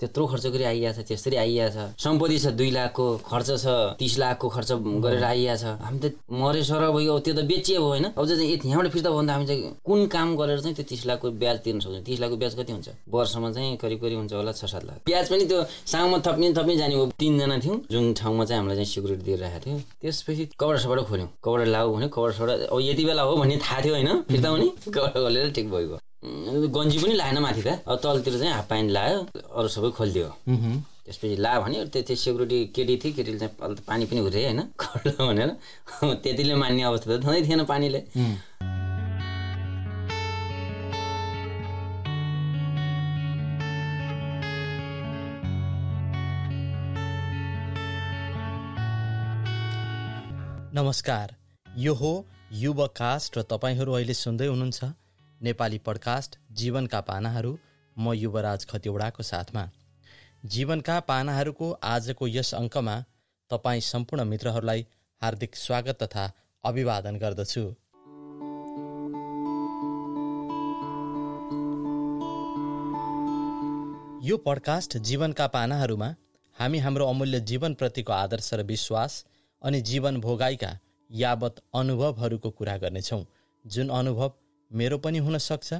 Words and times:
त्यत्रो 0.00 0.26
खर्च 0.26 0.46
गरी 0.46 0.64
आइया 0.64 0.92
छ 0.92 0.98
त्यसरी 1.08 1.36
आइया 1.36 1.68
छ 1.74 1.90
सम्पत्ति 1.98 2.38
छ 2.38 2.46
दुई 2.58 2.70
लाखको 2.70 3.06
खर्च 3.30 3.48
छ 3.62 3.66
तिस 3.98 4.18
लाखको 4.18 4.48
खर्च 4.48 4.72
गरेर 5.04 5.24
आइया 5.24 5.56
छ 5.56 5.64
हामी 5.82 5.98
त 5.98 6.14
मरे 6.30 6.62
सर 6.64 6.90
भयो 6.96 7.18
त्यो 7.18 7.34
त 7.34 7.42
बेचियो 7.50 7.80
भयो 7.80 7.88
होइन? 7.88 8.04
अब 8.14 8.26
चाहिँ 8.26 8.46
यहाँबाट 8.64 8.92
फिर्ता 8.92 9.10
भयो 9.10 9.18
भने 9.18 9.26
त 9.26 9.34
हामी 9.34 9.46
चाहिँ 9.46 9.74
कुन 9.84 10.06
काम 10.14 10.36
गरेर 10.36 10.60
चाहिँ 10.60 10.74
त्यो 10.76 10.84
तिस 10.88 11.06
लाखको 11.06 11.30
ब्याज 11.42 11.58
तिर्न 11.64 11.80
सक्छौँ? 11.80 12.02
तिस 12.06 12.20
लाखको 12.20 12.36
ब्याज 12.36 12.54
कति 12.58 12.72
हुन्छ? 12.72 12.88
वर्षमा 13.10 13.50
चाहिँ 13.52 13.76
करिब 13.82 13.98
करिब 14.00 14.18
हुन्छ 14.18 14.32
होला 14.32 14.52
छ 14.52 14.64
सात 14.70 14.84
लाख। 14.86 14.96
ब्याज 15.06 15.28
पनि 15.30 15.44
त्यो 15.50 15.62
साङमा 15.92 16.18
थप्ने 16.26 16.52
थप्ने 16.54 16.76
जाने 16.76 16.94
भयो 16.94 17.06
तिनजना 17.18 17.58
थियौँ 17.58 17.78
जुन 17.90 18.12
ठाउँमा 18.14 18.44
चाहिँ 18.44 18.58
हामीलाई 18.60 18.76
चाहिँ 18.76 18.90
सिक्युरिटी 18.94 19.24
दिइरहेको 19.24 19.60
थियो। 19.66 19.78
त्यसपछि 20.02 20.44
कपडा 20.60 20.78
सपडा 20.78 21.02
खोल्यौँ। 21.10 21.28
कपडा 21.44 21.64
लाऊ 21.74 21.94
भने 21.94 22.08
कपडा 22.08 22.32
सपडा 22.38 22.54
अब 22.70 22.78
यति 22.80 23.04
बेला 23.04 23.22
हो 23.22 23.36
भन्ने 23.36 23.56
थाहा 23.58 23.80
थियो 23.82 23.94
होइन? 23.94 24.10
फिर्ता 24.30 24.48
हुने? 24.48 24.68
कपडा 24.94 25.20
खोलेर 25.20 25.50
ठिक 25.58 25.70
भइगयो। 25.70 25.98
गन्जी 26.74 26.98
पनि 26.98 27.14
लाएन 27.14 27.38
माथि 27.38 27.62
त। 27.62 27.68
अब 27.88 27.96
तलतिर 28.02 28.34
चाहिँ 28.38 28.52
हाफ 28.52 28.66
प्यान्ट 28.68 28.90
लायो 28.90 29.18
अरू 29.56 29.68
सबै 29.68 29.90
खोलिदियो। 29.98 30.28
त्यसपछि 31.08 31.36
ला 31.40 31.52
भन्यो 31.60 31.84
त्यो 31.88 32.02
त्यो 32.04 32.16
सेक्युरिटी 32.16 32.58
केटी 32.76 32.94
थियो 33.02 33.12
केटीले 33.16 33.38
चाहिँ 33.38 33.80
पानी 33.88 34.04
पनि 34.06 34.20
हुरे 34.20 34.44
होइन 34.44 34.60
खड्लो 34.76 35.12
भनेर। 35.24 35.50
त्यतिले 36.22 36.54
मान्ने 36.54 36.82
अवस्था 36.84 37.16
त 37.16 37.24
छँदै 37.24 37.40
थिएन 37.48 37.64
पानीले। 37.64 38.00
नमस्कार। 50.76 51.34
यो 51.66 51.92
हो 51.94 52.12
युवकास्ट 52.52 53.38
र 53.38 53.42
तपाईँहरू 53.50 53.92
अहिले 53.92 54.14
सुन्दै 54.14 54.46
हुनुहुन्छ 54.46 54.84
नेपाली 55.42 55.78
पडकास्ट 55.78 56.38
जीवनका 56.52 57.00
पानाहरू 57.00 57.58
म 57.98 58.12
युवराज 58.12 58.66
खतिवडाको 58.66 59.22
साथमा। 59.22 59.70
जीवनका 60.44 61.00
पानाहरूको 61.00 61.70
आजको 61.82 62.26
यस 62.26 62.54
अङ्कमा 62.54 63.04
तपाईँ 63.50 63.80
सम्पूर्ण 63.80 64.24
मित्रहरूलाई 64.24 64.86
हार्दिक 65.22 65.56
स्वागत 65.56 66.02
तथा 66.02 66.24
अभिवादन 66.64 67.16
गर्दछु। 67.16 67.62
यो 74.28 74.36
पडकास्ट 74.36 74.96
जीवनका 74.96 75.46
पानाहरूमा 75.46 76.14
हामी 76.58 76.78
हाम्रो 76.78 77.06
अमूल्य 77.06 77.40
जीवनप्रतिको 77.40 78.12
आदर्श 78.12 78.54
र 78.54 78.62
विश्वास 78.62 79.24
अनि 79.62 79.80
जीवन 79.80 80.20
भोगाइका 80.20 80.78
यावत 81.10 81.62
अनुभवहरूको 81.74 82.50
कुरा 82.50 82.76
गर्नेछौँ 82.76 83.24
जुन 83.66 83.88
अनुभव 83.88 84.32
मेरो 84.70 84.98
पनि 84.98 85.18
हुनसक्छ 85.18 85.74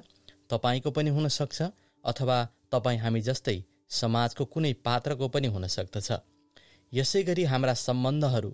तपाईँको 0.50 0.90
पनि 0.90 1.10
हुनसक्छ 1.10 1.62
अथवा 2.04 2.36
तपाईँ 2.70 2.98
हामी 2.98 3.20
जस्तै 3.20 3.56
समाजको 3.90 4.44
कुनै 4.44 4.72
पात्रको 4.84 5.28
पनि 5.28 5.48
हुन 5.48 5.66
सक्दछ। 5.66 6.10
यसै 6.92 7.22
गरी 7.22 7.44
हाम्रा 7.44 7.74
सम्बन्धहरू 7.78 8.50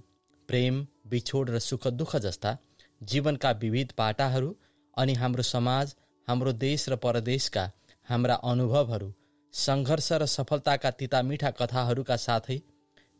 प्रेम 0.48 0.86
बिछोड 1.06 1.50
र 1.50 1.58
सुख 1.58 1.86
दुःख 1.94 2.16
जस्ता 2.16 2.56
जीवनका 3.00 3.50
विविध 3.58 3.92
पाटाहरू 3.92 4.54
अनि 4.96 5.14
हाम्रो 5.14 5.42
समाज 5.42 5.94
हाम्रो 6.28 6.52
देश 6.60 6.88
र 6.88 6.96
परदेशका 6.96 7.64
हाम्रा 8.08 8.34
अनुभवहरू 8.44 9.10
सङ्घर्ष 9.54 10.12
र 10.14 10.26
सफलताका 10.28 10.90
तितामिठा 10.90 11.50
कथाहरूका 11.50 12.16
साथै 12.16 12.58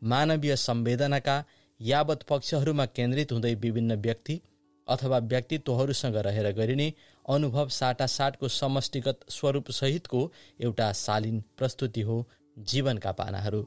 मानवीय 0.02 0.56
संवेदनाका 0.58 1.36
यावत 1.80 2.22
पक्षहरूमा 2.28 2.86
केन्द्रित 2.92 3.32
हुँदै 3.32 3.54
विभिन्न 3.60 4.00
व्यक्ति 4.00 4.40
अथवा 4.88 5.18
व्यक्तित्वहरूसँग 5.18 6.16
रहेर 6.16 6.50
गरिने 6.52 6.92
अनुभव 7.28 7.68
साटासाटको 7.68 8.48
समष्टिगत 8.48 9.20
स्वरूपसहितको 9.28 10.32
एउटा 10.60 10.92
शालीन 10.92 11.42
प्रस्तुति 11.58 12.00
हो 12.00 12.16
जीवनका 12.58 13.12
पानाहरू। 13.12 13.60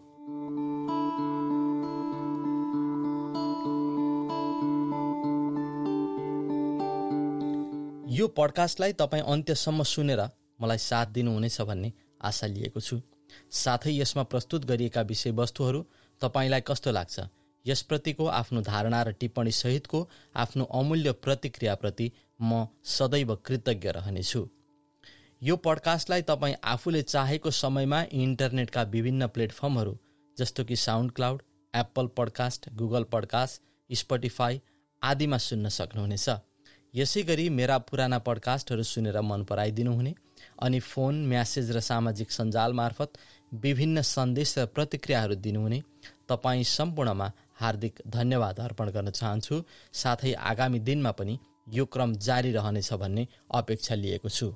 यो 8.12 8.28
पडकास्टलाई 8.28 8.94
तपाईँ 8.94 9.24
अन्त्यसम्म 9.24 9.84
सुनेर 9.84 10.22
मलाई 10.62 10.78
साथ 10.78 11.06
दिनुहुनेछ 11.06 11.62
भन्ने 11.62 11.94
आशा 12.22 12.48
लिएको 12.48 12.80
छु। 12.80 13.02
साथै 13.52 13.92
यसमा 13.92 14.24
प्रस्तुत 14.24 14.66
गरिएका 14.66 15.02
विषयवस्तुहरू 15.02 15.86
तपाईँलाई 16.22 16.62
कस्तो 16.62 16.92
लाग्छ? 16.92 17.20
यसप्रतिको 17.68 18.26
आफ्नो 18.34 18.62
धारणा 18.62 19.02
र 19.04 19.12
टिप्पणी 19.20 19.52
सहितको 19.54 20.08
आफ्नो 20.36 20.64
अमूल्य 20.74 21.12
प्रतिक्रियाप्रति 21.24 22.12
म 22.42 22.66
सदैव 22.88 23.36
कृतज्ञ 23.46 23.90
रहनेछु। 23.92 24.48
यो 25.42 25.56
पडकास्टलाई 25.58 26.22
तपाईँ 26.22 26.56
आफूले 26.66 27.02
चाहेको 27.04 27.52
समयमा 27.54 28.02
इन्टरनेटका 28.14 28.82
विभिन्न 28.94 29.28
प्लेटफर्महरू 29.28 29.98
जस्तो 30.38 30.64
कि 30.64 30.76
SoundCloud 31.12 31.42
Apple 31.74 32.08
podcast 32.18 32.70
Google 32.74 33.04
podcast 33.12 33.62
Spotify 33.90 34.62
आदिमा 35.02 35.38
सुन्न 35.38 35.70
सक्नुहुनेछ। 35.70 36.30
यसै 36.94 37.22
गरी 37.24 37.50
मेरा 37.50 37.78
पुराना 37.90 38.20
पडकास्टहरू 38.20 38.84
सुनेर 38.84 39.20
मन 39.22 39.44
पराइदिनुहुने 39.44 40.14
अनि 40.62 40.80
फोन 40.82 41.26
म्यासेज 41.28 41.72
र 41.72 41.80
सामाजिक 41.80 42.32
सञ्जाल 42.32 42.74
मार्फत 42.74 43.18
विभिन्न 43.52 44.02
सन्देश 44.02 44.58
र 44.58 44.66
प्रतिक्रियाहरू 44.76 45.36
दिनुहुने 45.46 45.82
तपाईँ 46.30 46.64
सम्पूर्णमा 46.70 47.28
हार्दिक 47.60 48.02
धन्यवाद 48.08 48.60
अर्पण 48.60 48.90
गर्न 48.90 49.10
चाहन्छु। 49.10 49.64
साथै 49.94 50.34
आगामी 50.34 50.80
दिनमा 50.80 51.12
पनि 51.12 51.40
यो 51.70 51.86
क्रम 51.86 52.14
जारी 52.16 52.52
रहनेछ 52.52 52.94
भन्ने 52.94 53.28
अपेक्षा 53.52 53.96
लिएको 53.96 54.30
छु। 54.30 54.48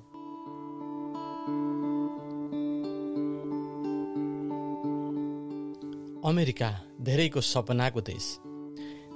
अमेरिका 6.24 6.70
धेरैको 7.00 7.40
सपनाको 7.40 8.00
देश। 8.00 8.38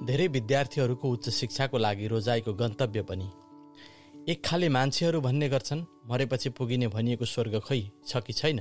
धेरै 0.07 0.27
विद्यार्थीहरूको 0.29 1.11
उच्च 1.11 1.29
शिक्षाको 1.31 1.79
लागि 1.79 2.07
रोजाइको 2.07 2.53
गन्तव्य 2.55 3.03
पनि। 3.03 3.31
एक 4.29 4.43
खाले 4.45 4.69
मान्छेहरू 4.69 5.21
भन्ने 5.21 5.49
गर्छन् 5.49 5.85
मरेपछि 6.11 6.51
पुगिने 6.51 6.89
भनिएको 6.89 7.25
स्वर्ग 7.25 7.61
खै 7.61 7.81
छ 8.07 8.17
कि 8.17 8.33
छैन? 8.33 8.61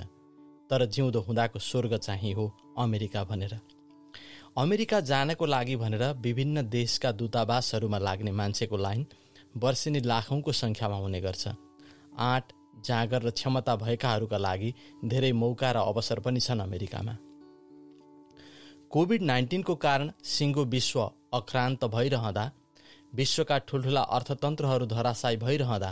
तर 0.70 0.86
जिउँदो 0.86 1.20
हुँदाको 1.22 1.60
स्वर्ग 1.60 1.98
चाहिँ 1.98 2.34
हो 2.34 2.46
अमेरिका 2.78 3.24
भनेर। 3.24 3.60
अमेरिका 4.58 5.00
जानको 5.02 5.46
लागि 5.46 5.76
भनेर 5.76 6.04
विभिन्न 6.24 6.62
देशका 6.70 7.12
दूतावासहरूमा 7.12 7.98
लाग्ने 8.00 8.32
मान्छेको 8.32 8.78
लाइन 8.78 9.06
वर्षेनी 9.56 10.00
लाखौँको 10.02 10.52
सङ्ख्यामा 10.52 10.96
हुने 10.96 11.20
गर्छ। 11.22 11.48
आँट 12.28 12.54
जाँगर 12.86 13.22
र 13.22 13.30
क्षमता 13.32 13.76
भएकाहरूका 13.76 14.38
लागि 14.38 14.74
धेरै 15.06 15.32
मौका 15.34 15.72
र 15.72 15.78
अवसर 15.84 16.20
पनि 16.20 16.40
छन् 16.40 16.62
अमेरिकामा। 16.62 17.18
कोभिड 18.92 19.22
नाइन्टिनको 19.24 19.76
कारण 19.76 20.12
सिङ्गो 20.24 20.66
विश्व 20.72 21.00
अक्रान्त 21.34 21.86
भइरहँदा 21.92 22.50
विश्वका 23.14 23.58
ठुल्ठुला 23.68 24.02
अर्थतन्त्रहरू 24.18 24.86
धराशायी 24.88 25.38
भइरहँदा 25.38 25.92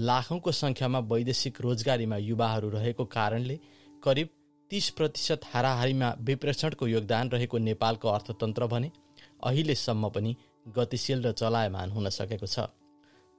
लाखौँको 0.00 0.52
सङ्ख्यामा 0.52 1.06
वैदेशिक 1.08 1.60
रोजगारीमा 1.60 2.16
युवाहरू 2.28 2.68
रहेको 2.70 3.04
कारणले 3.16 3.60
करिब 4.02 4.28
तीस 4.72 4.88
प्रतिशत 4.90 5.40
हाराहारीमा 5.44 6.08
विप्रेषणको 6.20 6.86
योगदान 6.86 7.28
रहेको 7.30 7.58
नेपालको 7.58 8.08
अर्थतन्त्र 8.08 8.66
भने 8.66 8.90
अहिलेसम्म 9.44 10.08
पनि 10.08 10.34
गतिशील 10.76 11.24
र 11.26 11.32
चलायमान 11.32 11.90
हुन 11.90 12.08
सकेको 12.08 12.46
छ। 12.46 12.64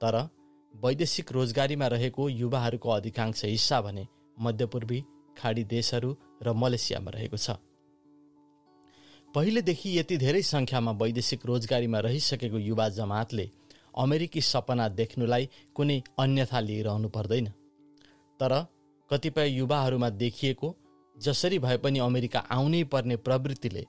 तर 0.00 0.16
वैदेशिक 0.74 1.32
रोजगारीमा 1.32 1.86
रहेको 1.86 2.28
युवाहरूको 2.30 2.90
अधिकांश 2.90 3.44
हिस्सा 3.44 3.80
भने 3.80 4.06
मध्यपूर्वी 4.38 5.00
खाडी 5.36 5.64
देशहरू 5.64 6.10
र 6.42 6.52
मलेसियामा 6.54 7.10
रहेको 7.10 7.36
छ। 7.36 7.58
पहिलेदेखि 9.34 9.98
यति 9.98 10.16
धेरै 10.16 10.42
सङ्ख्यामा 10.44 10.92
वैदेशिक 11.02 11.46
रोजगारीमा 11.46 12.04
रहिसकेको 12.06 12.58
युवा 12.60 12.88
जमातले 13.00 13.48
अमेरिकी 13.98 14.40
सपना 14.52 14.88
देख्नुलाई 14.94 15.50
कुनै 15.74 15.98
अन्यथा 16.18 16.60
लिइरहनु 16.60 17.08
पर्दैन। 17.10 17.52
तर 18.40 18.52
कतिपय 19.10 19.48
युवाहरूमा 19.50 20.14
देखिएको 20.22 20.74
जसरी 21.16 21.58
भए 21.58 21.76
पनि 21.76 21.98
अमेरिका 21.98 22.40
आउनै 22.50 22.82
पर्ने 22.84 23.16
प्रवृत्तिले 23.18 23.84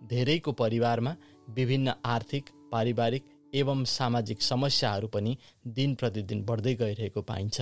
धेरैको 0.00 0.52
परिवारमा 0.52 1.16
विभिन्न 1.48 1.92
आर्थिक 2.06 2.48
पारिवारिक 2.72 3.24
एवं 3.54 3.84
सामाजिक 3.92 4.42
समस्याहरू 4.42 5.08
पनि 5.08 5.36
दिन 5.76 5.94
प्रतिदिन 5.94 6.44
बढ्दै 6.44 6.74
गइरहेको 6.74 7.22
पाइन्छ। 7.22 7.60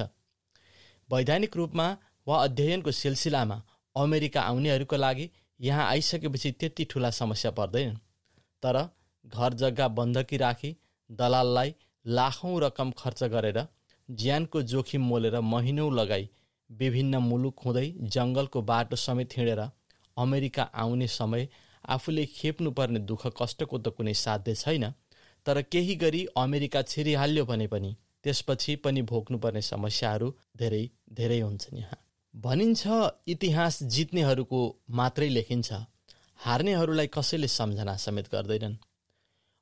वैधानिक 1.08 1.56
रूपमा 1.56 1.86
वा 2.26 2.42
अध्ययनको 2.44 2.90
सिलसिलामा 2.92 3.62
अमेरिका 3.96 4.40
आउनेहरूको 4.42 4.96
लागि 4.96 5.30
यहाँ 5.60 5.86
आइसकेपछि 5.86 6.50
त्यति 6.52 6.84
ठुला 6.84 7.10
समस्या 7.10 7.50
पर्दैन। 7.50 7.94
तर 8.62 8.76
घर 9.24 9.54
जग्गा 9.54 9.88
बन्दकी 9.98 10.36
राखी 10.36 10.76
दलाललाई 11.10 11.74
लाखौँ 12.04 12.60
रकम 12.60 12.90
खर्च 12.98 13.24
गरेर 13.34 13.66
ज्यानको 14.08 14.62
जोखिम 14.64 15.02
मोलेर 15.04 15.40
महिनौँ 15.44 15.92
लगाई 15.92 16.28
विभिन्न 16.70 17.16
मुलुक 17.16 17.60
हुँदै 17.64 17.86
जङ्गलको 18.08 18.62
बाटो 18.62 18.96
समेत 18.96 19.36
हिँडेर 19.36 19.60
अमेरिका 20.16 20.62
आउने 20.62 21.06
समय 21.06 21.48
आफूले 21.88 22.24
खेप्नुपर्ने 22.26 22.98
दुःख 23.00 23.26
कष्टको 23.42 23.78
त 23.78 23.88
कुनै 23.88 24.14
साध्य 24.14 24.54
छैन 24.54 24.90
तर 25.46 25.62
केही 25.62 25.94
गरी 25.94 26.24
अमेरिका 26.36 26.82
छिरिहाल्यो 26.82 27.44
भने 27.44 27.66
पनि 27.66 27.96
त्यसपछि 28.22 28.76
पनि 28.76 29.02
भोग्नुपर्ने 29.02 29.62
समस्याहरू 29.62 30.34
धेरै 30.56 30.90
धेरै 31.12 31.40
हुन्छन् 31.40 31.78
यहाँ। 31.78 31.98
भनिन्छ 32.34 32.82
इतिहास 33.26 33.82
जित्नेहरूको 33.82 34.60
मात्रै 34.90 35.28
लेखिन्छ। 35.28 35.72
हार्नेहरूलाई 36.40 37.06
कसैले 37.06 37.48
सम्झना 37.48 37.96
समेत 37.96 38.28
गर्दैनन्। 38.32 38.76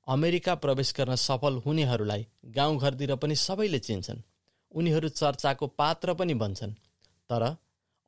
अमेरिका 0.06 0.55
प्रवेश 0.55 0.94
गर्न 0.99 1.14
सफल 1.14 1.55
हुनेहरूलाई 1.56 2.26
गाउँघरतिर 2.47 3.14
पनि 3.14 3.37
सबैले 3.37 3.79
चिन्छन्। 3.79 4.23
उनीहरू 4.75 5.09
चर्चाको 5.09 5.67
पात्र 5.67 6.14
पनि 6.14 6.35
बन्छन्। 6.35 6.75
तर 7.31 7.44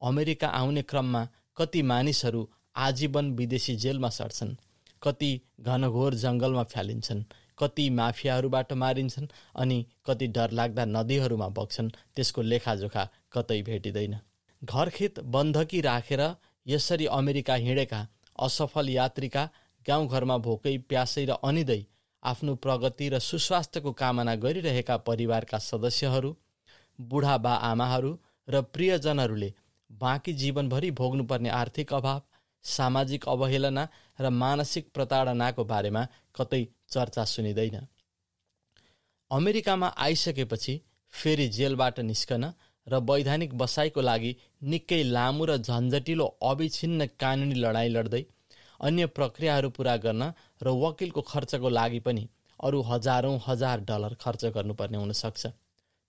अमेरिका 0.03 0.49
आउने 0.55 0.83
क्रममा 0.83 1.29
कति 1.57 1.83
मानिसहरू 1.83 2.49
आजीवन 2.77 3.31
विदेशी 3.33 3.77
जेलमा 3.77 4.09
सर्छन् 4.11 4.55
कति 5.03 5.31
घनघोर 5.61 6.15
जङ्गलमा 6.15 6.63
फ्यालिन्छन् 6.65 7.23
कति 7.59 7.89
माफियाहरूबाट 7.91 8.73
मारिन्छन् 8.73 9.27
अनि 9.55 9.79
कति 10.07 10.27
डरलाग्दा 10.29 10.85
नदीहरूमा 10.87 11.49
बग्छन् 11.49 11.91
त्यसको 12.17 12.43
लेखाजोखा 12.43 13.09
कतै 13.33 13.61
भेटिँदैन। 13.63 14.15
घरखेत 14.63 15.21
बन्धकी 15.29 15.81
राखेर 15.81 16.23
यसरी 16.67 17.07
अमेरिका 17.13 17.55
हिँडेका 17.57 18.07
असफल 18.39 18.89
यात्रीका 18.89 19.45
गाउँघरमा 19.87 20.37
भोकै 20.39 20.77
प्यासै 20.89 21.25
र 21.25 21.39
अनिदै 21.43 21.81
आफ्नो 22.23 22.55
प्रगति 22.55 23.09
र 23.09 23.19
सुस्वास्थ्यको 23.21 23.93
कामना 23.93 24.35
गरिरहेका 24.37 24.97
परिवारका 25.09 25.59
सदस्यहरू 25.65 26.35
बुढा 26.99 27.35
आमाहरू 27.63 28.13
र 28.49 28.61
प्रियजनहरूले 28.75 29.53
बाँकी 29.91 30.33
जीवनभरि 30.35 30.91
भोग्नुपर्ने 30.93 31.49
आर्थिक 31.53 31.93
अभाव 31.95 32.23
सामाजिक 32.65 33.29
अवहेलना 33.29 33.89
र 34.19 34.31
मानसिक 34.35 34.91
प्रताडनाको 34.95 35.65
बारेमा 35.65 36.07
कतै 36.37 36.63
चर्चा 36.89 37.25
सुनिँदैन। 37.25 37.77
अमेरिकामा 39.31 39.89
आइसकेपछि 39.99 40.81
फेरि 41.13 41.47
जेलबाट 41.49 42.01
निस्कन 42.03 42.45
र 42.87 43.01
वैधानिक 43.11 43.55
बसाइको 43.59 44.01
लागि 44.01 44.35
निकै 44.65 45.03
लामो 45.03 45.45
र 45.45 45.57
झन्झटिलो 45.59 46.27
अविछिन्न 46.43 47.07
कानुनी 47.21 47.55
लडाइँ 47.55 47.91
लड्दै 47.91 48.23
अन्य 48.81 49.07
प्रक्रियाहरू 49.17 49.71
पुरा 49.71 49.97
गर्न 49.99 50.33
र 50.63 50.75
वकिलको 50.83 51.21
खर्चको 51.23 51.69
लागि 51.69 52.01
पनि 52.01 52.29
अरू 52.61 52.81
हजारौँ 52.83 53.39
हजार 53.47 53.81
डलर 53.89 54.15
खर्च 54.21 54.45
गर्नुपर्ने 54.57 54.99
हुनसक्छ। 54.99 55.47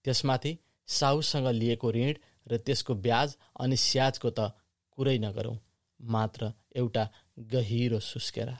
त्यसमाथि 0.05 0.57
साहुसँग 0.87 1.47
लिएको 1.53 1.91
ऋण 1.91 2.13
र 2.49 2.57
त्यसको 2.59 2.93
ब्याज 3.05 3.35
अनि 3.59 3.77
स्याजको 3.77 4.29
त 4.29 4.51
कुरै 4.97 5.17
नगरौँ 5.19 5.57
मात्र 5.99 6.51
एउटा 6.75 7.07
गहिरो 7.51 7.99
सुस्केरा। 8.01 8.57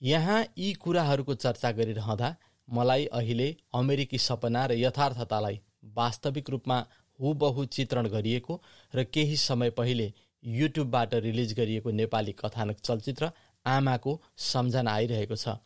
यहाँ 0.00 0.40
यी 0.58 0.72
कुराहरूको 0.82 1.34
चर्चा 1.36 1.70
गरिरहँदा 1.72 2.34
मलाई 2.68 3.04
अहिले 3.12 3.48
अमेरिकी 3.74 4.18
सपना 4.20 4.66
र 4.66 4.72
यथार्थतालाई 4.78 5.60
वास्तविक 5.94 6.50
रूपमा 6.50 6.78
हुबहु 7.18 7.64
चित्रण 7.68 8.08
गरिएको 8.08 8.60
र 8.94 9.04
केही 9.04 9.36
समय 9.38 9.70
पहिले 9.70 10.12
युट्युबबाट 10.42 11.14
रिलिज 11.24 11.52
गरिएको 11.54 11.90
नेपाली 11.92 12.32
कथानक 12.38 12.80
चलचित्र 12.80 13.30
आमाको 13.66 14.20
सम्झना 14.42 14.92
आइरहेको 14.92 15.36
छ। 15.36 15.56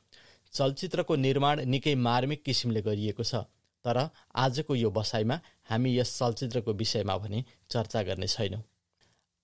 चलचित्रको 0.52 1.16
निर्माण 1.16 1.60
निकै 1.66 1.94
मार्मिक 2.00 2.42
किसिमले 2.44 2.82
गरिएको 2.82 3.22
छ 3.22 3.44
तर 3.84 3.98
आजको 4.34 4.74
यो 4.74 4.90
बसाइमा 4.90 5.40
हामी 5.68 5.96
यस 5.98 6.18
चलचित्रको 6.18 6.72
विषयमा 6.74 7.16
भने 7.18 7.44
चर्चा 7.70 8.02
गर्ने 8.02 8.26
छैनौँ। 8.28 8.62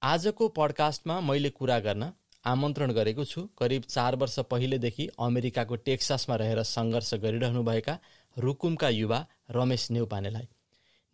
आजको 0.03 0.49
पडकास्टमा 0.51 1.21
मैले 1.21 1.51
कुरा 1.51 1.79
गर्न 1.81 2.13
आमन्त्रण 2.45 2.93
गरेको 2.93 3.25
छु। 3.25 3.41
करिब 3.59 3.83
चार 3.85 4.17
वर्ष 4.17 4.39
पहिलेदेखि 4.51 5.09
अमेरिकाको 5.19 5.77
टेक्सासमा 5.87 6.37
रहेर 6.37 6.63
सङ्घर्ष 6.65 7.15
गरिरहनुभएका 7.23 7.99
रुकुमका 8.37 8.89
युवा 8.91 9.27
रमेश 9.51 9.91
नेउपानेलाई। 9.91 10.49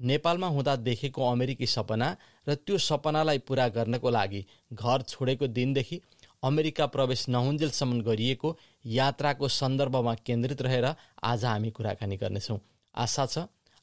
नेपालमा 0.01 0.47
हुँदा 0.47 0.75
देखेको 0.79 1.31
अमेरिकी 1.31 1.67
सपना 1.67 2.09
र 2.47 2.55
त्यो 2.57 2.79
सपनालाई 2.79 3.39
पुरा 3.45 3.67
गर्नको 3.69 4.11
लागि 4.11 4.45
घर 4.73 5.03
छोडेको 5.03 5.47
दिनदेखि 5.49 6.01
अमेरिका 6.43 6.87
प्रवेश 6.87 7.29
नहुन्जेलसम्म 7.29 8.01
गरिएको 8.03 8.57
यात्राको 8.87 9.49
सन्दर्भमा 9.51 10.15
केन्द्रित 10.27 10.63
रहेर 10.63 10.87
आज 11.23 11.45
हामी 11.45 11.71
कुराकानी 11.71 12.17
गर्नेछौँ। 12.17 12.59
आशा 12.95 13.27
छ 13.27 13.39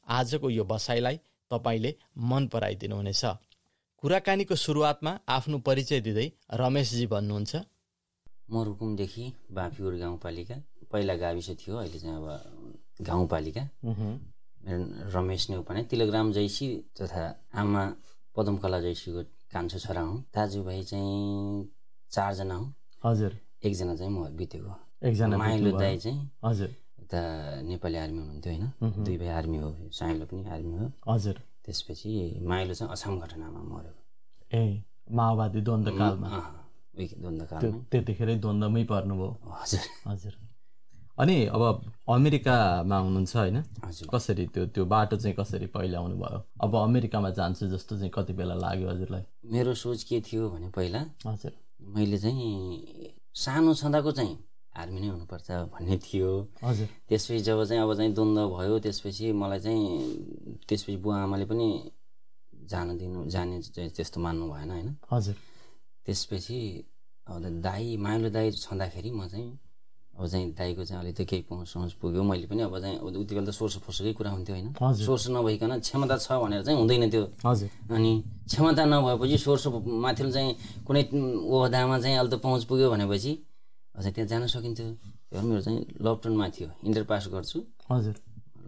आजको 0.07 0.49
यो 0.49 0.63
बसाइलाई 0.63 1.17
तपाईँले 1.51 1.95
मन 2.29 2.47
पराइदिनुहुनेछ। 2.53 3.23
कुराकानीको 4.03 4.55
सुरुवातमा 4.55 5.11
आफ्नो 5.27 5.57
परिचय 5.59 5.99
दिँदै 6.01 6.27
रमेशजी 6.53 7.05
भन्नुहुन्छ। 7.07 7.53
म 8.51 8.63
रुकुमदेखि 8.63 9.25
बाँफिउर 9.51 9.93
गाउँपालिका 9.97 10.55
पहिला 10.91 11.15
गाविस 11.17 11.49
थियो 11.59 11.75
अहिले 11.77 11.99
चाहिँ 11.99 12.15
अब 12.15 12.27
गाउँपालिका। 13.01 13.63
रमेश 15.15 15.49
नेउपाने 15.49 15.83
तिलग्राम 15.89 16.31
जैसी 16.33 16.67
तथा 17.01 17.23
आमा 17.53 17.83
पदमकला 18.35 18.79
जैसीको 18.81 19.21
कान्छो 19.53 19.79
छोरा 19.79 20.01
हुँ। 20.01 20.21
दाजुभाइ 20.35 20.83
चाहिँ 20.83 21.69
चारजना 22.11 22.55
हुँ। 22.55 22.73
हजुर। 23.05 23.31
एकजना 23.65 23.95
चाहिँ 23.95 24.11
म 24.11 24.29
बितेको। 24.37 24.73
एकजना 25.05 25.37
माइलो 25.37 25.71
दाई 25.77 25.97
चाहिँ 25.97 26.31
हजुर। 26.45 26.69
उता 27.05 27.21
नेपाली 27.69 27.97
आर्मी 28.03 28.19
हुनुहुन्थ्यो 28.19 28.53
होइन। 28.53 29.03
दुई 29.05 29.17
भाइ 29.17 29.29
आर्मी 29.39 29.57
हो 29.57 29.69
साइलो 29.93 30.25
पनि 30.25 30.41
आर्मी 30.49 30.77
हो। 30.77 30.87
हजुर। 31.13 31.37
त्यसपछि 31.65 32.11
माइलो 32.49 32.73
चाहिँ 32.73 32.91
अछाम 32.91 33.19
घटनामा 33.19 33.61
मऱ्यो। 33.71 33.93
ए 34.53 34.83
माओवादी 35.11 35.61
द्वन्द्वकालमा 35.61 36.29
त्यतिखेरै 37.91 38.35
द्वन्द्वमै 38.43 38.83
पर्नुभयो। 38.91 39.29
हजुर। 39.51 39.85
हजुर। 40.07 40.33
अनि 41.19 41.35
अब 41.55 41.61
अमेरिकामा 42.09 42.97
हुनुहुन्छ 42.97 43.35
होइन? 43.35 43.57
कसरी 44.13 44.45
त्यो 44.53 44.65
त्यो 44.75 44.83
बाटो 44.85 45.15
चाहिँ 45.17 45.35
कसरी 45.39 45.67
पहिला 45.75 45.97
आउनुभयो 45.99 46.39
अब 46.63 46.75
अमेरिकामा 46.75 47.29
जान्छु 47.37 47.67
जस्तो 47.67 47.97
चाहिँ 47.97 48.11
कति 48.15 48.33
बेला 48.33 48.55
लाग्यो 48.55 48.87
हजुरलाई? 48.89 49.23
मेरो 49.53 49.73
सोच 49.73 50.03
के 50.09 50.21
थियो 50.21 50.49
भने 50.49 50.69
पहिला 50.75 51.01
हजुर। 51.27 51.53
मैले 51.95 52.17
चाहिँ 52.17 53.13
सानो 53.35 53.73
छँदाको 53.73 54.11
चाहिँ 54.11 54.35
आर्मी 54.75 54.99
नै 54.99 55.07
हुनुपर्छ 55.07 55.47
भन्ने 55.73 55.97
थियो। 55.97 56.31
हजुर। 56.63 56.87
त्यसपछि 57.09 57.39
जब 57.47 57.63
चाहिँ 57.63 57.81
अब 57.83 57.91
चाहिँ 57.95 58.13
द्वन्द्व 58.13 58.47
भयो 58.55 58.79
त्यसपछि 58.79 59.31
मलाई 59.31 59.59
चाहिँ 59.59 59.83
त्यसपछि 60.67 60.97
बुवा 61.03 61.17
आमाले 61.23 61.45
पनि 61.45 61.67
जान 62.71 62.97
दिनु 62.97 63.25
जाने 63.29 63.59
त्यस्तो 63.95 64.21
मान्नु 64.21 64.45
भएन 64.51 64.69
होइन? 64.71 64.89
हजुर। 65.11 65.35
त्यसपछि 66.05 66.59
अब 67.27 67.61
दाई 67.61 67.97
माइलो 67.97 68.29
दाई 68.29 68.51
छँदाखेरि 68.51 69.11
म 69.11 69.27
चाहिँ 69.27 69.59
अब 70.15 70.27
चाहिँ 70.27 70.51
दाईको 70.55 70.83
चाहिँ 70.85 71.01
अलिक 71.03 71.27
केही 71.27 71.41
पहुँच 71.49 71.67
सोच 71.67 71.93
पुग्यो। 71.99 72.23
मैले 72.23 72.47
पनि 72.47 72.61
अब 72.63 72.79
चाहिँ 72.79 72.97
उति 72.99 73.35
बेला 73.35 73.47
त 73.47 73.53
सोर्स 73.55 73.77
फोर्सकै 73.83 74.13
कुरा 74.15 74.31
हुन्थ्यो 74.31 74.55
होइन। 74.55 74.95
सोर्स 74.95 75.27
नभइकन 75.29 75.79
क्षमता 75.79 76.17
छ 76.17 76.31
भनेर 76.39 76.63
चाहिँ 76.63 76.79
हुँदैन 76.79 77.09
त्यो। 77.11 77.23
हजुर। 77.45 77.69
अनि 77.91 78.11
क्षमता 78.47 78.83
नभएपछि 78.85 79.37
सोर्स 79.37 79.67
माथि 79.83 80.31
चाहिँ 80.31 80.51
कुनै 80.87 81.03
ओहदामा 81.11 81.99
चाहिँ 81.99 82.15
अहिले 82.17 82.31
त 82.31 82.39
पहुँच 82.39 82.63
पुग्यो 82.63 82.91
भनेपछि 82.91 83.31
अझ 83.97 84.05
त्यहाँ 84.13 84.27
जान 84.27 84.47
सकिन्थ्यो। 84.47 84.87
त्यो 85.29 85.41
मेरो 85.41 85.61
चाहिँ 85.61 85.79
लकडाउनमा 86.05 86.47
थियो। 86.55 86.69
इन्टर 86.87 87.03
पास 87.09 87.27
गर्छु। 87.33 87.59
हजुर। 87.91 88.15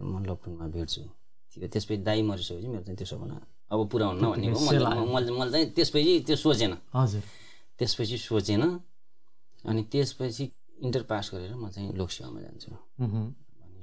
म 0.00 0.24
लकडाउनमा 0.24 0.66
भेट्छु। 0.74 1.02
थियो 1.50 1.66
त्यसपछि 1.72 2.02
दाई 2.08 2.20
मरिसकेपछि 2.22 2.68
मेरो 2.68 2.82
चाहिँ 2.86 2.96
त्यो 2.98 3.06
सपना 3.12 3.36
अब 3.72 3.78
पुरा 3.92 4.06
हुन्न 4.10 4.24
भन्ने 4.32 4.46
हो। 4.52 4.58
मैले 5.12 5.30
मैले 5.38 5.50
चाहिँ 5.52 5.66
त्यसपछि 5.76 6.12
त्यो 6.26 6.36
सोचेन। 6.36 6.72
हजुर। 6.94 7.22
त्यसपछि 7.78 8.16
सोचेन। 8.18 8.62
अनि 9.68 9.82
त्यसपछि 9.92 10.44
इन्टर 10.84 11.02
पास 11.10 11.30
गरेर 11.34 11.54
म 11.54 11.68
चाहिँ 11.68 11.92
लोकसेवामा 11.98 12.40
जान्छु। 12.40 12.70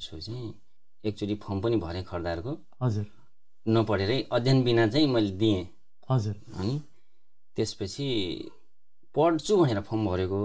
सोचेँ 0.08 0.54
एकचोटि 1.04 1.36
फर्म 1.44 1.58
पनि 1.62 1.76
भरेँ 1.78 2.04
खरदारको। 2.10 2.52
हजुर। 2.82 3.06
नपढेरै 3.66 4.20
अध्ययन 4.32 4.64
बिना 4.64 4.88
चाहिँ 4.88 5.08
मैले 5.08 5.32
दिएँ। 5.42 5.62
हजुर। 6.10 6.36
अनि 6.58 6.74
त्यसपछि 7.58 8.06
पढ्छु 9.16 9.58
भनेर 9.58 9.80
फर्म 9.88 10.06
भरेको। 10.06 10.40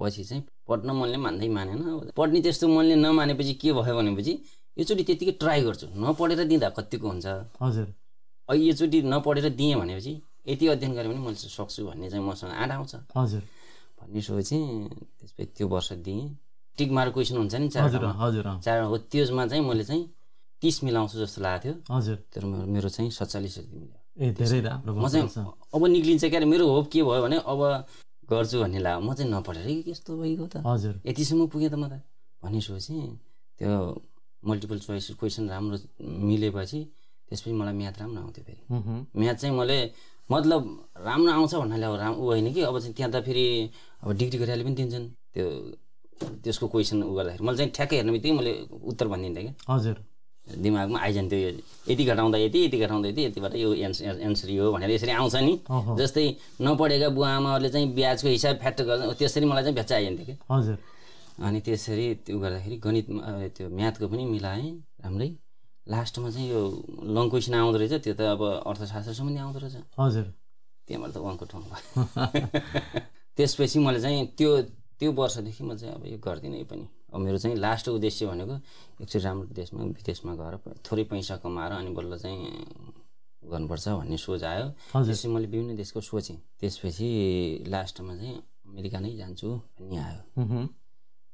पछि 0.00 0.24
चाहिँ 0.24 0.42
पढ्न 0.68 0.90
मनले 0.90 1.16
मान्दै 1.16 1.48
मानेन। 1.48 2.10
पढ्ने 2.16 2.40
त्यस्तो 2.40 2.68
मनले 2.68 2.94
नमानेपछि 2.96 3.54
के 3.60 3.72
भयो 3.72 3.96
भनेपछि 3.96 4.32
योचोटि 4.76 5.02
त्यतिकै 5.08 5.32
ट्राई 5.40 5.60
गर्छु। 5.64 5.86
नपढेर 5.96 6.44
दिँदा 6.50 6.68
कतिको 6.76 7.08
हुन्छ? 7.08 7.26
हजुर। 7.62 7.86
अहिले 8.48 8.64
योचोटि 8.66 8.98
नपढेर 9.12 9.48
दिएँ 9.56 9.74
भनेपछि 9.80 10.12
यति 10.48 10.66
अध्ययन 10.68 10.92
गरेँ 10.94 11.10
भने 11.10 11.20
मैले 11.26 11.36
सक्छु 11.36 11.86
भन्ने 11.86 12.10
चाहिँ 12.10 12.24
मसँग 12.24 12.50
आँट 12.52 12.70
आउँछ। 12.72 12.94
हजुर। 13.16 13.42
भन्ने 14.00 14.20
सोचेँ। 14.22 14.62
त्यसपछि 15.18 15.44
त्यो 15.56 15.68
वर्ष 15.68 15.92
दिएँ। 16.06 16.24
टिक 16.78 16.90
मार्क 16.92 17.12
क्वेसन 17.14 17.36
हुन्छ 17.36 17.54
नि 17.54 17.68
चार 17.68 17.84
हजुर 17.84 18.60
चार 18.64 18.80
हो 18.82 18.96
त्यसमा 19.10 19.46
चाहिँ 19.46 19.64
मैले 19.64 19.84
चाहिँ 19.84 20.04
तिस 20.62 20.84
मिलाउँछु 20.84 21.18
जस्तो 21.18 21.40
लागेको 21.42 21.62
थियो। 21.64 21.96
हजुर। 21.96 22.16
तर 22.32 22.44
मेरो 22.44 22.66
मेरो 22.72 22.88
चाहिँ 22.88 23.10
सत्तालिस 23.10 23.54
जति 23.58 23.76
मिल्यो। 23.76 24.05
ए 24.16 24.26
धेरै 24.32 24.60
राम्रो 24.60 24.92
म 24.96 25.08
चाहिँ 25.08 25.28
अब 25.74 25.82
निक्लिन्छ 25.86 26.24
क्यारे 26.32 26.46
मेरो 26.48 26.64
होप 26.66 26.86
के 26.92 27.02
भयो 27.02 27.22
भने 27.22 27.36
अब 27.44 27.60
गर्छु 28.30 28.56
भन्ने 28.62 28.78
लाग्यो 28.80 29.00
म 29.06 29.14
चाहिँ 29.14 29.30
नपढेरै 29.30 29.74
यस्तो 29.86 30.10
भइगयो 30.16 30.46
त। 30.52 30.56
हजुर। 30.66 30.94
यतिसम्म 31.06 31.46
पुगेँ 31.52 31.70
त 31.70 31.74
म 31.76 31.84
त। 31.86 32.02
भन्ने 32.42 32.60
सोचेँ 32.60 33.18
त्यो 33.58 33.72
मल्टिपल 34.42 34.78
चोइस 34.86 35.06
क्वेसन 35.20 35.44
राम्रो 35.52 35.76
मिलेपछि 36.00 36.80
त्यसपछि 37.28 37.52
मलाई 37.54 37.74
म्याथ 37.74 37.96
राम्रो 38.00 38.20
आउँथ्यो 38.22 38.44
फेरि। 38.46 38.62
म्याथ 39.20 39.36
चाहिँ 39.40 39.54
मैले 39.56 39.78
मतलब 40.30 40.62
राम्रो 41.06 41.30
आउँछ 41.32 41.54
भन्नाले 41.54 41.86
अब 41.86 41.94
राम्रो 42.02 42.22
ऊ 42.22 42.26
होइन 42.26 42.52
कि 42.54 42.60
अब 42.66 42.78
चाहिँ 42.78 42.94
त्यहाँ 42.96 43.12
त 43.12 43.22
फेरि 43.26 43.46
अब 44.02 44.08
डिग्री 44.18 44.38
गरेर 44.38 44.62
पनि 44.64 44.74
दिन्छन्। 44.74 45.06
त्यो 45.34 45.46
त्यसको 46.42 46.66
क्वेसन 46.72 47.02
उ 47.02 47.14
गर्दाखेरि। 47.14 47.44
मैले 47.46 47.56
चाहिँ 47.56 47.70
ठ्याक्कै 47.76 47.96
हेर्ने 47.96 48.12
बित्तिकै 48.12 48.34
मैले 48.38 48.52
उत्तर 48.90 49.06
भनिदिन्थेँ 49.12 49.44
क्या। 49.46 49.54
हजुर। 49.74 49.96
दिमागमा 50.46 50.98
आइजान्थ्यो 51.06 51.38
यो 51.38 51.50
यति 51.90 52.04
घटाउँदा 52.04 52.38
यति 52.38 52.58
यति 52.64 52.78
घटाउँदा 52.78 53.08
यति 53.08 53.22
यतिबाट 53.24 53.54
यो 53.54 53.72
एन्सर 53.74 54.20
एन्सर 54.26 54.50
यो 54.50 54.72
भनेर 54.72 54.90
यसरी 54.90 55.10
आउँछ 55.10 55.34
नि। 55.42 55.54
जस्तै 55.98 56.24
नपढेका 56.62 57.08
बुवा 57.16 57.30
आमाहरूले 57.36 57.70
चाहिँ 57.74 57.88
ब्याजको 57.94 58.28
हिसाब 58.28 58.56
फ्याक्ट 58.62 58.80
गर्छ 58.88 59.18
त्यसरी 59.18 59.46
मलाई 59.50 59.62
चाहिँ 59.62 59.74
भ्याच 59.74 59.92
आइजान्थ्यो 59.92 60.26
कि? 60.26 60.34
हजुर। 60.50 60.76
अनि 61.46 61.60
त्यसरी 61.66 62.06
त्यो 62.26 62.38
गर्दाखेरि 62.38 62.76
गणित 62.86 63.06
अ, 63.10 63.30
त्यो 63.56 63.66
म्याथको 63.68 64.06
पनि 64.08 64.24
मिलाएँ 64.24 64.70
राम्रै। 65.04 65.28
लास्टमा 65.86 66.30
चाहिँ 66.30 66.48
यो 66.50 66.60
लङ 67.16 67.28
क्वेसन 67.30 67.54
आउँदो 67.54 67.78
रहेछ 67.78 67.94
त्यो 68.06 68.14
त 68.14 68.20
अब 68.34 68.42
अर्थशास्त्र 68.70 69.12
सम्बन्धी 69.18 69.40
आउँदो 69.42 69.58
रहेछ। 69.58 69.76
हजुर। 69.98 70.26
त्यहाँबाट 70.86 71.10
त 71.14 71.16
वानको 71.26 71.44
ठाउँ 71.50 71.62
भयो 71.66 72.02
त्यसपछि 73.36 73.78
मैले 73.82 74.00
चाहिँ 74.00 74.26
त्यो 74.38 74.50
त्यो 74.98 75.10
वर्षदेखि 75.12 75.62
म 75.64 75.74
चाहिँ 75.76 75.94
अब 75.94 76.02
यो 76.06 76.18
गर्दिनँ 76.22 76.58
यो 76.58 76.64
पनि। 76.70 76.84
मेरो 77.18 77.38
चाहिँ 77.38 77.56
लास्ट 77.56 77.88
उद्देश्य 77.88 78.26
भनेको 78.26 78.54
एकचोटि 79.02 79.24
राम्रो 79.24 79.46
देशमा 79.54 79.82
विदेशमा 79.84 80.32
गएर 80.34 80.54
थोरै 80.86 81.04
पैसा 81.10 81.36
कमाएर 81.42 81.72
अनि 81.72 81.90
बल्ल 81.96 82.18
चाहिँ 82.18 82.40
गर्नुपर्छ 83.42 83.88
भन्ने 83.88 84.16
सोच 84.16 84.42
आयो। 84.44 84.66
त्यसपछि 85.06 85.28
मैले 85.28 85.46
विभिन्न 85.46 85.76
देशको 85.76 86.00
सोचेँ। 86.00 86.36
त्यसपछि 86.60 87.08
लास्टमा 87.68 88.16
चाहिँ 88.16 88.34
अमेरिका 88.66 88.98
नै 89.00 89.16
जान्छु 89.16 89.48
भन्ने 89.78 89.96
आयो। 89.98 90.20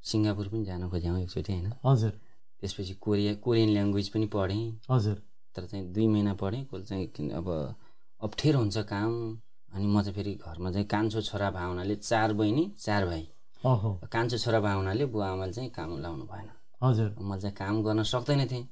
सिङ्गापुर 0.04 0.48
पनि 0.48 0.64
जान 0.64 0.88
खोजेँ 0.90 1.22
एकचोटि 1.22 1.52
होइन? 1.52 1.72
हजुर। 1.86 2.12
त्यसपछि 2.60 2.94
कोरिया 3.00 3.34
कोरियन 3.44 3.68
ल्याङ्ग्वेज 3.68 4.08
पनि 4.08 4.26
पढेँ। 4.26 4.80
हजुर। 4.90 5.16
तर 5.54 5.66
चाहिँ 5.66 5.84
दुई 5.92 6.06
महिना 6.06 6.34
पढेँ। 6.34 6.64
कसले 6.64 7.06
चाहिँ 7.06 7.30
अब 7.30 7.48
अप्ठ्यारो 8.20 8.58
हुन्छ 8.58 8.78
काम। 8.92 9.12
अनि 9.74 9.86
म 9.86 10.02
चाहिँ 10.02 10.14
फेरि 10.14 10.32
घरमा 10.46 10.70
चाहिँ 10.72 10.86
कान्छो 10.86 11.20
छोरा 11.22 11.50
भए 11.50 11.64
हुनाले 11.64 11.94
चार 11.96 12.32
बहिनी 12.32 12.64
चार 12.78 13.06
भाइ। 13.06 13.26
कान्छो 13.64 14.36
छोरा 14.38 14.60
भए 14.60 14.74
हुनाले 14.74 15.04
बुवा 15.06 15.26
आमाले 15.28 15.52
चाहिँ 15.52 15.70
काम 15.70 15.98
लाउनु 16.02 16.24
भएन। 16.26 16.48
हजुर। 16.82 17.08
मैले 17.20 17.40
चाहिँ 17.40 17.56
काम 17.56 17.82
गर्न 17.82 18.02
सक्दैन 18.02 18.46
थिएँ। 18.50 18.64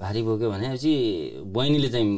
भारी 0.00 0.22
बोक्यो 0.22 0.50
भनेपछि 0.50 0.92
बहिनीले 1.54 1.88
चाहिँ 1.88 2.08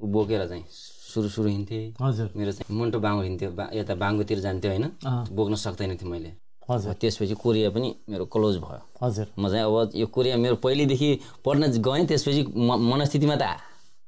बोकेर 0.00 0.46
चाहिँ 0.48 0.64
सुरु 0.70 1.28
सुरु 1.28 1.48
हिँड्थेँ। 1.48 1.94
हजुर। 2.00 2.30
मेरो 2.36 2.52
चाहिँ 2.52 2.76
मुन्टो 2.76 2.98
बाङ्गो 3.00 3.22
हिँड्थ्यो 3.22 3.50
बा 3.56 3.64
यता 3.72 3.94
बाङ्गोतिर 3.94 4.38
जान्थ्यो 4.40 4.70
होइन। 4.70 4.86
बोक्न 5.32 5.54
सक्दैन 5.56 5.96
थिएँ 5.96 6.10
मैले। 6.10 6.32
हजुर। 6.70 6.92
त्यसपछि 7.00 7.34
कोरिया 7.40 7.70
पनि 7.70 7.88
मेरो 8.10 8.24
क्लोज 8.26 8.56
भयो। 8.60 8.80
हजुर। 9.02 9.26
म 9.38 9.48
चाहिँ 9.48 9.64
अब 9.64 9.96
यो 9.96 10.06
कोरिया 10.06 10.36
मेरो 10.36 10.56
पहिल्यैदेखि 10.60 11.10
पढ्न 11.44 11.62
गएँ 11.80 12.04
त्यसपछि 12.06 12.42
म 12.52 12.76
मनस्थितिमा 12.92 13.36
त 13.40 13.56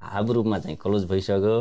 हाब 0.02 0.30
रूपमा 0.30 0.58
चाहिँ 0.58 0.76
क्लोज 0.76 1.04
भइसक्यो। 1.10 1.56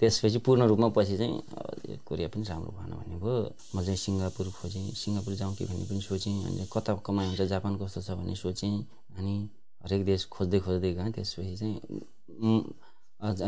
त्यसपछि 0.00 0.38
पूर्ण 0.44 0.62
रूपमा 0.68 0.88
पछि 0.96 1.16
चाहिँ 1.16 1.96
कोरिया 2.06 2.28
पनि 2.28 2.44
राम्रो 2.44 2.70
भएन 2.76 2.92
भन्ने 3.00 3.16
भयो 3.16 3.36
म 3.74 3.76
चाहिँ 3.84 3.96
सिङ्गापुर 3.96 4.46
खोजेँ 4.52 4.92
सिङ्गापुर 4.92 5.34
जाउँ 5.40 5.54
कि 5.56 5.64
भन्ने 5.64 5.84
पनि 5.88 6.00
सोचेँ। 6.04 6.36
अनि 6.46 6.66
कता 6.72 6.94
कमाइ 7.06 7.26
हुन्छ 7.26 7.42
जापान 7.52 7.72
कस्तो 7.80 8.00
छ 8.04 8.10
भन्ने 8.20 8.34
सोचेँ। 8.36 8.76
अनि 9.16 9.34
हरेक 9.82 10.04
देश 10.04 10.20
खोज्दै 10.34 10.58
खोज्दै 10.60 10.92
गएँ। 11.00 11.12
त्यसपछि 11.16 11.56
चाहिँ 11.56 11.76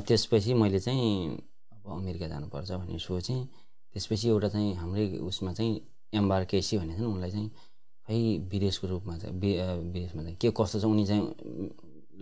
त्यसपछि 0.08 0.54
मैले 0.54 0.80
चाहिँ 0.80 1.36
अब 1.72 1.84
अमेरिका 2.00 2.26
जानुपर्छ 2.32 2.70
भन्ने 2.72 2.98
सोचेँ। 2.98 3.40
त्यसपछि 3.92 4.28
एउटा 4.28 4.48
चाहिँ 4.48 4.74
हाम्रै 4.80 5.04
उसमा 5.28 5.52
चाहिँ 5.52 5.72
एम्बारकेसी 6.16 6.78
भन्ने 6.78 6.94
छ 6.96 7.00
नि 7.00 7.06
उनलाई 7.12 7.30
चाहिँ 7.30 7.50
खै 8.08 8.16
विदेशको 8.52 8.86
रूपमा 8.88 9.18
चाहिँ 9.18 9.34
विदेशमा 9.36 10.22
चाहिँ 10.22 10.36
के 10.40 10.48
कस्तो 10.56 10.80
छ 10.80 10.84
उनी 10.88 11.04
चाहिँ 11.06 11.24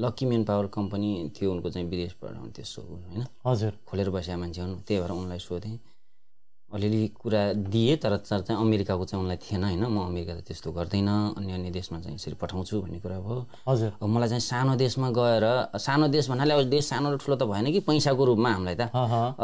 लक्की 0.01 0.27
मेन 0.27 0.45
पावर 0.45 0.67
कम्पनी 0.77 1.11
थियो 1.37 1.53
उनको 1.53 1.71
चाहिँ 1.71 1.89
विदेशबाट 1.89 2.35
त्यस्तो 2.57 2.83
होइन? 2.83 3.23
हजुर। 3.47 3.73
खोलेर 3.89 4.11
बसेका 4.11 4.37
मान्छे 4.37 4.61
हुन् 4.63 4.81
त्यही 4.87 5.01
भएर 5.01 5.11
उनलाई 5.11 5.39
सोधेँ। 5.39 5.79
अलिअलि 6.71 7.07
कुरा 7.23 7.43
दिएँ 7.73 7.97
तर 8.03 8.17
चाहिँ 8.27 8.61
अमेरिकाको 8.61 9.05
चाहिँ 9.07 9.23
उनलाई 9.23 9.39
थिएन 9.39 9.63
होइन? 9.65 9.85
म 9.87 9.97
अमेरिका 10.11 10.35
त 10.35 10.41
त्यस्तो 10.51 10.73
गर्दैन 10.75 11.09
अन्य 11.39 11.53
अन्य 11.55 11.71
देशमा 11.71 12.01
चाहिँ 12.03 12.15
यसरी 12.19 12.35
पठाउँछु 12.43 12.81
भन्ने 12.83 12.99
कुरा 13.01 13.19
भयो। 13.23 13.47
हजुर। 13.69 13.91
अब 14.03 14.09
मलाई 14.09 14.29
चाहिँ 14.29 14.41
सानो 14.43 14.75
देशमा 14.77 15.09
गएर 15.15 15.45
सानो 15.79 16.07
देश 16.11 16.29
भन्नाले 16.31 16.55
अब 16.55 16.63
देश 16.67 16.85
सानो 16.91 17.15
र 17.15 17.17
ठुलो 17.23 17.37
त 17.39 17.43
भएन 17.47 17.71
कि 17.71 17.81
पैसाको 17.87 18.23
रूपमा 18.25 18.51
हामीलाई 18.51 18.77
त। 18.77 18.91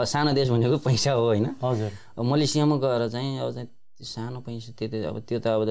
सानो 0.04 0.32
देश 0.34 0.50
भनेको 0.50 0.76
पैसा 0.82 1.12
हो 1.14 1.22
होइन? 1.30 1.46
हजुर। 1.62 1.90
मलेसियामा 2.20 2.76
गएर 2.82 3.08
चाहिँ 3.08 3.38
अब 3.38 3.50
चाहिँ 3.54 3.68
त्यो 3.70 4.04
सानो 4.04 4.38
पैसा 4.42 4.72
त्यो 4.74 4.88
त 4.90 4.94
अब 5.06 5.16
त्यो 5.22 5.38
त 5.38 5.46
अब 5.46 5.62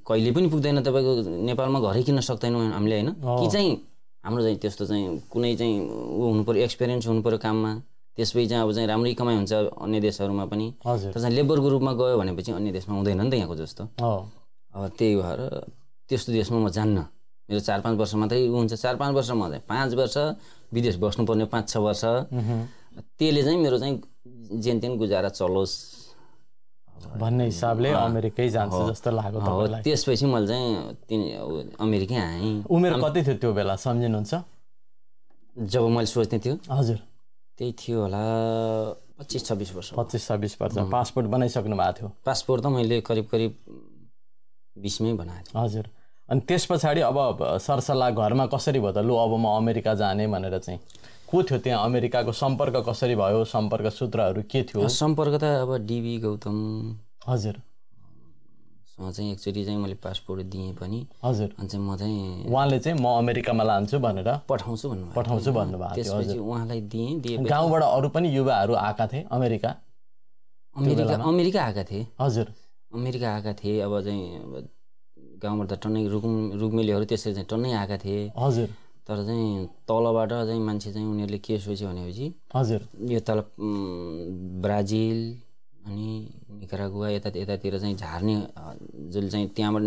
कहिले 0.00 0.30
पनि 0.32 0.48
पुग्दैन 0.48 0.80
तपाईँको 0.80 1.12
नेपालमा 1.44 1.78
घरै 1.92 2.02
किन्न 2.08 2.20
सक्दैनौँ 2.24 2.72
हामीले 2.72 2.96
होइन? 2.96 3.10
कि 3.20 3.46
चाहिँ 3.52 3.70
हाम्रो 4.26 4.42
चाहिँ 4.42 4.58
त्यस्तो 4.58 4.84
चाहिँ 4.90 5.30
कुनै 5.30 5.54
चाहिँ 5.54 5.74
ऊ 5.86 6.22
हुनु 6.34 6.42
पऱ्यो 6.42 6.62
एक्सपिरियन्स 6.66 7.06
हुनु 7.06 7.22
पऱ्यो 7.22 7.38
काममा। 7.38 7.70
त्यसपछि 8.18 8.46
चाहिँ 8.50 8.62
अब 8.64 8.72
चाहिँ 8.74 8.88
राम्रै 8.88 9.12
कमाइ 9.14 9.36
हुन्छ 9.36 9.52
अन्य 9.86 10.00
देशहरूमा 10.02 10.44
पनि। 10.50 10.66
तर 10.82 11.20
चाहिँ 11.22 11.34
लेबरको 11.36 11.68
रूपमा 11.68 11.92
गयो 11.94 12.16
भनेपछि 12.18 12.52
अन्य 12.58 12.72
देशमा 12.74 12.94
हुँदैन 12.96 13.20
नि 13.22 13.30
त 13.30 13.34
यहाँको 13.38 13.56
जस्तो। 13.56 13.82
अब 14.74 14.82
त्यही 14.98 15.14
भएर 15.22 15.40
त्यस्तो 16.10 16.32
देशमा 16.32 16.58
म 16.58 16.68
जान्न। 16.74 16.98
मेरो 17.48 17.60
चार 17.60 17.80
पाँच 17.86 17.94
वर्ष 17.98 18.14
मात्रै 18.18 18.48
ऊ 18.48 18.56
हुन्छ। 18.56 18.74
चार 18.74 18.96
पाँच 18.98 19.14
वर्ष 19.14 19.30
म 19.30 19.46
चाहिँ 19.46 19.62
पाँच 19.68 19.94
वर्ष 19.94 20.16
विदेश 20.74 20.96
बस्नुपर्ने 20.98 21.44
पाँच 21.46 21.64
छ 21.70 21.76
वर्ष। 21.76 22.02
त्यसले 22.02 23.42
चाहिँ 23.46 23.58
मेरो 23.62 23.78
चाहिँ 23.78 23.94
जेन 24.58 24.80
तेन 24.80 24.96
गुजारा 24.98 25.28
चलोस्। 25.30 25.72
भन्ने 27.20 27.44
हिसाबले 27.44 27.90
अमेरिकै 27.92 28.48
जान्छ 28.56 28.74
जस्तो 28.90 29.10
लाग्यो 29.10 29.40
तपाईँलाई। 29.40 29.82
त्यसपछि 29.82 30.26
मैले 30.26 30.46
चाहिँ 30.46 31.76
अमेरिकै 31.80 32.16
आएँ। 32.16 32.64
उमेर 32.68 32.92
कति 33.04 33.20
थियो 33.26 33.36
त्यो 33.40 33.52
बेला? 33.52 33.74
सम्झिनुहुन्छ? 33.76 34.32
जब 35.56 35.82
मैले 35.96 36.06
सोच्ने 36.06 36.38
थियो। 36.44 36.54
हजुर। 36.70 36.98
त्यही 37.58 37.72
थियो 37.72 38.00
होला 38.00 38.22
पच्चिस 39.18 39.42
छब्बिस 39.46 39.70
वर्ष। 39.74 39.88
पच्चिस 39.96 40.22
छब्बिस 40.28 40.52
वर्ष। 40.60 40.76
पासपोर्ट 40.92 41.26
बनाइसक्नु 41.26 41.76
भएको 41.76 41.92
थियो। 41.98 42.08
पासपोर्ट 42.26 42.62
त 42.62 42.66
मैले 42.66 43.00
करिब 43.00 43.26
करिब 43.32 43.52
बिसमै 44.76 45.12
बनाएको 45.16 45.48
थिएँ। 45.48 45.62
हजुर। 45.62 45.86
अनि 46.28 46.40
त्यस 46.48 46.66
पछाडि 46.66 47.00
अब 47.00 47.58
सरसल्लाह 47.64 48.10
घरमा 48.10 48.46
कसरी 48.52 48.80
भयो 48.80 48.92
त? 48.92 48.98
लु 49.00 49.14
अब 49.16 49.32
म 49.40 49.46
अमेरिका 49.56 49.94
जाने 49.94 50.26
भनेर 50.26 50.58
चाहिँ। 50.58 50.80
को 51.28 51.42
थियो 51.42 51.58
त्यहाँ 51.58 51.84
अमेरिकाको 51.84 52.32
सम्पर्क 52.32 52.84
कसरी 52.88 53.14
भयो? 53.16 53.44
सम्पर्क 53.44 53.92
सूत्रहरू 53.92 54.42
के 54.50 54.62
थियो? 54.62 54.88
सम्पर्क 54.88 55.40
त 55.42 55.44
अब 55.62 55.76
डिबी 55.86 56.18
गौतम। 56.18 56.56
हजुर। 57.28 57.62
चाहिँ 58.96 59.32
एकचोटि 59.32 59.64
चाहिँ 59.64 59.78
मैले 59.78 59.94
पासपोर्ट 60.00 60.42
दिएँ 60.52 60.72
पनि। 60.72 61.06
हजुर। 61.24 61.48
अनि 61.58 61.68
चाहिँ 61.68 61.84
म 61.86 61.96
चाहिँ 61.96 62.46
उहाँले 62.48 62.78
चाहिँ 62.78 62.98
म 62.98 63.06
अमेरिकामा 63.18 63.64
लान्छु 63.64 63.98
भनेर? 63.98 64.28
पठाउँछु 64.48 64.88
भन्नुभयो 64.88 65.12
पठाउँछु 65.16 65.52
भन्नुभएको 65.52 65.94
थियो 65.94 66.14
त्यसपछि 66.16 66.38
उहाँलाई 66.38 66.80
दिएँ 66.80 67.20
दिएपछि 67.20 67.50
गाउँबाट 67.50 67.82
अरू 67.82 68.08
पनि 68.08 68.28
युवाहरू 68.36 68.74
आएका 68.74 69.06
थिए 69.06 69.26
अमेरिका? 69.32 69.74
अमेरिका 70.76 71.14
अमेरिका 71.28 71.64
आएका 71.64 71.84
थिए। 71.84 72.06
हजुर। 72.20 72.46
अमेरिका 72.92 73.34
आएका 73.34 73.52
थिए 73.52 73.80
अब 73.80 74.00
चाहिँ 74.00 74.24
गाउँबाट 75.42 75.68
त 75.68 75.80
टन्नै 75.82 76.06
रुकुम 76.08 76.34
रुक्मिलीहरू 76.60 77.04
त्यसरी 77.04 77.32
चाहिँ 77.34 77.48
टन्नै 77.50 77.72
आएका 77.72 77.96
थिए। 78.00 78.32
हजुर। 78.38 78.68
तर 79.06 79.24
चाहिँ 79.26 79.66
तलबाट 79.88 80.30
चाहिँ 80.30 80.60
मान्छे 80.60 80.92
चाहिँ 80.92 81.06
उनीहरूले 81.06 81.38
के 81.38 81.58
सोच्यो 81.58 81.88
भनेपछि 81.88 82.26
हजुर। 82.54 82.80
यो 83.12 83.20
तल 83.20 83.42
ब्राजिल 84.64 85.18
अनि 85.86 86.08
निकारागुवा 86.60 87.08
यता 87.10 87.30
यतातिर 87.36 87.78
चाहिँ 87.78 87.96
झार्ने 87.96 88.34
जसले 89.12 89.28
चाहिँ 89.30 89.48
त्यहाँबाट 89.56 89.84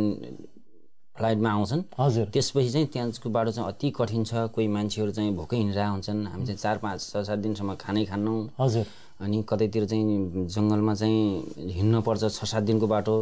फ्लाइटमा 1.16 1.50
आउँछन्। 1.52 1.82
हजुर। 2.00 2.26
त्यसपछि 2.32 2.70
चाहिँ 2.72 2.88
त्यहाँको 2.88 3.30
बाटो 3.30 3.52
चाहिँ 3.52 3.68
अति 3.68 3.90
कठिन 3.92 4.24
छ। 4.24 4.48
कोही 4.56 4.68
मान्छेहरू 4.68 5.12
चाहिँ 5.12 5.36
भोकै 5.36 5.58
हिँडिरहेको 5.58 5.92
हुन्छन्। 5.92 6.26
हामी 6.28 6.46
चाहिँ 6.46 6.58
चार 6.58 6.78
पाँच 6.80 7.00
छ 7.02 7.18
सात 7.28 7.40
दिनसम्म 7.44 7.76
खानै 7.76 8.06
खान्नौँ। 8.06 8.40
हजुर। 8.60 8.86
अनि 9.20 9.44
कतैतिर 9.50 9.86
चाहिँ 9.86 10.48
जङ्गलमा 10.48 10.94
चाहिँ 10.96 11.72
हिँड्न 11.76 12.02
पर्छ 12.08 12.24
छ 12.32 12.46
सात 12.48 12.64
दिनको 12.64 12.88
बाटो। 12.88 13.16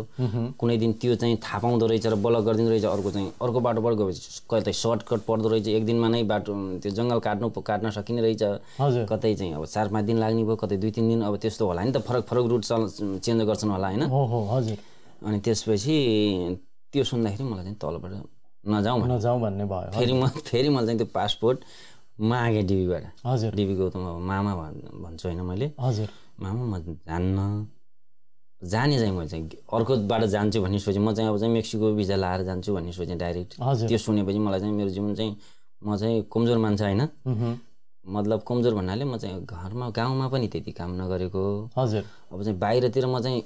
कुनै 0.61 0.77
दिन 0.77 0.93
त्यो 1.01 1.15
चाहिँ 1.17 1.37
थाहा 1.41 1.59
पाउँदो 1.59 1.87
रहेछ 1.87 2.05
र 2.05 2.15
बल 2.21 2.39
गरिदिँदो 2.45 2.69
रहेछ 2.69 2.85
अर्को 2.85 3.11
चाहिँ 3.11 3.31
अर्को 3.41 3.59
बाटोबाट 3.65 3.93
गएपछि 3.97 4.45
कतै 4.45 4.73
सर्टकट 4.77 5.19
पर्दो 5.25 5.49
रहेछ। 5.49 5.67
एक 5.67 5.85
दिनमा 5.85 6.07
नै 6.13 6.23
बाटो 6.29 6.53
त्यो 6.85 6.91
जङ्गल 6.93 7.19
काट्नु 7.25 7.49
काट्न 7.49 7.89
सकिने 7.97 8.21
रहेछ। 8.21 8.43
कतै 9.09 9.33
चाहिँ 9.33 9.53
अब 9.57 9.65
चार 9.65 9.87
पाँच 9.89 10.05
दिन 10.05 10.17
लाग्ने 10.21 10.43
भयो 10.45 10.55
कतै 10.61 10.77
दुई 10.77 10.91
तिन 10.93 11.09
दिन 11.09 11.21
अब 11.25 11.37
त्यस्तो 11.41 11.65
होला 11.65 11.81
नि 11.83 11.91
त। 11.91 11.97
फरक 12.05 12.23
फरक 12.29 12.45
रुट 12.45 12.63
चल 12.69 12.81
चेन्ज 13.17 13.41
गर्छन् 13.49 13.71
होला 13.73 13.87
होइन? 13.89 14.03
अनि 15.25 15.39
त्यसपछि 15.41 15.97
त्यो 16.93 17.03
सुन्दाखेरि 17.03 17.43
मलाई 17.43 17.63
चाहिँ 17.65 17.77
तलबाट 17.81 18.13
नजाउँ 18.69 19.01
नजाउँ 19.07 19.39
भन्ने 19.41 19.65
भयो। 19.65 19.91
फेरि 19.97 20.13
म 20.13 20.27
फेरि 20.45 20.69
मैले 20.69 20.85
चाहिँ 20.85 20.97
त्यो 20.99 21.09
पासपोर्ट 21.09 21.57
मागेँ 22.19 22.63
डिबीबाट 22.63 23.03
हजुर। 23.25 23.51
डिबी 23.55 23.75
गौतम 23.75 24.03
अब 24.09 24.17
मामा 24.19 24.53
भन् 24.55 25.01
भन्छु 25.03 25.27
होइन 25.27 25.41
मैले। 25.41 25.71
हजुर। 25.79 26.09
मामा 26.41 26.63
म 26.65 26.73
जान्न 27.07 27.67
जाने 28.61 28.97
चाहिँ 28.99 29.13
मैले 29.13 29.29
चाहिँ 29.29 29.49
अर्कोबाट 29.69 30.23
जान्छु 30.33 30.61
भन्ने 30.61 30.79
सोचेँ। 30.79 31.01
म 31.01 31.13
चाहिँ 31.13 31.29
अब 31.29 31.37
चाहिँ 31.37 31.53
मेक्सिको 31.53 31.93
भिजा 31.93 32.15
लाएर 32.17 32.41
जान्छु 32.43 32.73
भन्ने 32.73 32.91
सोचेँ 32.91 33.17
डाइरेक्ट। 33.17 33.53
त्यो 33.87 33.97
सुनेपछि 33.97 34.39
मलाई 34.39 34.59
चाहिँ 34.59 34.73
मेरो 34.73 34.89
जीवन 34.89 35.13
चाहिँ 35.13 35.37
म 35.81 35.97
चाहिँ 35.97 36.25
कमजोर 36.33 36.57
मान्छे 36.57 36.83
होइन। 36.83 37.01
मतलब 38.05 38.43
कमजोर 38.47 38.73
भन्नाले 38.73 39.05
म 39.05 39.17
चाहिँ 39.17 39.45
घरमा 39.45 39.89
गाउँमा 39.93 40.27
पनि 40.33 40.47
त्यति 40.47 40.71
काम 40.73 40.91
नगरेको। 41.01 41.43
हजुर। 41.77 42.03
अब 42.33 42.43
चाहिँ 42.43 42.57
बाहिरतिर 42.59 43.05
म 43.05 43.21
चाहिँ 43.21 43.43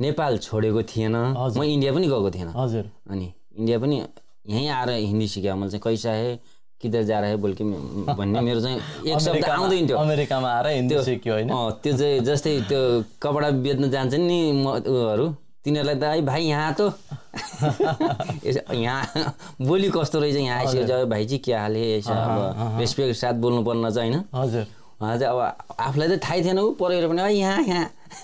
नेपाल 0.00 0.38
छोडेको 0.38 0.82
थिएन। 0.88 1.16
म 1.36 1.62
इन्डिया 1.62 1.92
पनि 1.92 2.06
गएको 2.08 2.30
थिएन। 2.30 2.48
हजुर। 2.56 2.84
अनि 3.12 3.26
इन्डिया 3.58 3.78
पनि 3.78 3.96
यहीँ 4.46 4.68
आएर 4.68 4.90
हिन्दी 4.90 5.26
सिक्यो 5.28 5.54
मैले 5.56 5.70
चाहिँ 5.70 5.82
कैसा 5.84 6.10
है? 6.12 6.38
किधर 6.80 7.02
जा 7.02 7.18
रहा 7.20 7.30
है 7.30 7.36
बोल 7.36 7.52
के 7.54 7.64
मे- 7.64 8.14
भन्ने 8.16 8.40
मेरो 8.40 8.60
चाहिँ 8.60 8.76
एक 9.04 9.18
शब्द 9.20 9.44
आउँदैन 9.44 9.86
थियो। 9.88 9.96
अमेरिकामा 9.98 10.48
आएर 10.48 10.66
हिन्दी 10.68 11.02
सिक्यो 11.04 11.32
होइन? 11.34 11.48
त्यो 11.82 11.92
चाहिँ 11.98 12.20
जस्तै 12.22 12.52
त्यो 12.68 12.80
कपडा 13.22 13.50
बेच्न 13.66 13.90
जान्छन् 13.90 14.26
नि 14.26 14.38
म 14.54 14.66
उहरू। 14.78 15.26
तिनीहरूलाई 15.64 15.94
त 15.98 16.02
है 16.04 16.20
भाइ 16.22 16.42
यहाँ 16.44 16.70
त 16.78 16.94
यहाँ 18.72 19.34
बोली 19.60 19.90
कस्तो 19.90 20.18
रहेछ? 20.20 20.36
यहाँ 20.38 20.58
आइसक्यो 20.58 20.82
जब 20.86 21.08
भाइजी 21.10 21.38
के 21.42 21.52
हाले 21.52 21.82
यसो 21.98 22.12
अब 22.14 22.78
रेस्पेक्ट 22.80 23.16
साथ 23.18 23.34
बोल्नुपर्ने 23.42 23.90
चाहिँ 23.90 24.12
होइन? 24.12 24.24
हजुर। 24.34 24.66
उहाँ 25.02 25.16
चाहिँ 25.18 25.32
अब 25.34 25.38
आफूलाई 25.78 26.08
चाहिँ 26.08 26.20
थाहै 26.24 26.42
थिएन 26.44 26.58
ऊ 26.58 26.70
परेर 26.78 27.08
पनि 27.08 27.22
"अँ, 27.22 27.30
यहाँ 27.30 27.62
यहाँ। 27.66 27.84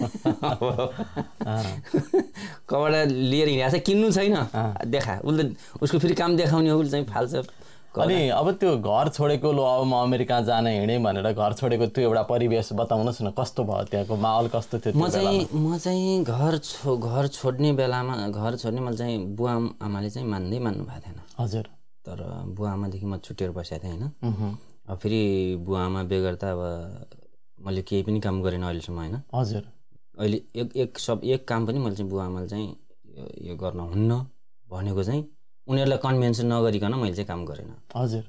कपडा 2.69 3.05
लिएर 3.05 3.49
हिँडेको 3.49 3.71
छ 3.71 3.81
किन्नु 3.87 4.11
छैन। 4.13 4.37
देखा 4.89 5.21
उसले 5.25 5.45
उसको 5.83 5.99
फेरि 5.99 6.15
काम 6.15 6.37
देखाउने 6.37 6.71
हो 6.71 6.79
उसले 6.81 6.91
चाहिँ 6.91 7.07
फाल्छ। 7.07 7.35
अनि 7.95 8.29
अब 8.35 8.51
त्यो 8.59 8.77
घर 8.83 9.09
छोडेको 9.15 9.53
लो 9.55 9.63
अब 9.63 9.87
म 9.87 9.95
अमेरिका 10.03 10.41
जान 10.51 10.67
हिँडेँ 10.67 10.99
भनेर 10.99 11.31
घर 11.31 11.53
छोडेको 11.55 11.87
त्यो 11.95 12.11
एउटा 12.11 12.23
परिवेश 12.27 12.75
बताउनुहोस् 12.75 13.23
न 13.23 13.31
कस्तो 13.39 13.63
भयो 13.65 13.85
त्यहाँको 13.87 14.17
माहौल 14.19 14.51
कस्तो 14.51 14.79
थियो 14.83 14.99
म? 14.99 15.07
चाहिँ 15.15 15.47
म 15.55 15.79
चाहिँ 15.79 16.27
घर 16.27 16.59
छो 16.59 16.99
घर 16.99 17.31
छोड्ने 17.39 17.71
बेलामा 17.79 18.35
घर 18.35 18.59
छोड्ने 18.59 18.83
मैले 18.83 18.99
चाहिँ 18.99 19.39
बुवा 19.39 19.79
आमाले 19.79 20.11
चाहिँ 20.11 20.27
मान्दै 20.27 20.59
मान्नु 20.59 20.83
भएको 20.85 21.01
थिएन। 21.07 21.23
हजुर। 21.39 21.71
तर 22.03 22.19
बुवा 22.51 22.71
आमादेखि 22.73 23.07
म 23.07 23.23
छुट्टिएर 23.23 23.51
बसेको 23.55 23.87
थिएँ 23.87 23.95
होइन। 23.95 24.11
अब 24.91 24.99
फेरि 24.99 25.63
बुवा 25.63 25.87
आमा 25.87 26.03
बेगर 26.11 26.35
त 26.35 26.51
अब 26.51 26.59
मैले 27.63 27.83
केही 27.87 28.03
पनि 28.03 28.19
काम 28.21 28.43
गरेन 28.43 28.63
अहिलेसम्म 28.67 28.99
होइन। 28.99 29.23
हजुर। 29.35 29.63
अहिले 30.19 30.41
एक 30.57 30.77
एक 30.77 30.99
सब 30.99 31.21
एक 31.25 31.49
काम 31.49 31.67
पनि 31.67 31.79
मैले 31.79 31.97
चाहिँ 31.97 32.11
बुवा 32.11 32.25
आमाले 32.25 32.49
चाहिँ 32.49 32.69
यो- 33.49 33.59
गर्न 33.61 33.81
हुन्न 33.81 34.27
भनेको 34.71 35.03
चाहिँ 35.05 35.23
उनीहरूलाई 35.69 35.99
कन्भिन्स 35.99 36.41
नगरिकन 36.41 36.95
मैले 36.95 37.15
चाहिँ 37.15 37.27
काम 37.27 37.45
गरेन। 37.47 37.75
हजुर। 37.97 38.25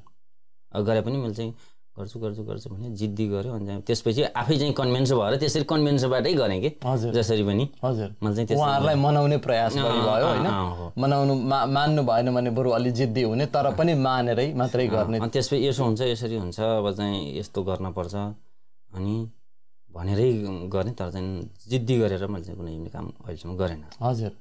गरे 0.84 1.02
पनि 1.02 1.18
मैले 1.18 1.34
चाहिँ 1.34 1.54
गर्छु 2.00 2.20
गर्छु 2.20 2.44
गर्छु 2.44 2.70
भने 2.70 2.90
जिद्दी 2.90 3.28
गऱ्यो 3.28 3.54
अनि 3.54 3.66
चाहिँ 3.66 3.82
त्यसपछि 3.82 4.24
आफै 4.24 4.58
चाहिँ 4.58 4.74
कन्भिन्स 4.74 5.12
भएर 5.14 5.36
त्यसरी 5.40 5.64
कन्भिन्सबाटै 5.64 6.34
गरेँ 6.34 6.60
कि 6.62 6.70
हजुर। 6.86 7.14
जसरी 7.14 7.44
पनि 7.44 7.70
हजुर। 7.84 8.10
मैले 8.24 8.36
चाहिँ 8.36 8.60
उहाँहरूलाई 8.60 8.96
मनाउने 8.96 9.38
प्रयास 9.38 9.76
गर्नुभयो 9.76 10.28
होइन। 10.28 10.48
मनाउनु 10.98 11.34
मा 11.36 11.66
मान्नु 11.66 12.04
भएन 12.04 12.34
भने 12.36 12.50
बरु 12.50 12.70
अलि 12.72 12.92
जिद्दी 12.92 13.22
हुने 13.24 13.46
तर 13.46 13.76
पनि 13.76 13.94
मानेरै 13.94 14.54
मात्रै 14.54 14.88
गर्ने। 14.88 15.20
त्यसपछि 15.20 15.68
यसो 15.68 15.84
हुन्छ 15.84 16.02
यसरी 16.02 16.36
हुन्छ 16.36 16.60
अब 16.60 16.92
चाहिँ 16.92 17.38
यस्तो 17.40 17.64
गर्न 17.64 17.92
पर्छ। 17.94 18.16
अनि 18.96 19.30
भनेरै 19.96 20.32
गर्ने 20.70 20.92
तर 20.92 21.12
चाहिँ 21.12 21.50
जिद्दी 21.70 21.98
गरेर 22.00 22.28
मैले 22.28 22.46
चाहिँ 22.46 22.58
कुनै 22.60 22.78
पनि 22.78 22.90
काम 22.90 23.06
अहिलेसम्म 23.08 23.56
गरेन। 23.58 23.84
हजुर। 24.02 24.32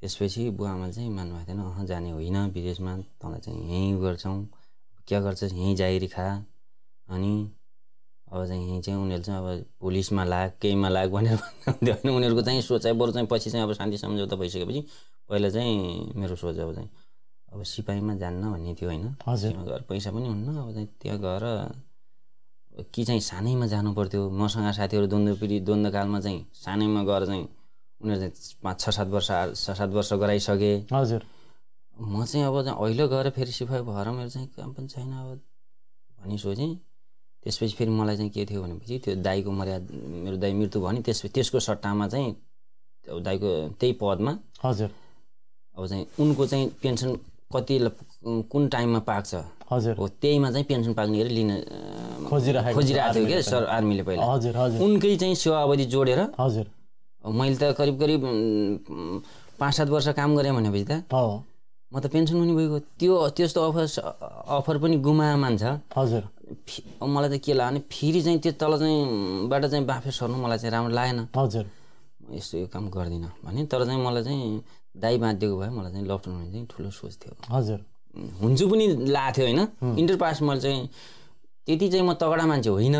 त्यसपछि 0.00 0.50
बुवा 0.50 0.70
आमाले 0.70 0.92
चाहिँ 0.92 1.10
मान्नुभएको 1.10 1.46
थिएन 1.48 1.60
अह 1.60 1.84
जाने 1.84 2.10
होइन 2.10 2.36
विदेशमा 2.36 2.96
तँलाई 3.20 3.40
चाहिँ 3.40 3.60
यहीँ 3.70 4.00
गर्छौँ। 4.00 4.48
क्या 5.08 5.20
गर्छस् 5.20 5.52
यहीँ 5.52 5.76
जागिरी 5.76 6.08
खा। 6.08 6.44
अनि 7.08 7.32
अब 8.32 8.46
चाहिँ 8.46 8.68
यहीँ 8.68 8.82
चाहिँ 8.82 9.00
उनीहरू 9.02 9.22
चाहिँ 9.22 9.40
अब 9.40 9.64
पुलिसमा 9.80 10.24
लाग 10.24 10.52
केहीमा 10.62 10.88
लाग 10.88 11.10
भनेर 11.10 11.36
भन्नुहुन्थ्यो। 11.36 11.94
होइन 11.94 12.16
उनीहरूको 12.16 12.42
चाहिँ 12.42 12.62
सोचाइ 12.62 12.92
बरु 12.92 13.12
चाहिँ 13.12 13.28
पछि 13.30 13.50
चाहिँ 13.50 13.66
अब 13.66 13.72
शान्ति 13.72 13.98
सम्झौता 13.98 14.36
भइसकेपछि 14.36 14.80
पहिला 15.28 15.50
चाहिँ 15.50 16.12
मेरो 16.16 16.36
सोच 16.36 16.58
अब 16.58 16.74
चाहिँ 16.74 16.90
अब 17.52 17.62
सिपाहीमा 17.62 18.14
जान्न 18.14 18.52
भन्ने 18.52 18.74
थियो 18.74 18.90
होइन। 18.90 19.04
गएर 19.66 19.82
पैसा 19.88 20.10
पनि 20.10 20.28
हुन्न 20.28 20.56
अब 20.56 20.72
चाहिँ 20.72 20.88
त्यहाँ 21.00 21.18
गएर 21.18 21.44
कि 22.94 23.04
चाहिँ 23.04 23.20
सानैमा 23.20 23.66
जानु 23.66 23.92
पर्थ्यो 23.94 24.30
मसँग 24.30 24.72
साथीहरू 24.72 25.06
द्वन्द्व 25.06 25.34
पिँढी 25.40 25.60
द्वन्द्वकालमा 25.60 26.20
चाहिँ 26.20 26.46
सानैमा 26.54 27.02
गएर 27.04 27.26
चाहिँ 27.26 27.48
उनीहरू 28.00 28.20
चाहिँ 28.20 28.32
पाँच 28.62 28.80
छ 28.80 28.90
सात 28.90 29.08
वर्ष 29.08 29.30
छ 29.56 29.76
सात 29.78 29.90
वर्ष 29.90 30.12
गराइसके। 30.12 30.72
हजुर। 30.92 31.22
म 32.00 32.24
चाहिँ 32.24 32.46
अब 32.46 32.62
चाहिँ 32.64 32.78
अहिले 32.78 33.08
गएर 33.08 33.30
फेरि 33.30 33.52
सिपाही 33.52 33.82
भएर 33.84 34.08
मेरो 34.10 34.28
चाहिँ 34.28 34.48
काम 34.56 34.72
पनि 34.72 34.88
छैन 34.88 35.12
अब 35.12 35.40
भनी 36.18 36.38
सोचेँ। 36.38 36.74
त्यसपछि 37.44 37.74
फेरि 37.76 37.90
मलाई 37.90 38.16
चाहिँ 38.16 38.30
के 38.30 38.44
थियो 38.46 38.62
भनेपछि 38.62 38.98
त्यो 39.04 39.14
दाईको 39.24 39.50
मर्यादा 39.50 39.96
मेरो 40.24 40.36
दाई 40.36 40.52
मृत्यु 40.52 40.80
भयो 40.82 40.92
नि 40.92 41.02
त्यस 41.02 41.24
त्यसको 41.34 41.60
सट्टामा 41.60 42.08
चाहिँ 42.08 42.34
दाईको 43.06 43.50
त्यही 43.80 43.92
पदमा 44.00 44.32
हजुर। 44.64 44.90
अब 45.76 45.86
चाहिँ 45.86 46.06
उनको 46.20 46.46
चाहिँ 46.46 46.68
पेन्सन 46.82 47.16
कति 47.54 47.78
कुन 48.22 48.68
टाइममा 48.68 48.98
पाक्छ? 49.08 49.34
हजुर। 49.72 49.94
हो 49.96 50.06
त्यहीमा 50.20 50.50
चाहिँ 50.50 50.64
पेन्सन 50.66 50.92
पाक्ने 50.94 51.18
गरी 51.18 51.32
लिन 51.34 51.50
खोजिरहेको 52.28 52.74
खोजिरहेको 52.74 53.14
थियो 53.14 53.26
क्या 53.26 53.40
सर 53.40 53.64
आर्मीले 53.64 54.02
पहिला। 54.02 54.24
हजुर 54.24 54.56
हजुर। 54.56 54.78
उनकै 54.82 55.16
चाहिँ 55.16 55.34
सेवा 55.34 55.62
अवधि 55.62 55.84
जोडेर 55.94 56.20
हजुर। 56.38 56.66
मैले 57.24 57.56
त 57.56 57.72
करिब 57.78 57.96
करिब 58.00 58.20
पाँच 59.60 59.74
सात 59.74 59.88
वर्ष 59.88 60.08
काम 60.18 60.36
गरेँ 60.36 60.52
भनेपछि 60.52 60.84
त। 60.84 60.92
हो। 61.12 61.44
म 61.92 61.98
त 62.00 62.06
पेन्सन 62.12 62.36
पनि 62.38 62.52
गएको 62.54 62.78
त्यो 62.98 63.14
त्यस्तो 63.36 63.60
अफर 63.60 63.84
अफर 64.58 64.76
पनि 64.78 64.96
गुमा 65.00 65.26
मान्छ 65.36 65.62
हजुर। 65.96 66.22
मलाई 67.02 67.28
त 67.30 67.40
के 67.40 67.52
लाग्यो 67.54 67.70
भने 67.70 67.80
फेरि 67.90 68.20
चाहिँ 68.22 68.38
त्यो 68.42 68.52
तल 68.60 68.72
चाहिँ 68.78 69.48
बाट 69.48 69.62
चाहिँ 69.70 69.84
बाफे 69.86 70.10
सर्नु 70.10 70.36
मलाई 70.44 70.58
चाहिँ 70.58 70.72
राम्रो 70.72 70.94
लागेन। 70.94 71.20
हजुर। 71.36 71.64
यस्तो 72.36 72.58
यो 72.58 72.66
काम 72.68 72.90
गर्दिनँ 72.90 73.30
भने 73.44 73.64
तर 73.66 73.84
चाहिँ 73.86 74.00
मलाई 74.02 74.22
चाहिँ 74.24 74.62
दाइ 74.96 75.18
बाँधिएको 75.18 75.56
भए 75.56 75.70
मलाई 75.70 75.92
चाहिँ 75.92 76.06
हुने 76.06 76.50
चाहिँ 76.52 76.66
ठुलो 76.70 76.90
सोच 76.90 77.14
थियो। 77.22 77.34
हजुर। 77.50 77.80
हुन्छु 78.42 78.68
पनि 78.68 78.86
लाएको 79.06 79.36
थियो 79.36 79.46
होइन 79.46 79.98
इन्टर 79.98 80.16
पास 80.16 80.42
मैले 80.42 80.60
चाहिँ 80.60 80.88
त्यति 81.66 81.88
चाहिँ 81.88 82.06
म 82.06 82.12
तगडा 82.14 82.46
मान्छे 82.46 82.70
होइन। 82.70 82.96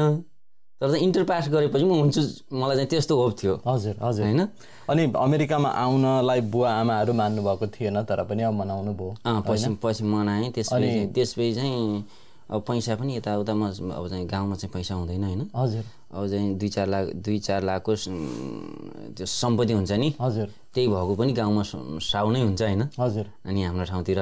तर 0.80 0.90
चाहिँ 0.90 1.04
इन्टर 1.04 1.24
पास 1.24 1.48
गरेपछि 1.48 1.84
म 1.84 1.92
हुन्छु 1.92 2.20
मलाई 2.56 2.76
चाहिँ 2.76 2.88
त्यस्तो 2.88 3.14
होप 3.16 3.32
थियो। 3.36 3.54
हजुर 3.66 3.96
हजुर। 4.00 4.24
होइन? 4.24 4.40
अनि 4.88 5.12
अमेरिकामा 5.12 5.68
आउनलाई 5.68 6.40
बुवा 6.48 6.70
आमाहरू 6.72 7.12
मान्नु 7.12 7.42
भएको 7.42 7.66
थिएन 7.68 8.02
तर 8.08 8.22
पनि 8.24 8.42
अब 8.48 8.54
मनाउनु 8.54 8.92
भयो। 8.96 9.14
अँ 9.24 9.42
पछि 9.44 9.76
पछि 9.76 10.04
मनाएँ। 10.04 10.50
त्यसपछि 10.56 11.12
त्यसपछि 11.14 11.54
चाहिँ 11.54 12.04
अब 12.50 12.60
पैसा 12.66 12.94
पनि 12.96 13.16
यताउता 13.16 13.54
म 13.54 13.68
अब 13.68 14.08
चाहिँ 14.08 14.26
गाउँमा 14.26 14.54
चाहिँ 14.56 14.72
पैसा 14.72 14.94
हुँदैन 14.94 15.24
होइन? 15.24 15.42
हजुर। 15.54 15.84
अब 16.16 16.28
चाहिँ 16.30 16.54
दुई 16.58 16.68
चार 16.68 16.86
लाख 16.88 17.04
दुई 17.14 17.38
चार 17.38 17.62
लाखको 17.62 17.94
त्यो 17.94 19.26
सम्पत्ति 19.26 19.72
हुन्छ 19.72 19.92
नि। 19.92 20.08
हजुर। 20.20 20.48
त्यही 20.74 20.88
भएको 20.88 21.14
पनि 21.14 21.32
गाउँमा 21.32 21.62
साउ 22.00 22.30
नै 22.30 22.40
हुन्छ 22.40 22.62
होइन? 22.62 22.82
हजुर। 22.98 23.26
अनि 23.46 23.62
हाम्रो 23.62 23.84
ठाउँतिर 23.84 24.18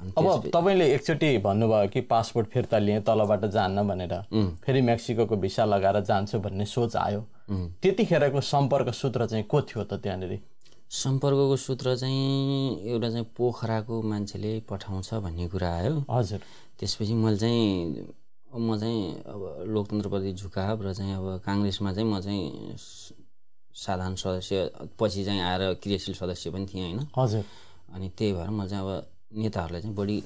अब 0.00 0.50
तपाईँले 0.54 0.86
एकचोटि 0.94 1.38
भन्नुभयो 1.38 1.88
कि 1.88 2.00
पासपोर्ट 2.10 2.46
फिर्ता 2.48 2.78
लिएँ 2.78 3.00
तलबाट 3.00 3.44
जान्न 3.54 3.86
भनेर। 3.88 4.14
फेरि 4.64 4.80
मेक्सिकोको 4.82 5.36
भिसा 5.36 5.64
लगाएर 5.64 6.00
जान्छु 6.00 6.38
भन्ने 6.38 6.64
सोच 6.66 6.96
आयो। 6.96 7.20
त्यतिखेरको 7.82 8.40
सम्पर्क 8.40 8.88
सूत्र 8.94 9.26
चाहिँ 9.26 9.44
को 9.44 9.62
थियो 9.62 9.84
त 9.84 10.00
त्यहाँनिर? 10.02 10.38
सम्पर्कको 10.90 11.56
सूत्र 11.56 11.96
चाहिँ 11.96 12.80
एउटा 12.90 13.10
चाहिँ 13.10 13.26
पोखराको 13.36 14.02
मान्छेले 14.02 14.52
पठाउँछ 14.68 15.14
भन्ने 15.14 15.48
कुरा 15.48 15.70
आयो। 15.76 16.04
हजुर। 16.10 16.40
त्यसपछि 16.78 17.14
मैले 17.14 17.36
चाहिँ 17.36 18.06
म 18.52 18.76
चाहिँ 18.78 19.22
अब 19.24 19.64
लोकतन्त्रप्रति 19.68 20.32
झुकाव 20.32 20.82
र 20.82 20.92
चाहिँ 20.92 21.14
अब 21.14 21.40
काङ्ग्रेसमा 21.46 21.92
चाहिँ 21.92 22.08
म 22.10 22.20
चाहिँ 22.20 22.76
साधारण 23.74 24.14
सदस्य 24.14 24.70
पछि 25.00 25.24
चाहिँ 25.24 25.40
आएर 25.40 25.72
क्रियाशील 25.82 26.14
सदस्य 26.14 26.50
पनि 26.50 26.66
थिएँ 26.66 26.84
होइन। 26.84 27.08
हजुर। 27.16 27.44
अनि 27.94 28.08
त्यही 28.18 28.32
भएर 28.32 28.50
म 28.50 28.66
चाहिँ 28.66 28.84
अब 28.84 29.11
नेताहरूलाई 29.32 29.82
चाहिँ 29.82 29.96
बढी 29.96 30.22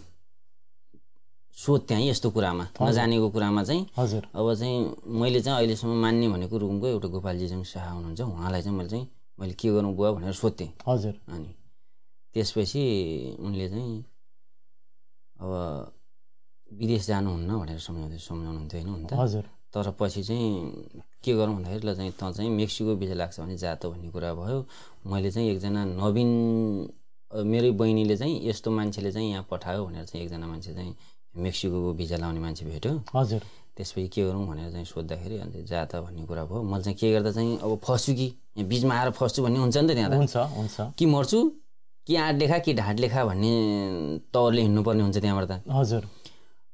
सोध 1.56 1.80
त्यहाँ 1.88 2.02
यस्तो 2.02 2.30
कुरामा 2.30 2.64
नजानेको 2.82 3.28
कुरामा 3.30 3.62
चाहिँ 3.64 3.86
हजुर। 3.98 4.22
अब 4.34 4.54
चाहिँ 4.54 4.78
मैले 5.08 5.40
चाहिँ 5.40 5.58
अहिलेसम्म 5.58 5.94
मान्ने 6.02 6.28
भनेको 6.28 6.56
रुमको 6.58 6.86
एउटा 6.86 7.08
गोपालजी 7.08 7.48
चाहिँ 7.48 7.64
शाह 7.64 7.90
हुनुहुन्छ। 7.90 8.20
उहाँलाई 8.20 8.62
चाहिँ 8.62 8.76
मैले 8.76 8.88
चाहिँ 8.88 9.08
मैले 9.40 9.54
के 9.54 9.68
गर्नु 9.72 9.92
बुवा 9.96 10.10
भनेर 10.12 10.32
सोध्थेँ। 10.32 10.68
हजुर। 10.88 11.14
अनि 11.32 11.50
त्यसपछि 12.34 12.82
उनले 13.40 13.68
चाहिँ 13.68 14.04
अब 15.40 15.50
विदेश 16.70 17.06
जानुहुन्न 17.06 17.50
भनेर 17.58 17.78
सम्झाउँदै 17.78 18.18
सम्झाउनुहुन्थ्यो 18.18 18.80
होइन 18.80 18.92
हुन 18.92 19.06
त। 19.06 19.12
हजुर। 19.16 19.44
तर 19.72 19.90
पछि 19.98 20.22
चाहिँ 20.22 21.00
के 21.24 21.32
गरौँ 21.36 21.54
भन्दाखेरि 21.56 21.86
ल 21.88 21.94
चाहिँ 21.94 22.12
तँ 22.20 22.32
चाहिँ 22.32 22.50
मेक्सिको 22.50 22.96
भिजा 22.96 23.14
लाग्छ 23.14 23.40
भने 23.40 23.56
जा 23.56 23.74
त 23.80 23.86
भन्ने 23.86 24.10
कुरा 24.10 24.34
भयो। 24.34 24.58
मैले 25.08 25.30
चाहिँ 25.30 25.48
एकजना 25.50 25.84
नवीन 25.84 26.30
मेरै 27.34 27.70
बहिनीले 27.70 28.16
चाहिँ 28.16 28.48
यस्तो 28.48 28.70
मान्छेले 28.70 29.12
चाहिँ 29.12 29.30
यहाँ 29.30 29.46
पठायो 29.50 29.84
भनेर 29.86 30.04
चाहिँ 30.04 30.24
एकजना 30.24 30.46
मान्छे 30.46 30.74
चाहिँ 30.74 30.94
मेक्सिको 31.34 31.92
भिजा 31.92 32.16
लाउने 32.16 32.40
मान्छे 32.40 32.64
भेट्यो। 32.64 32.92
हजुर। 33.14 33.42
त्यसपछि 33.76 34.08
के 34.08 34.22
गरौँ 34.24 34.46
भनेर 34.46 34.70
चाहिँ 34.72 34.84
सोद्धाखेरि 34.84 35.38
अन्त 35.38 35.56
जा 35.68 35.84
त 35.84 35.96
भन्ने 36.00 36.24
कुरा 36.26 36.44
भयो। 36.44 36.62
मैले 36.62 36.82
चाहिँ 36.82 36.96
के 36.96 37.12
गर्दा 37.12 37.30
चाहिँ 37.32 37.58
अब 37.58 37.80
फस्छु 37.84 38.14
कि? 38.14 38.26
यहाँ 38.56 38.68
बिचमा 38.68 38.94
आएर 38.94 39.10
फस्छु 39.10 39.42
भन्ने 39.42 39.58
हुन्छ 39.58 39.76
नि 39.76 39.88
त 39.88 39.94
त्यहाँ 39.94 40.16
हुन्छ 40.16 40.36
हुन्छ। 40.36 40.80
कि 40.98 41.06
मर्छु? 41.06 41.40
कि 42.06 42.16
आँट 42.16 42.36
लेखा 42.38 42.58
कि 42.58 42.74
ढाँट 42.74 43.00
लेखा 43.00 43.24
भन्ने 43.24 43.52
तवरले 44.32 44.62
हिँड्नुपर्ने 44.62 45.02
हुन्छ 45.02 45.18
त्यहाँबाट 45.18 45.50
त। 45.50 45.62
हजुर। 45.68 46.02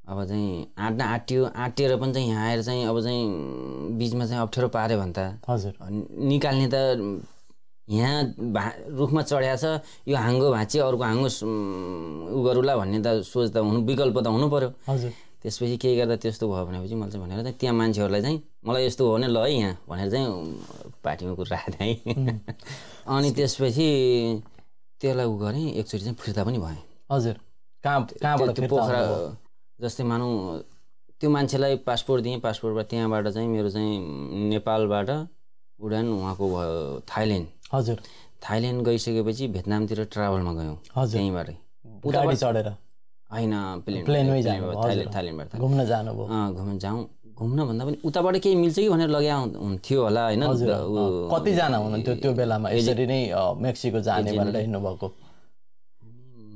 अब 0.08 0.24
चाहिँ 0.28 0.66
आँट्न 0.78 1.00
आँटियो 1.00 1.44
आँटिएर 1.56 1.96
पनि 1.96 2.12
चाहिँ 2.12 2.28
यहाँ 2.28 2.46
आएर 2.48 2.62
चाहिँ 2.62 2.84
अब 2.86 3.00
चाहिँ 3.02 3.98
बिचमा 3.98 4.26
चाहिँ 4.26 4.42
अप्ठ्यारो 4.42 4.68
पाऱ्यो 4.68 4.98
भने 5.00 5.12
त। 5.16 5.40
हजुर। 5.48 5.74
निकाल्ने 5.80 6.68
त 6.70 6.76
यहाँ 7.88 8.24
भा 8.54 8.62
रुखमा 8.98 9.22
चढ्या 9.22 9.56
छ 9.56 9.64
यो 10.08 10.16
हाँगो 10.16 10.50
भाँच्यो 10.50 10.82
अर्को 10.86 11.28
स- 11.28 11.42
उ 11.42 12.38
गरौँला 12.46 12.76
भन्ने 12.76 12.98
त 13.02 13.22
सोच 13.26 13.52
त 13.52 13.56
हुनु 13.58 13.80
विकल्प 13.86 14.18
त 14.22 14.26
हुनु 14.30 14.46
पऱ्यो 14.50 14.70
हजुर। 14.88 15.10
त्यसपछि 15.42 15.76
के 15.82 15.96
गर्दा 15.98 16.16
त्यस्तो 16.22 16.46
भयो 16.52 16.64
भनेपछि 16.66 16.94
मैले 16.94 17.10
चाहिँ 17.10 17.26
भनेर 17.26 17.42
चाहिँ 17.42 17.56
त्यहाँ 17.58 17.74
मान्छेहरूलाई 17.76 18.22
चाहिँ 18.22 18.38
मलाई 18.66 18.82
यस्तो 18.86 19.02
हो 19.06 19.12
भने 19.18 19.26
ल 19.26 19.36
है 19.42 19.50
यहाँ 19.52 19.74
भनेर 19.90 20.08
चाहिँ 20.10 20.26
पार्टीमा 21.04 21.34
कुरा 21.34 21.56
राखेँ 21.58 21.94
है 22.06 22.40
अनि 23.10 23.28
त्यसपछि 23.34 23.88
त्यसलाई 25.00 25.26
उ 25.26 25.34
गरेँ 25.42 25.66
एकचोटि 25.82 26.04
चाहिँ 26.04 26.16
फिर्ता 26.22 26.44
पनि 26.46 26.58
भएँ। 26.62 26.78
हजुर। 27.10 27.34
कहाँ 27.84 28.00
कहाँबाट 28.22 28.50
त्यो 28.56 28.68
पोखरा? 28.70 29.00
जस्तै 29.82 30.04
मानौँ 30.06 30.30
त्यो 31.20 31.30
मान्छेलाई 31.30 31.76
पासपोर्ट 31.86 32.22
दिएँ 32.22 32.38
पासपोर्टबाट 32.46 32.86
त्यहाँबाट 32.90 33.24
चाहिँ 33.34 33.48
मेरो 33.50 33.70
चाहिँ 33.74 33.98
नेपालबाट 34.50 35.10
उडान 35.82 36.06
उहाँको 36.14 36.44
भयो 36.54 37.00
थाइल्यान्ड। 37.10 37.46
हजुर। 37.72 37.96
थाइल्यान्ड 38.50 38.84
गइसकेपछि 38.84 39.48
भेटनामतिर 39.48 40.04
ट्राभलमा 40.04 40.52
गयौँ। 40.52 41.08
त्यहीँबाटै। 41.10 41.56
गाडी 42.12 42.36
चढेर? 42.36 42.68
होइन 43.32 43.52
प्लेन 43.80 44.04
प्लेनमै 44.04 44.42
थाइल्यान्डबाट 44.42 45.56
घुम्न 45.56 45.84
जानुभयो। 45.84 46.54
घुम्न 46.54 46.78
जाउँ। 46.78 47.08
घुम्न 47.38 47.66
भन्दा 47.66 47.84
पनि 47.84 47.96
उताबाट 48.04 48.36
केही 48.36 48.54
मिल्छ 48.54 48.76
कि 48.76 48.88
भनेर 48.88 49.08
लग्या 49.08 49.36
हुन्- 49.36 49.56
हुन्थ्यो 49.56 50.02
होला 50.02 50.24
होइन? 50.24 50.40
कतिजना 51.32 51.76
हुनुहुन्थ्यो 51.76 52.14
त्यो 52.14 52.32
बेलामा? 52.32 52.70
यसरी 52.70 53.06
नै 53.06 53.32
मेक्सिको 53.56 54.00
जाने 54.00 54.32
भनेर 54.32 54.56
हिँड्नुभएको। 54.56 55.14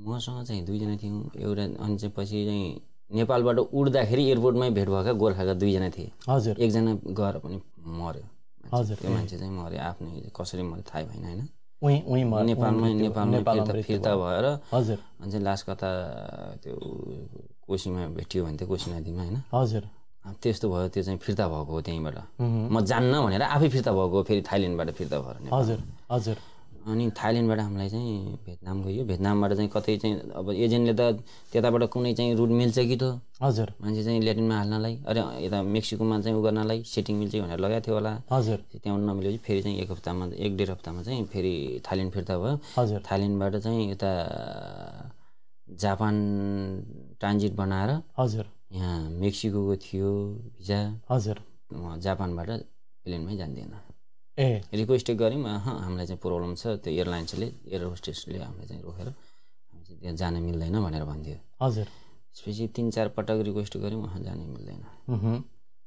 मसँग 0.07 0.44
चाहिँ 0.44 0.64
दुईजना 0.64 0.96
थियौँ। 0.96 1.31
एउटा 1.40 1.62
अनि 1.62 1.98
चाहिँ 1.98 2.14
पछि 2.16 2.44
चाहिँ 2.44 2.81
नेपालबाट 3.14 3.59
उड्दाखेरि 3.59 4.24
एयरपोर्टमै 4.24 4.70
भेट 4.70 4.88
भएका 4.88 5.12
गोर्खाका 5.12 5.55
दुईजना 5.55 5.88
थिए। 5.88 6.12
हजुर। 6.29 6.57
एकजना 6.59 6.94
गएर 6.94 7.38
पनि 7.38 7.61
मऱ्यो। 7.87 8.36
हजुर। 8.72 8.96
त्यो 9.00 9.11
मान्छे 9.11 9.37
चाहिँ 9.38 9.52
मऱ्यो 9.59 9.81
आफ्नै 9.90 10.12
कसरी 10.37 10.62
मऱ्यो 10.70 10.85
थाहै 10.90 11.05
भएन 11.11 11.24
होइन 11.26 11.42
नेपालमै 12.48 12.90
नेपालमै 12.94 13.83
फिर्ता। 13.83 14.12
भएर 14.16 14.46
हजुर 14.72 14.98
अनि 15.20 15.31
चाहिँ 15.31 15.44
लास्ट 15.44 15.64
कता 15.68 15.88
त्यो 16.62 16.74
कोसीमा 17.66 18.00
भेटियो 18.16 18.40
भने 18.44 18.57
त्यो 18.57 18.68
कोसी 18.68 18.87
नदीमा 18.92 19.22
होइन 19.22 19.38
हजुर 19.52 19.85
त्यस्तो 20.42 20.66
भयो 20.72 20.88
त्यो 20.94 21.02
चाहिँ 21.07 21.18
फिर्ता 21.22 21.44
भएको 21.48 21.72
हो 21.72 21.81
त्यहीँबाट। 21.87 22.18
म 22.42 22.76
जान्न 22.90 23.14
भनेर 23.24 23.42
आफै 23.46 23.68
फिर्ता 23.74 23.90
भएको 23.92 24.16
फेरि 24.29 24.42
थाइल्यान्डबाट 24.42 24.90
फिर्ता 24.98 25.16
भएर। 25.22 25.37
हजुर 25.55 25.79
हजुर 26.11 26.37
अनि 26.87 27.05
थाइल्यान्डबाट 27.18 27.61
हामीलाई 27.61 27.88
चाहिँ 27.88 28.38
भेटनाम 28.46 28.77
गयो। 28.85 29.05
भेटनामबाट 29.11 29.53
चाहिँ 29.59 29.70
कतै 29.75 29.96
चाहिँ 30.03 30.14
अब 30.38 30.51
एजेन्टले 30.55 30.94
त 30.94 31.03
त्यताबाट 31.53 31.83
कुनै 31.94 32.12
चाहिँ 32.14 32.35
रुट 32.38 32.51
मिल्छ 32.61 32.79
कि 32.79 32.96
त? 33.03 33.05
हजुर। 33.42 33.68
मान्छे 33.83 34.03
चाहिँ 34.07 34.20
ल्याटिनमा 34.22 34.57
हाल्नलाई 34.57 34.94
अरे 35.11 35.20
यता 35.46 35.59
मेक्सिकोमा 35.75 36.20
चाहिँ 36.22 36.37
उ 36.38 36.42
गर्नलाई 36.46 36.79
सेटिङ 36.87 37.14
मिल्छ 37.20 37.35
भनेर 37.42 37.59
लगाएको 37.59 37.85
थियो 37.87 37.94
होला। 37.99 38.12
हजुर। 38.31 38.59
त्यहाँबाट 38.83 39.03
नमिलेपछि 39.11 39.38
फेरि 39.46 39.61
चाहिँ 39.62 39.77
एक 39.83 39.90
हप्तामा 39.90 40.25
एक 40.46 40.53
डेढ 40.57 40.70
हप्तामा 40.70 41.03
चाहिँ 41.03 41.25
फेरि 41.33 41.55
थाइल्यान्ड 41.87 42.12
फिर्ता 42.14 42.35
भयो। 42.38 42.55
हजुर। 42.79 43.01
थाइल्यान्डबाट 43.11 43.53
चाहिँ 43.66 43.90
यता 43.90 44.11
जापान 45.68 46.14
ट्रान्जिट 47.20 47.53
बनाएर 47.61 47.90
हजुर। 48.18 48.46
यहाँ 48.79 48.99
मेक्सिकोको 49.22 49.75
थियो 49.85 50.11
भिजा। 50.59 50.81
हजुर। 51.11 51.37
जापानबाट 52.07 52.49
प्लेनमै 53.05 53.37
जान्दैन। 53.37 53.75
ए 54.38 54.61
रिक्वेस्ट 54.75 55.11
गऱ्यौँ 55.20 55.44
अहँ 55.49 55.75
हामीलाई 55.81 56.07
चाहिँ 56.07 56.20
प्रब्लम 56.20 56.55
छ। 56.55 56.77
त्यो 56.85 56.92
एयरलाइन्सले 56.92 57.46
एयर 57.72 57.83
होस्टेसले 57.85 58.38
हामीलाई 58.38 58.66
चाहिँ 58.68 58.83
रोकेर 58.83 59.09
हामी 59.09 59.85
चाहिँ 59.85 60.01
त्यहाँ 60.01 60.16
जान 60.16 60.35
मिल्दैन 60.44 60.77
भनेर 60.85 61.05
भन्थ्यो 61.05 61.37
हजुर। 61.62 61.85
त्यसपछि 61.85 62.66
तिन 62.77 62.90
चार 62.90 63.09
पटक 63.16 63.38
रिक्वेस्ट 63.49 63.77
गऱ्यौँ 63.77 64.03
उहाँ 64.03 64.20
जानै 64.22 64.44
मिल्दैन। 64.44 64.81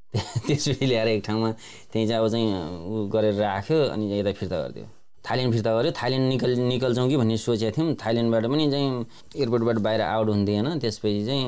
त्यसपछि 0.47 0.85
ल्याएर 0.85 1.07
एक 1.07 1.21
ठाउँमा 1.25 1.51
त्यहीँ 1.93 2.07
चाहिँ 2.07 2.21
अब 2.21 2.27
चाहिँ 2.33 2.47
उ 2.89 3.07
गरेर 3.13 3.33
राख्यो 3.37 3.77
अनि 3.93 4.05
यता 4.19 4.31
फिर्ता 4.33 4.57
गरिदियो। 4.61 4.87
थाइल्यान्ड 5.25 5.53
फिर्ता 5.53 5.71
गऱ्यो 5.77 5.91
थाइल्यान्ड 6.01 6.27
निकल 6.29 6.51
निकल्छौँ 6.73 7.07
कि 7.09 7.17
भन्ने 7.21 7.37
सोचेको 7.37 7.77
थियौँ। 7.77 7.95
थाइल्यान्डबाट 8.01 8.45
पनि 8.49 8.65
चाहिँ 8.71 8.89
एयरपोर्टबाट 9.37 9.77
बाहिर 9.85 10.01
आउट 10.01 10.27
हुँदैन। 10.29 10.79
त्यसपछि 10.81 11.25
चाहिँ 11.25 11.45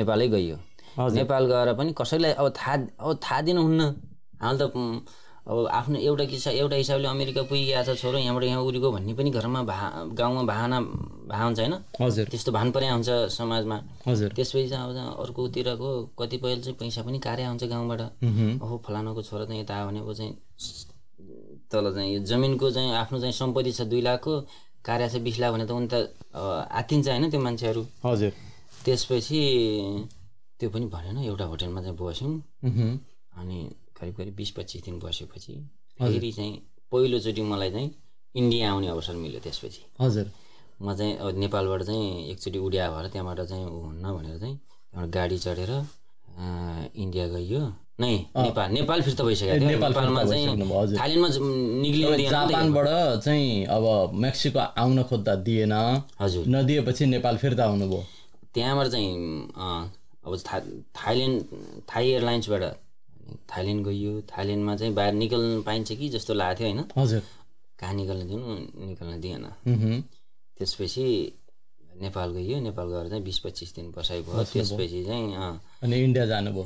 नेपालै 0.00 0.28
गइयो। 0.32 0.56
नेपाल 0.96 1.44
गएर 1.52 1.72
पनि 1.76 1.92
कसैलाई 2.00 2.32
अब 2.40 2.48
थाहा 2.56 2.74
अब 3.04 3.20
थाहा 3.20 3.40
दिनुहुन्न। 3.44 3.82
हाल 4.40 4.56
त 4.58 4.72
अब 5.42 5.66
आफ्नो 5.74 5.98
एउटा 5.98 6.24
किस्सा 6.30 6.50
एउटा 6.54 6.76
हिसाबले 6.76 7.08
अमेरिका 7.08 7.42
पुगिरहेको 7.50 7.94
छ 7.94 7.98
छोरो 7.98 8.18
यहाँबाट 8.18 8.44
यहाँ 8.44 8.62
उरीको 8.62 8.88
भन्ने 8.92 9.14
पनि 9.18 9.30
घरमा 9.30 9.62
भा 9.66 9.76
गाउँमा 10.14 10.42
भावना 10.46 10.78
भा 11.26 11.42
हुन्छ 11.42 11.58
होइन? 11.58 11.74
हजुर। 12.00 12.26
त्यस्तो 12.30 12.52
भान 12.52 12.70
परे 12.70 12.88
हुन्छ 12.88 13.10
समाजमा। 13.34 13.76
हजुर। 14.06 14.30
त्यसपछि 14.38 14.68
चाहिँ 14.70 14.86
अब 14.86 15.18
अर्कोतिरको 15.18 15.90
कतिपय 16.14 16.56
चाहिँ 16.62 16.76
पैसा 16.78 17.02
पनि 17.02 17.18
कार्य 17.18 17.44
हुन्छ 17.50 17.64
गाउँबाट। 17.64 18.00
ओहो 18.62 18.76
फलानाको 18.86 19.22
छोरा 19.22 19.44
चाहिँ 19.50 19.60
यता 19.62 19.74
आयो 19.74 19.86
भने 19.90 20.00
अब 20.00 20.12
चाहिँ 20.14 20.32
तल 21.72 21.84
चाहिँ 21.94 22.14
यो 22.14 22.20
जमिनको 22.22 22.70
चाहिँ 22.70 22.94
आफ्नो 23.02 23.20
चाहिँ 23.20 23.34
सम्पत्ति 23.34 23.72
छ 23.72 23.80
दुई 23.90 24.00
लाखको 24.00 24.40
कार्य 24.86 25.08
छ 25.10 25.16
बिस 25.26 25.38
लाख 25.42 25.52
भने 25.52 25.66
त 25.66 25.70
उनी 25.74 25.88
त 25.90 25.94
आत्तिन्छ 26.70 27.08
होइन 27.08 27.30
त्यो 27.30 27.40
मान्छेहरू? 27.42 27.82
हजुर। 28.06 28.32
त्यसपछि 28.86 29.40
त्यो 30.58 30.70
पनि 30.70 30.86
भनेन 30.86 31.18
एउटा 31.18 31.44
होटेलमा 31.50 31.80
चाहिँ 31.82 31.96
बस्यौँ। 31.98 32.34
अनि 33.42 33.58
करिब 34.02 34.14
करिब 34.18 34.34
बिस 34.34 34.50
पच्चिस 34.50 34.82
दिन 34.84 34.98
बसेपछि 34.98 35.54
फेरि 35.98 36.30
चाहिँ 36.32 36.52
पहिलोचोटि 36.92 37.42
मलाई 37.42 37.70
चाहिँ 37.70 37.90
इन्डिया 38.34 38.70
आउने 38.70 38.88
अवसर 38.88 39.14
मिल्यो 39.14 39.40
त्यसपछि। 39.40 39.82
हजुर। 40.00 40.26
म 40.82 40.94
चाहिँ 40.98 41.16
अब 41.22 41.38
नेपालबाट 41.38 41.82
चाहिँ 41.82 42.30
एकचोटि 42.30 42.58
उड्या 42.58 42.90
भएर 42.90 43.06
त्यहाँबाट 43.14 43.40
चाहिँ 43.46 43.66
ऊ 43.66 43.78
हुन्न 43.82 44.04
भनेर 44.12 44.38
चाहिँ 44.38 44.56
त्यहाँबाट 44.56 45.14
गाडी 45.14 45.38
चढेर 45.38 45.70
इन्डिया 46.98 47.26
गइयो। 47.28 47.62
नै 48.00 48.14
नेपाल 48.36 48.70
नेपाल 48.72 49.02
फिर्ता 49.02 49.24
भइसकेको 49.24 49.58
थियो। 49.62 49.78
नेपालमा। 49.78 50.24
चाहिँ 50.24 50.46
थाइल्यान्डमा 50.98 51.28
निक्लिनु 51.82 52.16
दिएन। 52.16 52.30
जापानबाट 52.30 52.88
चाहिँ 53.24 53.64
अब 53.70 53.84
मेक्सिको 54.24 54.58
आउन 54.58 55.02
खोज्दा 55.06 55.34
दिएन। 55.46 55.72
हजुर। 56.20 56.44
नदिएपछि 56.48 57.06
नेपाल 57.06 57.36
फिर्ता 57.38 57.64
हुनुभयो। 57.70 58.02
त्यहाँबाट 58.54 58.86
चाहिँ 58.88 59.10
अब 60.26 60.32
था 60.46 60.60
थाइल्यान्ड 60.98 61.36
थाई 61.90 62.08
एयरलाइन्सबाट 62.08 62.62
थाइल्यान्ड 63.50 63.84
गइयो। 63.86 64.20
थाइल्यान्डमा 64.30 64.76
चाहिँ 64.76 64.94
बाहिर 64.94 65.14
निकल्न 65.14 65.62
पाइन्छ 65.62 65.92
कि 65.92 66.08
जस्तो 66.08 66.34
लागेको 66.34 66.58
थियो 66.60 66.68
होइन? 66.68 66.84
हजुर। 66.98 67.22
कहाँ 67.78 67.94
निकल्न 67.94 68.26
दिनु? 68.28 68.46
निकल्न 68.86 69.20
दिएन। 69.20 69.44
त्यसपछि 70.58 71.06
नेपाल 72.02 72.30
गइयो। 72.32 72.60
नेपाल 72.60 72.86
गएर 72.88 73.08
चाहिँ 73.08 73.24
बिस 73.24 73.38
पच्चिस 73.38 73.74
दिन 73.74 73.92
बसाइ 73.96 74.20
भयो। 74.22 74.44
त्यसपछि 74.52 75.04
चाहिँ 75.04 75.34
अनि 75.82 75.96
इन्डिया 76.04 76.26
जानुभयो। 76.26 76.64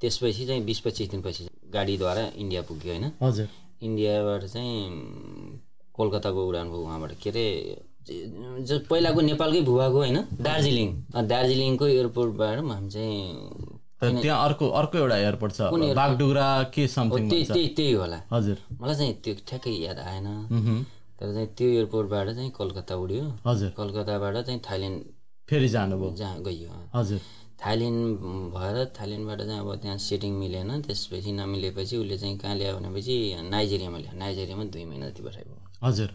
त्यसपछि 0.00 0.46
चाहिँ 0.46 0.64
बिस 0.64 0.80
पच्चिस 0.80 1.10
दिनपछि 1.10 1.48
गाडीद्वारा 1.72 2.24
इन्डिया 2.36 2.62
पुग्यो 2.62 2.92
होइन? 2.92 3.10
हजुर। 3.22 3.48
इन्डियाबाट 3.82 4.44
चाहिँ 4.44 5.60
कोलकाताको 5.94 6.46
उडान 6.48 6.66
भयो 6.70 6.82
उहाँबाट। 6.82 7.12
के 7.22 7.30
अरे 7.30 7.46
पहिलाको 8.88 9.20
नेपालकै 9.20 9.60
भूभागको 9.60 9.98
होइन? 9.98 10.18
दार्जिलिङ। 10.40 10.88
दार्जिलिङको 11.28 11.86
एयरपोर्टबाट 11.86 12.58
हामी 12.58 12.88
चाहिँ 12.90 13.77
त्यहाँ 14.00 14.44
अर्को 14.44 14.68
अर्को 14.80 14.98
एउटा 14.98 15.16
एयरपोर्ट 15.16 15.52
छ। 15.54 15.60
बागडुग्रा 15.96 16.46
के 16.74 16.86
समथिङ 16.88 17.28
त्यही 17.30 17.68
त्यही 17.76 17.92
होला। 17.92 18.18
हजुर। 18.32 18.56
मलाई 18.80 18.94
चाहिँ 18.94 19.14
त्यो 19.24 19.34
ठ्याक्कै 19.48 19.70
याद 19.70 19.98
आएन। 19.98 20.28
तर 21.18 21.32
चाहिँ 21.34 21.48
त्यो 21.58 21.68
एयरपोर्टबाट 21.68 22.28
चाहिँ 22.30 22.50
कलकत्ता 22.58 22.94
उड्यो। 22.94 23.24
हजुर। 23.46 23.70
कलकत्ताबाट 23.76 24.36
चाहिँ 24.46 24.60
थाइल्यान्ड 24.70 25.02
फेरि 25.48 25.68
जानुभयो। 25.68 26.10
जहाँ 26.14 26.42
गइयो। 26.42 26.68
अँ। 26.68 26.90
हजुर। 26.94 27.20
थाइल्यान्ड 27.58 28.06
भएर 28.54 28.76
थाइल्यान्डबाट 28.98 29.40
चाहिँ 29.42 29.60
अब 29.60 29.74
त्यहाँ 29.82 29.98
सेटिङ 29.98 30.32
मिलेन। 30.38 30.70
त्यसपछि 30.86 31.32
नमिलेपछि 31.32 31.96
उसले 31.96 32.18
चाहिँ 32.18 32.38
कहाँ 32.38 32.54
ल्यायो 32.54 32.76
भनेपछि 32.78 33.14
नाइजेरियामा 33.50 33.98
ल्यायो। 33.98 34.18
नाइजेरियामा 34.18 34.64
दुई 34.70 34.84
महिना 34.84 35.08
जति 35.10 35.22
बसाइयो 35.22 35.58
हजुर। 35.82 36.10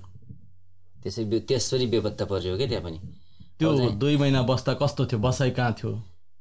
त्यसै 1.04 1.24
त्यसरी 1.52 1.86
बेपत्ता 1.92 2.26
पर्यो 2.32 2.56
क्या 2.58 2.68
त्यहाँ 2.68 2.84
पनि। 2.84 3.00
त्यो 3.60 3.70
दुई 4.00 4.16
महिना 4.18 4.42
बस्दा 4.48 4.74
कस्तो 4.80 5.06
थियो? 5.06 5.20
बसाइ 5.20 5.52
कहाँ 5.52 5.74
थियो? 5.76 5.92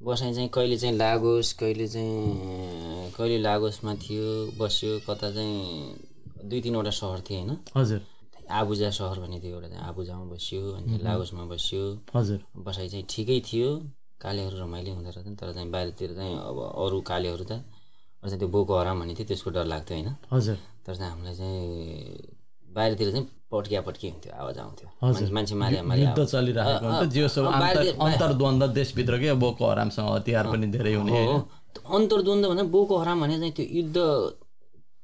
बसाइ 0.02 0.34
चाहिँ 0.34 0.48
कहिले 0.48 0.76
चाहिँ 0.78 0.96
लागोस 0.96 1.52
कहिले 1.60 1.86
चाहिँ 1.88 3.10
कहिले 3.14 3.38
लागोसमा 3.38 3.94
थियो 3.94 4.26
बस्यो 4.58 4.98
कता 5.06 5.30
चाहिँ 5.30 6.48
दुई 6.50 6.60
तिनवटा 6.60 6.90
सहर 6.90 7.20
थियो 7.22 7.38
होइन। 7.38 7.58
हजुर। 7.76 8.00
आबुजा 8.50 8.90
सहर 8.90 9.18
भन्ने 9.22 9.38
थियो 9.40 9.54
एउटा 9.54 9.68
चाहिँ 9.68 9.84
आबुजामा 9.88 10.24
बस्यो 10.34 10.60
अनि 10.74 10.98
लागोसमा 11.06 11.44
बस्यो। 11.54 11.82
हजुर। 12.16 12.38
बसाइ 12.66 12.88
चाहिँ 12.88 13.06
ठिकै 13.10 13.40
थियो 13.46 13.68
कालेहरू 14.20 14.56
रमाइलो 14.58 14.94
हुँदो 14.94 15.10
रहेछन् 15.10 15.36
तर 15.38 15.52
चाहिँ 15.54 15.70
बाहिरतिर 15.70 16.10
चाहिँ 16.18 16.34
अब 16.50 16.58
अरू 16.82 17.00
कालेहरू 17.00 17.44
त 17.44 17.52
अरू 17.52 18.28
चाहिँ 18.28 18.38
त्यो 18.38 18.48
बोको 18.48 18.72
हराम 18.78 19.00
भन्ने 19.00 19.14
थियो 19.14 19.26
त्यसको 19.30 19.50
डर 19.50 19.64
लाग्थ्यो 19.70 19.94
होइन। 19.98 20.10
हजुर। 20.32 20.56
तर 20.86 20.94
चाहिँ 20.98 21.10
हामीलाई 21.12 21.34
चाहिँ 21.34 22.31
बाहिरतिर 22.76 23.10
चाहिँ 23.10 23.26
पट्किया 23.52 23.80
पट्की 23.86 24.08
हुन्थ्यो 24.08 24.32
आवाज 24.40 24.58
आउँथ्यो। 24.58 24.88
मान्छे- 25.32 25.56
मारिया 25.58 25.82
मारिया 25.82 26.08
युद्ध 26.10 26.24
चलिरहेको 26.24 27.04
जे 27.14 27.22
अन्तर्द्वन्द 28.00 28.62
देशभित्रकै 28.78 29.32
बोको 29.44 29.64
हरामसँग 29.70 30.08
हतियार 30.16 30.46
पनि 30.52 30.66
धेरै 30.76 30.94
हुने। 30.94 31.24
हो 31.26 31.36
अन्तर्द्वन्द 31.96 32.44
भन्दा 32.46 32.62
बोको 32.72 32.94
हराम 32.98 33.20
भने 33.20 33.36
चाहिँ 33.38 33.52
त्यो 33.52 33.66
युद्ध 33.70 33.96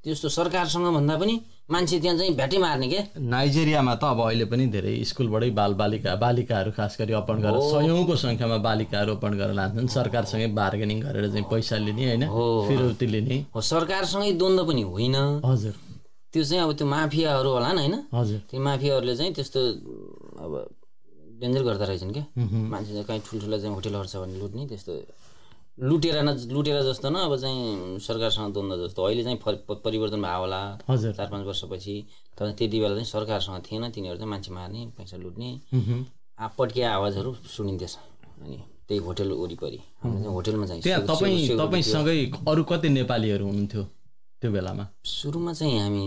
त्यस्तो 0.05 0.29
सरकारसँग 0.29 0.87
भन्दा 0.95 1.17
पनि 1.19 1.35
मान्छे 1.71 1.99
त्यहाँ 2.01 2.17
चाहिँ 2.19 2.35
भ्याटै 2.37 2.59
मार्ने 2.59 2.89
के? 2.89 3.01
नाइजेरियामा 3.21 3.95
त 3.95 4.05
अब 4.05 4.21
अहिले 4.27 4.45
पनि 4.49 4.67
धेरै 4.73 4.95
स्कुलबाटै 5.05 5.51
बाल 5.59 5.73
बालिका 5.75 6.15
बालिकाहरू 6.17 6.71
खास 6.73 6.97
गरी 7.01 7.13
अपहरण 7.13 7.41
गरेर 7.43 7.61
सयौँको 7.73 8.15
सङ्ख्यामा 8.17 8.57
बालिकाहरू 8.65 9.11
अपहरण 9.17 9.35
गरेर 9.39 9.55
लान्छन्। 9.55 9.89
सरकारसँगै 9.93 10.47
बार्गेनिङ 10.57 10.99
गरेर 11.03 11.25
चाहिँ 11.29 11.45
पैसा 11.51 11.77
लिने 11.77 12.05
होइन? 12.09 12.25
फिरौती 12.69 13.07
लिने। 13.07 13.37
हो 13.55 13.61
सरकारसँगै 13.61 14.33
द्वन्द्व 14.41 14.65
पनि 14.65 14.83
होइन। 14.83 15.17
हजुर। 15.45 15.75
त्यो 16.33 16.43
चाहिँ 16.45 16.63
अब 16.63 16.73
त्यो 16.79 16.87
माफियाहरू 16.87 17.51
होला 17.51 17.71
नि 17.73 17.81
होइन? 17.81 17.95
त्यो 18.51 18.61
माफियाहरूले 18.61 19.15
चाहिँ 19.17 19.33
त्यस्तो 19.35 19.61
अब 20.45 20.53
डेन्जर 21.41 21.63
गर्दो 21.63 21.85
रहेछन् 21.85 22.13
क्या। 22.13 22.25
मान्छे 22.73 22.93
चाहिँ 22.93 23.07
कहीँ 23.09 23.21
ठुल्ठुलो 23.27 23.57
चाहिँ 23.59 23.75
होटेलहरू 23.75 24.09
छ 24.13 24.17
भने 24.23 24.35
लुट्ने 24.39 24.67
त्यस्तो 24.69 24.93
लुटेर 25.79 26.17
न 26.27 26.35
लुटेर 26.51 26.83
जस्तो 26.91 27.09
न 27.11 27.17
अब 27.23 27.33
चाहिँ 27.39 27.99
सरकारसँग 28.03 28.53
द्वन्द्व 28.53 28.77
जस्तो। 28.87 28.99
अहिले 28.99 29.23
चाहिँ 29.25 29.39
परिवर्तन 29.87 30.21
भयो 30.23 30.39
होला। 30.43 30.61
हजुर। 30.91 31.13
चार 31.15 31.27
पाँच 31.31 31.47
वर्षपछि 31.47 31.95
तर 32.39 32.51
त्यति 32.59 32.79
बेला 32.83 32.95
चाहिँ 32.99 33.07
सरकारसँग 33.07 33.63
थिएन। 33.63 33.91
तिनीहरू 33.95 34.19
चाहिँ 34.19 34.31
मान्छे 34.31 34.51
मार्ने 34.53 34.81
पैसा 34.99 35.17
लुट्ने। 35.17 35.51
पड्किया 36.59 36.87
आवाजहरू 36.95 37.31
सुनिँदैछ 37.47 37.95
अनि 38.43 38.59
त्यही 38.89 39.01
होटेल 39.07 39.31
वरिपरि। 39.33 39.81
हाम्रो 40.03 40.19
चाहिँ 40.19 40.35
होटेलमा 40.35 40.67
चाहिँ 40.67 40.83
तपाईँसँगै 41.07 42.19
अरू 42.43 42.63
कति 42.71 42.89
नेपालीहरू 42.89 43.45
हुनुहुन्थ्यो? 43.47 43.83
त्यो 44.41 44.51
बेलामा? 44.53 44.85
सुरुमा 45.05 45.53
चाहिँ 45.53 45.79
हामी 45.81 46.07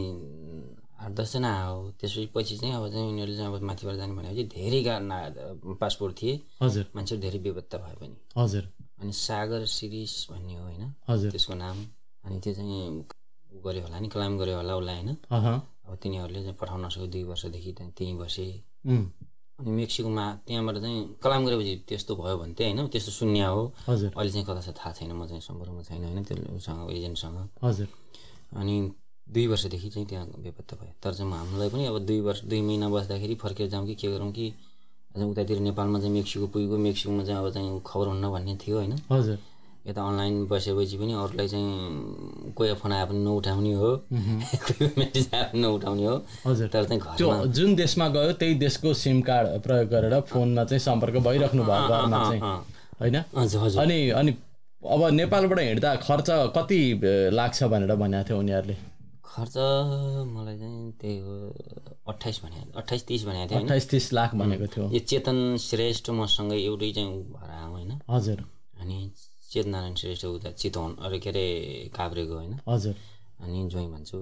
आठ 1.01 1.11
दसजना 1.17 1.49
आयो 1.51 1.77
त्यसपछि 1.99 2.29
पछि 2.35 2.55
चाहिँ 2.57 2.73
अब 2.75 2.85
चाहिँ 2.91 3.07
उनीहरूले 3.11 3.35
चाहिँ 3.37 3.49
अब 3.53 3.61
माथिबाट 3.61 3.95
जाने 3.95 4.13
भनेपछि 4.13 4.43
धेरै 4.55 4.81
गा 4.83 4.99
ना 4.99 5.17
पासपोर्ट 5.81 6.13
थिए। 6.21 6.33
हजुर। 6.61 6.85
मान्छेहरू 6.95 7.21
धेरै 7.21 7.39
बेपत्ता 7.39 7.77
भयो 7.77 7.97
पनि। 8.01 8.15
हजुर। 8.37 8.63
अनि 9.01 9.11
सागर 9.11 9.65
सिरिस 9.65 10.13
भन्ने 10.31 10.55
हो 10.55 10.63
होइन। 10.63 10.93
हजुर। 11.09 11.31
त्यसको 11.31 11.53
नाम। 11.53 11.77
अनि 12.25 12.39
त्यो 12.39 12.53
चाहिँ 12.53 13.05
गऱ्यो 13.65 13.81
होला 13.81 13.99
नि 13.99 14.07
क्लाइम 14.13 14.37
गऱ्यो 14.37 14.55
होला 14.57 14.75
उसलाई 14.77 14.95
होइन। 14.95 15.09
अब 15.89 15.97
तिनीहरूले 16.01 16.41
चाहिँ 16.41 16.57
पठाउन 16.61 16.89
सक्यो 16.89 17.07
दुई 17.07 17.23
वर्षदेखि 17.23 17.71
त्यहाँ 17.77 17.91
त्यहीँ 17.97 18.17
बसे। 18.17 18.45
अनि 18.85 19.71
मेक्सिकोमा 19.77 20.25
त्यहाँबाट 20.47 20.77
चाहिँ 20.85 20.99
कलाम 21.23 21.41
गरेपछि 21.45 21.73
त्यस्तो 21.89 22.15
भयो 22.15 22.37
भने 22.37 22.53
चाहिँ 22.53 22.73
होइन। 22.73 22.87
त्यस्तो 22.87 23.11
शून्य 23.11 23.41
हो। 23.49 23.61
अहिले 23.89 24.31
चाहिँ 24.31 24.45
कता 24.45 24.61
छ 24.61 24.69
थाहा 24.77 24.91
छैन 24.93 25.11
म 25.17 25.25
चाहिँ 25.25 25.41
सम्पर्कमा 25.41 25.81
छैन 25.81 26.03
होइन 26.05 26.23
त्यो 26.23 26.55
उसँग 26.55 26.89
एजेन्टसँग। 26.93 27.37
हजुर। 27.65 27.87
अनि 28.51 28.75
दुई 29.27 29.45
वर्षदेखि 29.47 29.89
चाहिँ 29.89 30.07
त्यहाँ 30.07 30.25
बेपत्ता 30.43 30.75
भयो। 30.81 30.93
तर 31.03 31.13
चाहिँ 31.13 31.31
हामीलाई 31.31 31.69
पनि 31.69 31.85
अब 31.85 31.99
दुई 32.05 32.19
वर्ष 32.21 32.43
दुई 32.43 32.61
महिना 32.61 32.89
बस्दाखेरि 32.89 33.35
फर्केर 33.35 33.67
जाउँ 33.69 33.85
कि 33.87 33.95
के 33.95 34.07
गरौँ 34.11 34.31
कि 34.31 34.53
अझ 35.15 35.21
उतातिर 35.23 35.59
नेपालमा 35.59 35.99
चाहिँ 35.99 36.13
मेक्सिको 36.13 36.47
पुगेको 36.47 36.77
मेक्सिकोमा 36.77 37.23
चाहिँ 37.23 37.39
अब 37.39 37.49
चाहिँ 37.53 37.81
खबर 37.85 38.07
हुन्न 38.07 38.29
भन्ने 38.31 38.55
थियो 38.65 38.77
होइन। 38.77 38.93
हजुर। 39.11 39.37
यता 39.87 40.01
अनलाइन 40.07 40.45
बसेपछि 40.47 40.97
पनि 40.97 41.13
अरूलाई 41.13 41.47
चाहिँ 41.47 42.53
कोही 42.57 42.73
फोन 42.81 42.91
आए 42.91 43.05
पनि 43.05 43.19
नउठाउने 43.23 43.73
हो। 43.73 43.89
कोही 44.13 44.87
मेसेज 44.97 45.29
आए 45.33 45.43
पनि 45.51 45.61
नउठाउने 45.61 46.05
हो। 46.05 46.15
हजुर। 46.45 46.67
तर 46.67 46.83
चाहिँ 46.85 47.01
घरमा 47.01 47.43
जुन 47.55 47.75
देशमा 47.75 48.07
गयो 48.15 48.31
त्यही 48.33 48.53
देशको 48.61 48.93
सिम 48.93 49.21
कार्ड 49.21 49.61
प्रयोग 49.63 49.87
गरेर 49.89 50.19
फोनमा 50.31 50.63
चाहिँ 50.63 50.79
सम्पर्क 50.79 51.15
भइराख्नु 51.27 51.63
अँ, 51.63 52.65
होइन? 53.01 53.15
हजुर 53.35 53.61
हजुर। 53.63 53.81
अनि 53.81 54.09
अनि 54.21 54.31
अब 54.83 55.01
नेपालबाट 55.13 55.59
हिँड्दा 55.59 55.95
खर्च 56.01 56.29
कति 56.57 56.79
लाग्छ 57.33 57.63
भनेर 57.63 57.95
भनेको 57.95 58.27
थियो 58.27 58.37
उनीहरूले? 58.39 58.75
खर्च 59.25 59.55
मलाई 60.27 60.57
चाहिँ 60.57 60.91
त्यही 61.01 61.17
हो 61.17 61.33
अट्ठाइस 62.09 62.41
भने 62.43 62.63
अट्ठाइस 62.75 63.05
तिस 63.07 63.25
भनेको 63.25 63.49
थियो 63.49 63.63
अठाइस 63.63 63.89
तिस 63.89 64.11
लाख 64.13 64.35
भनेको 64.35 64.67
थियो। 64.67 64.89
यो 64.91 64.99
चेतन 64.99 65.37
श्रेष्ठ 65.61 66.09
मसँगै 66.09 66.57
एउटै 66.59 66.91
चाहिँ 66.91 67.13
भएर 67.29 67.51
आऊँ 67.51 67.71
होइन? 67.71 67.91
हजुर। 68.09 68.43
अनि 68.81 68.97
चेतनारायण 69.51 69.95
श्रेष्ठ 69.95 70.25
उता 70.25 70.51
चितवन 70.51 70.95
अरू 71.05 71.19
के 71.19 71.29
अरे 71.29 71.45
काभ्रेको 71.95 72.33
होइन? 72.33 72.59
हजुर। 72.67 72.95
अनि 73.43 73.67
जोइ 73.69 73.87
भन्छु। 73.87 74.19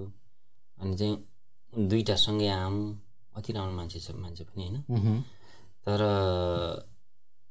अनि 0.78 0.96
चाहिँ 0.98 1.16
दुईवटा 1.88 2.16
सँगै 2.16 2.48
आम 2.50 2.76
अति 3.38 3.54
राम्रो 3.54 3.76
मान्छे 3.76 4.00
छ 4.00 4.12
मान्छे 4.12 4.44
पनि 4.44 4.64
होइन। 4.68 5.22
तर 5.88 6.00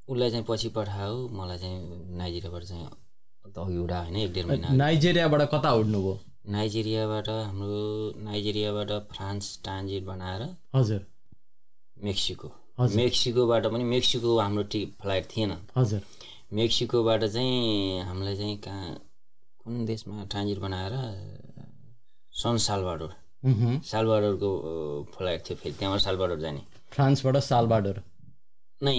उसलाई 0.08 0.30
चाहिँ 0.30 0.44
पछि 0.48 0.68
पठायो 0.76 1.16
मलाई 1.38 1.58
चाहिँ 1.58 1.78
नाइजेरियाबाट 2.18 2.62
चाहिँ 2.64 2.86
त 3.44 3.58
अघि 3.58 3.76
उडा 3.78 3.98
होइन 4.02 4.16
एक 4.16 4.32
डेढ 4.32 4.46
महिना 4.46 4.68
नाइजेरियाबाट 4.76 5.42
कता 5.54 5.72
उड्नुभयो 5.80 6.14
नाइजेरियाबाट 6.52 7.28
हाम्रो 7.28 7.80
नाइजेरियाबाट 8.24 8.90
फ्रान्स 9.12 9.58
ट्रान्जिट 9.64 10.04
बनाएर 10.04 10.42
हजुर। 10.76 11.00
मेक्सिको। 11.96 12.48
मेक्सिकोबाट 12.96 13.66
पनि 13.66 13.84
मेक्सिको 13.84 14.38
हाम्रो 14.38 14.62
टी 14.72 14.84
फ्लाइट 15.02 15.24
थिएन। 15.36 15.52
हजुर। 15.76 16.02
मेक्सिकोबाट 16.58 17.24
चाहिँ 17.24 18.02
हामीलाई 18.08 18.36
चाहिँ 18.36 18.56
कहाँ 18.64 18.94
कुन 19.60 19.84
देशमा 19.86 20.24
ट्रान्जिट 20.32 20.58
बनाएर 20.58 20.94
सन 22.34 22.56
सालबाडोर। 22.66 23.12
सालबाडोरको 23.84 24.50
फ्लाइट 25.16 25.40
थियो 25.48 25.56
फेरि 25.62 25.74
त्यहाँबाट 25.78 26.00
सालबाडोर 26.00 26.40
जाने। 26.40 26.62
फ्रान्सबाट 26.92 27.36
सालबाडोर। 27.50 28.02
नै 28.80 28.96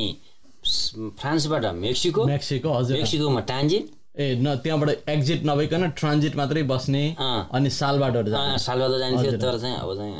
फ्रान्सबाट 0.63 1.65
मेक्सिको। 1.75 2.25
मेक्सिको 2.25 2.69
हजुर। 2.73 2.97
मेक्सिकोमा 2.97 3.41
ट्रान्जिट। 3.41 3.85
ए 4.19 4.35
न 4.35 4.55
त्यहाँबाट 4.63 4.89
एक्जिट 5.09 5.45
नभइकन 5.45 5.89
ट्रान्जिट 5.99 6.35
मात्रै 6.35 6.63
बस्ने 6.63 7.03
अनि 7.19 7.69
सालबाडोर 7.69 8.29
जाने। 8.29 8.51
अँ, 8.51 8.57
सालबाडोर 8.57 8.99
जाने 8.99 9.15
थियो। 9.17 9.31
हजुर। 9.31 9.39
तर 9.41 9.59
चाहिँ 9.59 9.75
अब 9.77 9.95
चाहिँ 9.95 10.15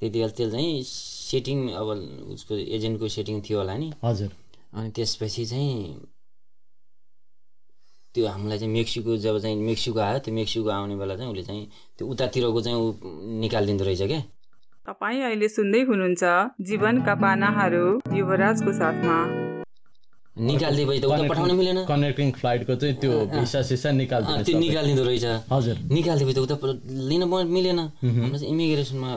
त्यति 0.00 0.18
बेला 0.18 0.28
त्यो 0.36 0.50
चाहिँ 0.50 0.82
सेटिङ 0.84 1.58
अब 1.78 1.88
उसको 2.34 2.54
एजेन्टको 2.54 3.08
सेटिङ 3.08 3.40
थियो 3.48 3.58
होला 3.58 3.76
नि। 3.78 3.92
हजुर। 4.04 4.30
अनि 4.74 4.90
त्यसपछि 4.90 5.44
चाहिँ 5.46 6.00
त्यो 8.14 8.26
हामीलाई 8.26 8.58
चाहिँ 8.58 8.72
मेक्सिको 8.72 9.16
जब 9.16 9.38
चाहिँ 9.38 9.56
मेक्सिको 9.56 10.00
आयो 10.00 10.18
त्यो 10.24 10.34
मेक्सिको 10.34 10.68
आउने 10.70 10.96
बेला 10.96 11.16
चाहिँ 11.16 11.30
उसले 11.30 11.44
चाहिँ 11.44 11.64
त्यो 11.98 12.08
उतातिरको 12.08 12.60
चाहिँ 12.62 12.78
ऊ 12.78 12.86
निकालिदिँदो 13.40 13.84
रहेछ 13.84 14.02
क्या। 14.02 14.22
तपाईँ 14.88 15.20
अहिले 15.22 15.48
सुन्दै 15.48 15.80
हुनुहुन्छ 15.88 16.22
जीवनका 16.68 17.14
पानाहरू 17.22 17.84
युवराजको 18.18 18.72
साथमा। 18.72 19.16
निकालिदिएपछि 20.36 21.00
त 21.00 21.04
उता 21.04 21.28
पठाउन 21.28 21.50
मिलेन। 21.60 21.78
कनेक्टिङ 21.84 22.28
फ्लाइटको 22.40 22.74
चाहिँ 22.80 22.94
त्यो 22.96 23.12
भिसा 23.36 23.60
सिसा 23.68 23.88
अँ, 23.88 23.96
निकालिदिनु 24.00 24.44
त्यो 24.48 24.58
निकालिदिँदो 24.58 25.04
रहेछ। 25.04 25.24
हजुर। 25.52 25.76
निकालिदिएपछि 25.92 26.34
त 26.34 26.40
उता 26.46 26.56
लिन 27.10 27.22
मिलेन। 27.56 27.78
हाम्रो 27.78 28.38
चाहिँ 28.38 28.52
इमिग्रेसनमा 28.54 29.10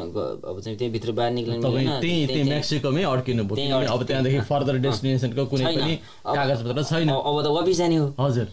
अब 0.52 0.56
चाहिँ 0.60 0.78
त्यहाँभित्र 0.78 1.12
बाहिर 1.12 1.34
निक्लिनु 1.34 1.62
त्यहीँ 2.04 2.28
त्यहीँ 2.28 2.50
मेक्सिकोमै 2.52 3.04
अड्किनु 3.04 3.44
भयो। 3.48 3.88
अब। 3.96 4.04
त्यहाँदेखि 4.04 4.42
फर्दर 4.52 4.76
डेस्टिनेसनको 4.78 5.46
कुनै। 5.46 5.66
पनि 5.72 5.94
अब- 6.26 6.36
कागजपत्र 6.36 6.84
छैन। 6.84 7.10
अब 7.10 7.24
अब 7.32 7.38
त 7.46 7.48
वापिस 7.48 7.78
जाने 7.78 7.96
हो। 7.96 8.08
हजुर। 8.20 8.48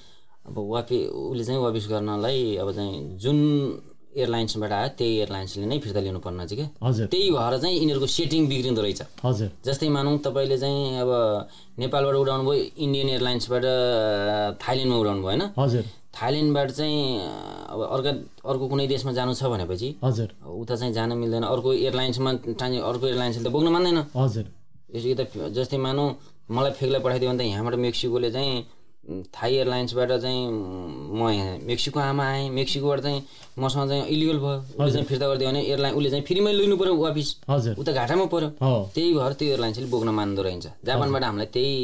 अब 0.47 0.57
वापि 0.71 0.99
उसले 1.07 1.45
चाहिँ 1.45 1.61
वापिस 1.67 1.85
गर्नलाई 1.91 2.57
अब 2.63 2.69
चाहिँ 2.73 3.19
जुन 3.19 3.39
एयरलाइन्सबाट 4.19 4.73
आयो 4.73 4.89
त्यही 4.99 5.13
एयरलाइन्सले 5.19 5.67
नै 5.67 5.79
फिर्ता 5.79 6.01
लिनु 6.01 6.19
पर्ने 6.19 6.45
चाहिँ 6.47 6.59
क्या 6.59 6.87
हजुर। 6.87 7.07
त्यही 7.13 7.31
भएर 7.31 7.55
चाहिँ 7.63 7.77
यिनीहरूको 7.79 8.07
सेटिङ 8.07 8.43
बिग्रिँदो 8.49 8.83
रहेछ। 8.83 9.01
हजुर। 9.25 9.49
जस्तै 9.67 9.89
मानौँ 9.89 10.19
तपाईँले 10.27 10.59
चाहिँ 10.59 10.99
अब 11.03 11.11
नेपालबाट 11.79 12.17
उडाउनु 12.23 12.45
भयो 12.49 12.63
इन्डियन 12.85 13.09
एयरलाइन्सबाट 13.15 13.65
थाइल्यान्डमा 14.63 14.99
उडाउनु 15.03 15.23
भयो 15.23 15.31
होइन? 15.31 15.43
हजुर। 15.59 15.85
थाइल्यान्डबाट 16.19 16.69
चाहिँ 16.79 16.99
अब 17.73 17.81
अर्का 17.95 18.13
अर्को 18.51 18.65
कुनै 18.69 18.87
देशमा 18.91 19.13
जानु 19.19 19.33
छ 19.39 19.43
भनेपछि 19.53 19.89
हजुर। 20.03 20.29
उता 20.43 20.75
चाहिँ 20.77 20.93
जान 20.95 21.13
मिल्दैन। 21.15 21.45
अर्को 21.47 21.69
एयरलाइन्समा 21.73 22.31
ट्रान्जिट 22.59 22.83
अर्को 22.83 23.05
एयरलाइन्सले 23.07 23.45
त 23.45 23.53
बोक्न 23.55 23.69
मान्दैन। 23.71 23.99
हजुर। 24.17 24.47
यसो 24.95 25.15
त 25.15 25.53
जस्तै 25.55 25.79
मानौँ 25.79 26.09
मलाई 26.51 26.73
फेक्लाई 26.81 27.01
पठाइदियो 27.05 27.31
भने 27.31 27.39
त 27.39 27.47
यहाँबाट 27.47 27.75
मेक्सिकोले 27.77 28.31
चाहिँ 28.33 28.53
थाई 29.09 29.55
एयरलाइन्सबाट 29.55 30.11
चाहिँ 30.21 30.47
म 30.49 31.29
यहाँ 31.33 31.59
मेक्सिको 31.67 32.01
आमा 32.01 32.25
आएँ। 32.29 32.49
मेक्सिकोबाट 32.51 33.01
चाहिँ 33.01 33.23
मसँग 33.59 33.89
चाहिँ 33.89 34.07
इलिगल 34.07 34.39
भयो। 34.39 34.59
उसले 34.79 34.93
चाहिँ 34.93 35.07
फिर्ता 35.09 35.27
गरिदियो 35.29 35.49
भने 35.51 35.63
एयरलाइन 35.65 35.95
उसले 35.95 36.11
चाहिँ 36.11 36.25
फेरि 36.25 36.41
मैले 36.41 36.59
लिनु 36.61 36.77
पऱ्यो 36.77 36.95
वापिस। 36.97 37.29
हजुर। 37.51 37.75
उता 37.81 37.93
घाटामा 37.93 38.25
पऱ्यो 38.29 38.49
त्यही 38.95 39.15
भएर 39.15 39.33
त्यो 39.33 39.49
एयरलाइन्सले 39.49 39.87
बोक्न 39.89 40.09
मान्दो 40.19 40.43
रहेछ। 40.43 40.67
जापानबाट 40.85 41.25
हामीलाई 41.25 41.47
त्यही 41.57 41.77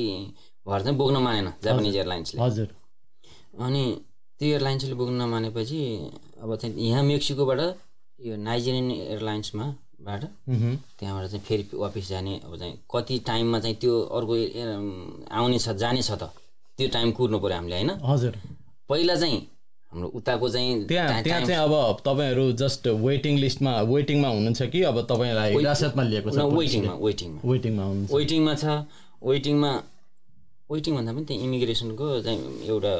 भएर 0.69 0.81
चाहिँ 0.83 0.97
बोक्न 0.99 1.17
मानेन 1.25 1.49
जापानिज 1.65 1.97
एयरलाइन्सले। 1.97 2.43
हजुर। 2.43 2.69
अनि 3.65 3.85
त्यो 4.41 4.49
एयरलाइन्सले 4.49 4.95
बोक्न 4.95 5.15
नमानेपछि 5.23 5.81
अब 6.43 6.57
चाहिँ 6.57 6.75
यहाँ 6.77 7.03
मेक्सिकोबाट 7.03 7.61
यो 8.21 8.37
नाइजेरियन 8.37 8.91
एयरलाइन्समा 8.91 9.67
बाट 10.05 10.23
त्यहाँबाट 10.99 11.27
चाहिँ 11.31 11.45
फेरि 11.49 11.65
वापिस 11.73 12.09
जाने 12.09 12.41
अब 12.45 12.57
चाहिँ 12.59 12.75
कति 12.93 13.19
टाइममा 13.27 13.59
चाहिँ 13.61 13.77
त्यो 13.81 14.01
अर्को 14.13 14.35
आउने 15.33 15.59
छ 15.59 15.69
जाने 15.81 16.03
छ 16.03 16.21
त। 16.21 16.29
त्यो 16.79 16.89
टाइम 16.95 17.11
कुर्नु 17.19 17.39
पऱ्यो 17.39 17.57
हामीले 17.57 17.77
होइन 17.77 17.91
हजुर 18.11 18.35
पहिला 18.89 19.15
चाहिँ 19.23 19.39
हाम्रो 19.93 20.09
उताको 20.19 20.49
चाहिँ 20.55 20.71
त्यहाँ 20.91 21.23
त्यहाँ 21.23 21.41
चाहिँ 21.47 21.61
अब 21.65 21.75
तपाईँहरू 22.07 22.45
जस्ट 22.63 22.87
वेटिङ 23.07 23.35
लिस्टमा 23.39 23.73
वेटिङमा 23.95 24.29
हुनुहुन्छ 24.29 24.63
कि 24.73 24.83
अब 24.91 24.97
तपाईँलाई 25.11 25.51
हिरासतमा 25.57 26.03
लिएको 26.11 26.31
छ? 26.31 26.39
वेटिङमा 26.59 26.95
वेटिङमा 27.07 27.41
वेटिङमा 27.51 27.85
वेटिङमा 28.15 28.55
छ 28.55 28.65
वेटिङमा 29.23 29.71
वेटिङ 30.71 30.93
भन्दा 30.97 31.13
पनि 31.13 31.25
त्यहाँ 31.29 31.45
इमिग्रेसनको 31.47 32.07
चाहिँ 32.27 32.41
एउटा 32.67 32.93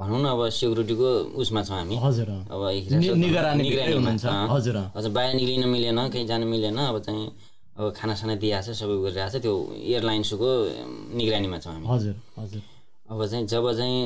भनौँ 0.00 0.20
न 0.22 0.26
अब 0.32 0.40
सेक्युरिटीको 0.48 1.08
उसमा 1.42 1.60
छौँ 1.68 1.76
हामी 1.76 1.96
हजुर। 2.02 2.28
अब 2.48 2.62
निगरानी 3.22 3.62
निगरानीमा। 3.62 4.32
हजुर। 4.54 4.76
अझ 4.96 5.04
बाहिर 5.16 5.34
निक्लिन 5.36 5.68
मिलेन 5.68 5.98
कहीँ 6.08 6.26
जानु 6.26 6.46
मिलेन 6.46 6.76
अब 6.88 6.98
चाहिँ 7.06 7.26
अब 7.78 7.92
खानासाना 7.96 8.34
दिइरहेको 8.42 8.72
छ 8.72 8.76
सबै 8.80 8.96
गरिरहेको 9.04 9.32
छ 9.32 9.42
त्यो 9.44 9.54
एयरलाइन्सको 9.90 10.48
निगरानीमा 11.18 11.58
छौँ 11.64 11.72
हामी। 11.72 11.86
हजुर 11.88 12.16
हजुर। 12.38 12.62
अब 13.10 13.18
चाहिँ 13.30 13.46
जब 13.52 13.64
चाहिँ 13.78 14.00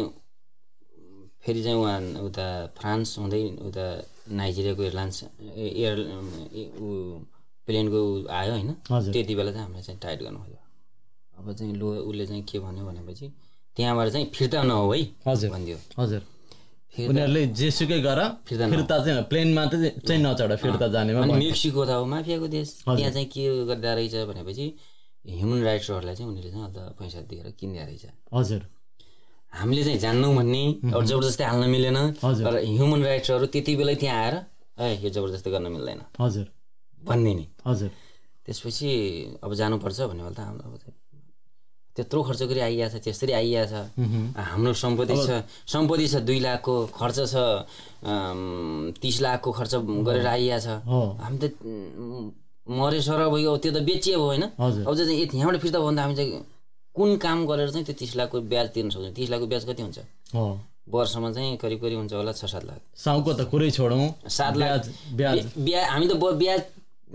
फेरि 1.42 1.62
चाहिँ 1.62 1.78
उहाँ 1.78 2.00
उता 2.26 2.46
फ्रान्स 2.78 3.18
हुँदै 3.18 3.42
उता 3.68 3.86
नाइजेरियाको 4.38 4.82
एयरलाइन्स 4.82 5.18
एयर 5.56 5.96
ऊ 6.78 6.86
प्लेनको 7.66 8.00
आयो 8.30 8.52
होइन 8.52 8.70
त्यति 9.12 9.34
बेला 9.34 9.50
चाहिँ 9.52 9.64
हामीलाई 9.66 9.82
चाहिँ 9.82 10.00
टाइट 10.02 10.22
गर्नु 10.22 10.38
खोज्यो। 10.38 10.60
अब 11.38 11.46
चाहिँ 11.52 11.74
लो 11.74 11.88
उसले 12.06 12.26
चाहिँ 12.26 12.42
के 12.50 12.58
भन्यो 12.58 12.84
भनेपछि 12.86 13.26
त्यहाँबाट 13.76 14.08
चाहिँ 14.12 14.26
फिर्ता 14.34 14.62
नहो 14.62 14.92
है 14.92 15.02
हजुर। 15.26 15.50
भनिदियो 15.50 15.78
हजुर। 15.98 16.22
उनीहरूले 16.96 17.42
जेसुकै 17.60 18.00
गर 18.00 18.20
फिर्ता 18.48 18.96
चाहिँ 19.04 19.22
प्लेनमा 19.30 19.62
चाहिँ 19.66 20.20
नचढ 20.24 20.52
फिर्ता 20.62 20.86
जानेमा 20.94 21.20
भन्यो। 21.20 21.36
मेक्सिको 21.36 21.80
त 21.84 21.90
अब 22.00 22.04
माफियाको 22.08 22.46
देश। 22.48 22.68
त्यहाँ 22.88 23.12
चाहिँ 23.12 23.28
के 23.28 23.42
गर्दा 23.68 23.90
रहेछ 23.94 24.14
भनेपछि 24.30 24.66
ह्युमन 25.24 25.60
राइट्सहरूलाई 25.68 26.14
चाहिँ 26.16 26.30
उनीहरूले 26.30 26.50
चाहिँ 26.52 26.64
अन्त 26.66 26.78
पैसा 26.98 27.20
दिएर 27.28 27.46
किन्दा 27.60 27.84
रहेछ। 27.84 28.04
हजुर। 28.32 28.62
हामीले 29.52 29.82
चाहिँ 29.84 29.98
जान्नौँ 29.98 30.34
भन्ने 30.36 30.62
अब 30.96 31.02
जबरजस्ती 31.04 31.44
हाल्न 31.44 31.64
मिलेन। 31.70 31.98
तर 32.16 32.54
ह्युमन 32.64 33.00
राइट्सहरू 33.04 33.46
त्यति 33.52 33.72
बेलै 33.76 33.94
त्यहाँ 34.00 34.18
आएर 34.24 34.34
ए 34.80 34.86
यो 35.04 35.10
जबरजस्ती 35.10 35.50
गर्न 35.50 35.66
मिल्दैन। 35.72 36.00
हजुर। 36.20 36.46
भन्ने 37.04 37.32
नि। 37.34 37.46
हजुर। 37.66 37.90
त्यसपछि 38.46 38.88
अब 39.44 39.50
जानुपर्छ 39.54 40.00
भन्ने 40.10 40.22
त 40.32 40.38
हाम्रो 40.38 40.66
अब 40.70 40.74
त्यत्रो 41.96 42.22
खर्च 42.22 42.42
गरी 42.50 42.60
आइरहेछ 42.60 42.94
त्यसरी 43.04 43.32
आइरहेछ। 43.32 43.72
हाम्रो 44.36 44.72
सम्पत्ति 44.84 45.16
छ 45.26 45.30
सम्पत्ति 45.72 46.06
छ 46.08 46.14
दुई 46.28 46.40
लाखको 46.44 46.74
खर्च 46.92 47.18
छ 47.32 47.34
तिस 49.02 49.16
लाखको 49.24 49.50
खर्च 49.58 49.74
गरेर 50.08 50.26
आइरहेछ। 50.26 50.66
हो 50.84 51.00
हामी 51.20 51.38
त 51.38 51.44
उम्, 51.64 52.30
मरे 52.78 53.00
सर 53.00 53.20
भयो 53.32 53.56
त्यो 53.62 53.72
त 53.72 53.78
बेचियो 53.88 54.16
भयो 54.18 54.26
होइन। 54.26 54.42
अब 54.84 54.92
चाहिँ 54.96 55.20
यति 55.22 55.36
यहाँबाट 55.38 55.60
फिर्ता 55.62 55.78
भयो 55.78 55.88
भने 55.88 55.96
त 55.96 56.04
हामी 56.04 56.14
चाहिँ 56.16 56.44
कुन 56.94 57.16
काम 57.16 57.38
गरेर 57.46 57.70
चाहिँ 57.70 57.84
त्यो 57.86 57.94
तिस 58.00 58.16
लाखको 58.16 58.40
ब्याज 58.52 58.66
तिर्न 58.74 58.88
सक्छौँ? 58.90 59.12
तिस 59.16 59.28
लाखको 59.30 59.46
ब्याज 59.46 59.64
कति 59.68 59.82
हुन्छ? 59.82 59.98
वर्षमा 60.86 61.30
चाहिँ 61.32 61.56
करिब 61.58 61.80
करिब 61.82 61.98
हुन्छ 61.98 62.12
होला 62.12 62.32
छ 62.32 62.44
सात 62.46 62.64
लाख। 62.64 62.80
साउको 62.94 63.32
त 63.34 63.40
कुरै 63.50 63.70
छोडौँ। 63.70 64.06
सात 64.30 64.56
लाख। 64.56 64.68
ब्याज 64.68 64.84
ब्याज। 65.18 65.36
ब्या- 65.36 65.64
ब्या 65.66 65.80
हामी 65.92 66.06
त 66.06 66.12
ब्याज 66.14 66.60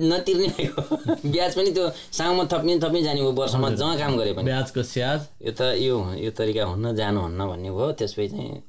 नतिर्ने 0.02 0.48
भएको। 0.58 0.82
ब्याज 1.32 1.52
पनि 1.56 1.72
त्यो 1.78 1.86
साउमा 2.18 2.44
थप्ने 2.52 2.74
थप्ने 2.84 3.02
जाने 3.04 3.22
भयो 3.22 3.32
वर्षमा 3.40 3.70
जहाँ 3.80 3.98
काम 3.98 4.18
गरे 4.18 4.32
पनि। 4.34 4.46
ब्याजको 4.50 4.82
स्याज। 4.84 5.20
यो 5.46 5.52
त 5.58 5.62
यो 5.86 5.96
यो 6.26 6.32
तरिका 6.38 6.64
हुन्न 6.72 6.96
जानुहुन्न 7.00 7.42
भन्ने 7.52 7.70
भयो। 7.72 7.92
त्यसपछि 8.00 8.28
चाहिँ 8.34 8.62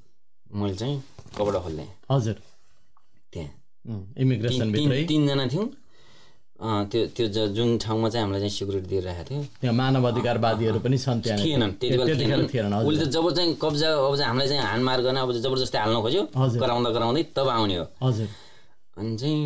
मैले 0.60 0.74
चाहिँ 0.80 0.96
कपडा 1.36 1.58
खोल्थेँ 1.64 1.88
हजुर। 2.10 2.36
त्यहाँ। 3.32 3.50
इमिग्रेसन 4.22 4.66
तिनजना 5.08 5.46
थियौँ। 5.52 5.68
त्यो 6.62 7.00
त्यो 7.16 7.26
ज- 7.34 7.50
जुन 7.58 7.68
ठाउँमा 7.82 8.08
चाहिँ 8.08 8.22
हामीलाई 8.22 8.40
चाहिँ 8.46 8.54
सिक्युरिटी 8.56 8.86
दिइरहेको 8.86 9.24
थियो। 9.30 9.42
त्यहाँ 9.60 9.74
मानव 9.76 10.04
अधिकारवादीहरू 10.14 10.78
पनि 10.86 10.98
छन् 11.04 11.20
त्यहाँ 11.22 11.38
थिएनन् 11.42 11.72
त्यति 11.80 11.96
बेला 11.98 12.46
थिएनन्। 12.46 12.86
उसले 12.86 13.04
त 13.06 13.08
जब 13.10 13.24
चाहिँ 13.34 13.50
कब्जा 13.62 13.88
अब 13.98 14.14
चाहिँ 14.16 14.28
हामीलाई 14.30 14.48
चाहिँ 14.48 14.62
हानमार 14.62 14.98
गर्न 15.02 15.16
अब 15.26 15.30
जबरजस्ती 15.42 15.78
हाल्न 15.82 15.96
खोज्यो। 16.06 16.22
कराउँदा 16.62 16.90
कराउँदै 16.94 17.22
तब 17.34 17.48
आउने 17.50 17.76
हो। 17.82 17.86
हजुर। 18.06 18.28
अनि 18.98 19.16
चाहिँ 19.18 19.42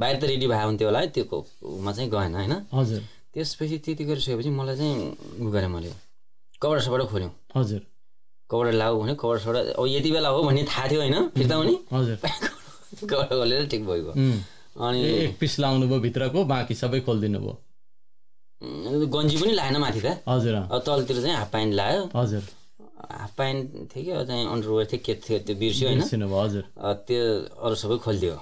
बाहिर 0.00 0.16
त 0.20 0.24
रेडी 0.24 0.46
भयो 0.46 0.66
हुन्थ्यो 0.66 0.88
होला 0.88 0.98
है 1.00 1.06
त्यो 1.14 1.24
को- 1.24 1.44
मा 1.84 1.92
चाहिँ 1.92 2.10
गएन 2.10 2.34
होइन? 2.34 2.52
हजुर। 2.74 3.02
त्यसपछि 3.34 3.78
त्यति 3.84 4.04
गरिसकेपछि 4.04 4.50
मलाई 4.50 4.76
चाहिँ 4.76 4.96
उ 5.40 5.50
गरेँ 5.54 5.68
मैले। 5.68 5.92
कपडा 6.62 6.80
सपडा 6.80 7.04
खोल्यौँ। 7.04 7.32
हजुर। 7.56 7.80
कपडा 8.50 8.70
लाऊ 8.70 9.02
भने 9.02 9.14
कपडा 9.14 9.38
सपडा 9.44 9.60
अब 9.78 9.86
यति 9.86 10.10
बेला 10.10 10.28
हो 10.28 10.42
भन्ने 10.42 10.62
थाहा 10.64 10.88
थियो 10.90 11.00
होइन 11.00 11.28
फिर्ता 11.28 11.54
हुने? 11.56 11.74
हजुर। 11.92 12.16
कपडा 13.10 13.22
खोलेर 13.22 13.66
ठिक 13.66 13.86
भइगयो 13.86 14.12
अनि 14.86 15.00
एक 15.04 15.38
पिस 15.40 15.58
लाउनु 15.60 15.88
भयो 15.88 16.00
भित्रको 16.00 16.44
बाँकी 16.44 16.74
सबै 16.74 17.00
खोलिदिनु 17.00 17.38
भयो। 17.40 17.56
गन्जी 19.06 19.36
पनि 19.36 19.52
लाएन 19.52 19.76
माथि 19.76 20.00
त। 20.00 20.22
हजुर। 20.28 20.54
तलतिर 20.86 21.16
चाहिँ 21.22 21.36
हाफ 21.36 21.50
प्यान्ट 21.50 21.74
लायो। 21.74 22.10
हजुर। 22.16 22.42
हाफ 23.10 23.32
प्यान्ट 23.36 23.70
थियो 23.92 24.04
कि 24.04 24.10
अब 24.10 24.26
चाहिँ 24.26 24.46
अन्डरवेयर 24.46 24.86
थियो 24.92 25.00
के 25.06 25.14
थियो 25.14 25.38
त्यो 25.38 25.56
बिर्स्यो 25.56 25.88
होइन। 25.88 26.00
त्यो 27.08 27.22
अरू 27.64 27.74
सबै 27.74 27.96
खोलिदियो। 28.04 28.36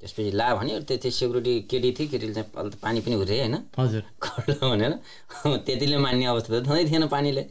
त्यसपछि 0.00 0.30
ला 0.30 0.46
भन्यो 0.54 0.78
त्यो 0.88 0.96
चाहिँ 1.02 1.12
सेक्युरिटी 1.12 1.54
केटी 1.70 1.90
थियो 1.98 2.06
केटीले 2.10 2.32
चाहिँ 2.34 2.70
पानी 2.82 3.00
पनि 3.00 3.14
हुरे 3.20 3.36
होइन? 3.38 3.54
हजुर। 3.78 4.02
कपडा 4.22 4.54
भनेर। 4.70 4.92
त्यतिले 5.66 5.96
मान्ने 5.98 6.24
अवस्था 6.32 6.60
त 6.60 6.66
छँदै 6.66 6.84
थिएन 6.90 7.06
पानीले। 7.08 7.42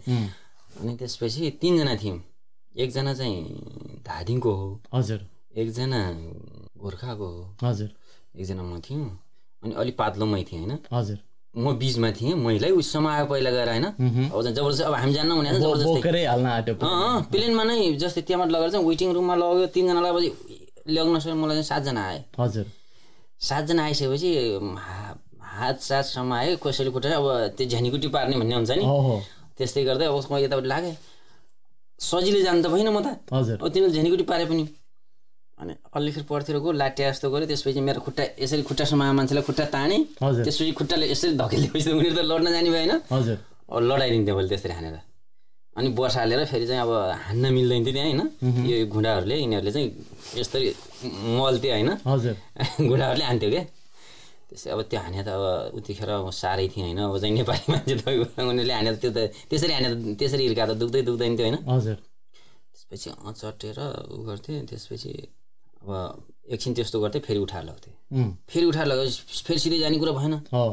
अनि 0.80 0.92
त्यसपछि 0.96 1.50
तिनजना 1.62 1.96
थियौँ। 1.96 2.20
एकजना 2.76 3.14
चाहिँ 3.14 3.38
धादिङको 4.08 4.52
हो। 4.52 4.68
हजुर। 4.94 5.20
एकजना 5.58 6.00
गोर्खाको 6.82 7.28
हो। 7.28 7.44
हजुर। 7.64 7.90
एकजना 8.40 8.64
म 8.64 8.80
थियौँ। 8.80 9.10
अनि 9.64 9.74
अलिक 9.74 9.96
पातलो 9.98 10.26
मै 10.26 10.44
थिएँ 10.44 10.60
होइन? 10.62 10.78
हजुर। 10.94 11.18
म 11.56 11.74
बिचमा 11.74 12.10
थिएँ 12.12 12.34
मैलाई 12.38 12.72
उसँग 12.72 13.08
आयो 13.08 13.26
पहिला 13.26 13.52
गएर 13.52 13.70
होइन? 13.70 13.86
अब 14.30 14.42
जबरजस्ती 14.48 14.84
अब 14.84 14.94
हामी 14.94 15.14
जान्न 15.14 15.32
अँ, 16.86 17.22
प्लेनमा 17.32 17.64
नै 17.64 17.76
जस्तै 17.98 18.22
त्यहाँबाट 18.22 18.50
लगेर 18.54 18.70
चाहिँ 18.72 18.86
वेटिङ 18.86 19.10
रुममा 19.14 19.36
लग्यो 19.36 19.66
तिनजनालाई 19.74 20.30
ल्याउन 20.88 21.20
सक्यो 21.20 21.36
मलाई 21.36 21.56
चाहिँ 21.56 21.70
सातजना 21.72 22.02
आयो 22.08 22.22
हजुर। 22.40 22.66
सातजना 23.40 23.82
आइसकेपछि 23.84 24.30
हात 25.58 25.78
सातसम्म 25.82 26.34
आयो 26.34 26.58
कसैले 26.64 26.92
खुट्टा 26.92 27.16
अब 27.18 27.28
त्यो 27.58 27.68
झ्यानीकुटी 27.68 28.08
पार्ने 28.16 28.36
भन्ने 28.38 28.56
हुन्छ 28.56 28.72
नि। 28.78 28.86
त्यस्तै 29.58 29.84
गर्दै 29.84 30.06
अब 30.06 30.16
उसको 30.22 30.38
यतापट्टि 30.38 30.70
लाग्यो। 30.70 30.94
सजिलो 32.00 32.40
जानु 32.46 32.62
त 32.62 32.68
भएन 32.70 32.90
म 32.94 33.02
त। 33.02 33.08
हजुर। 33.34 33.58
अब 33.58 33.68
तिनीहरू 33.74 33.94
झ्यानीकुटी 33.94 34.24
पारे 34.30 34.46
पनि। 34.46 34.64
अनि 35.58 35.74
अलिखेर 35.98 36.24
पर्थेर 36.30 36.58
गयो 36.62 36.72
लाटे 36.78 37.04
जस्तो 37.10 37.26
गऱ्यो। 37.34 37.46
त्यसपछि 37.50 37.82
मेरो 37.82 38.00
खुट्टा 38.06 38.24
यसरी 38.38 38.62
खुट्टासम्म 38.70 39.02
मान्छेलाई 39.18 39.44
खुट्टा 39.50 39.66
ताने। 39.74 39.98
त्यसपछि 40.22 40.72
खुट्टाले 40.78 41.06
यसरी 41.10 41.34
धकेलिएपछि 41.42 41.86
त 41.90 41.94
उनीहरू 41.98 42.16
त 42.16 42.22
लड्न 42.30 42.48
जाने 42.54 42.70
भएन। 42.70 42.94
हजुर। 43.10 43.38
अब 43.66 43.78
लडाइदिन्थ्यो 43.90 44.36
मैले 44.38 44.50
त्यसरी 44.54 44.74
हानेर। 44.78 45.07
अनि 45.78 45.88
वर्षा 45.98 46.20
हालेर 46.20 46.46
फेरि 46.52 46.66
चाहिँ 46.68 46.82
अब 46.82 46.92
हान्न 47.28 47.46
मिल्दैन 47.54 47.82
थियो 47.86 47.94
त्यहाँ 47.94 48.10
होइन? 48.10 48.22
यो 48.70 48.76
घुँडाहरूले 48.90 49.36
यिनीहरूले 49.38 49.72
चाहिँ 49.72 49.88
यस्तरी 50.38 50.68
मल्थ्यो 51.38 51.72
होइन? 51.74 51.90
हजुर। 52.06 52.36
घुँडाहरूले 52.90 53.26
हान्थ्यो 53.30 53.50
क्या। 53.54 53.64
त्यसै 54.50 54.70
अब 54.74 54.80
त्यो 54.90 55.00
हाने 55.06 55.22
त 55.22 55.30
अब 55.30 55.44
उतिखेर 55.78 56.10
अब 56.18 56.30
साह्रै 56.34 56.68
थियो 56.74 56.84
होइन? 56.86 57.00
अब 57.06 57.16
चाहिँ 57.22 57.34
नेपाली 57.38 57.66
मान्छे 57.74 57.94
त 57.96 58.08
उनीहरूले 58.42 58.74
हाने 58.74 58.90
त 58.94 58.98
त्यो 59.04 59.12
त 59.12 59.20
त्यसरी 59.50 59.74
हाने 59.78 59.88
त 59.92 59.98
त्यसरी 60.20 60.44
हिर्का 60.48 60.64
त 60.66 60.72
दुख्दै 60.82 61.02
दुख्दैन 61.06 61.34
थियो 61.38 61.46
होइन? 61.48 61.58
हजुर। 61.68 61.98
त्यसपछि 62.74 63.10
अँ 63.20 63.34
चट्टेर 63.36 63.78
उ 64.10 64.18
गर्थेँ 64.26 64.58
त्यसपछि 64.66 65.12
अब 65.84 65.90
एकछिन 66.50 66.72
त्यस्तो 66.74 66.98
गर्थेँ 67.00 67.22
फेरि 67.22 67.40
उठाएर 67.40 67.64
लगाउँथेँ 67.64 67.94
फेरि 68.50 68.66
उठाएर 68.66 68.88
लगाए 68.88 69.10
फेरि 69.46 69.60
सिधै 69.60 69.78
जाने 69.80 69.98
कुरा 70.00 70.12
भएन। 70.16 70.34
हो 70.50 70.64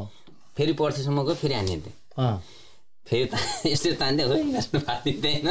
फेरि 0.57 0.73
पर्थेसम्म 0.73 1.19
गयो 1.23 1.35
फेरि 1.35 1.53
हानिदिन्थेँ 1.53 1.93
अँ, 2.17 2.35
फेरि 3.05 3.25
ता 3.31 3.37
यसरी 3.69 3.93
तान्थ्यो 4.01 4.27
खोइ 4.27 4.43
फालिदिन्थेँ 4.81 5.33
होइन। 5.35 5.49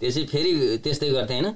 त्यसै 0.00 0.22
फेरि 0.26 0.50
त्यस्तै 0.84 1.08
गर्थेँ 1.16 1.40
होइन। 1.40 1.48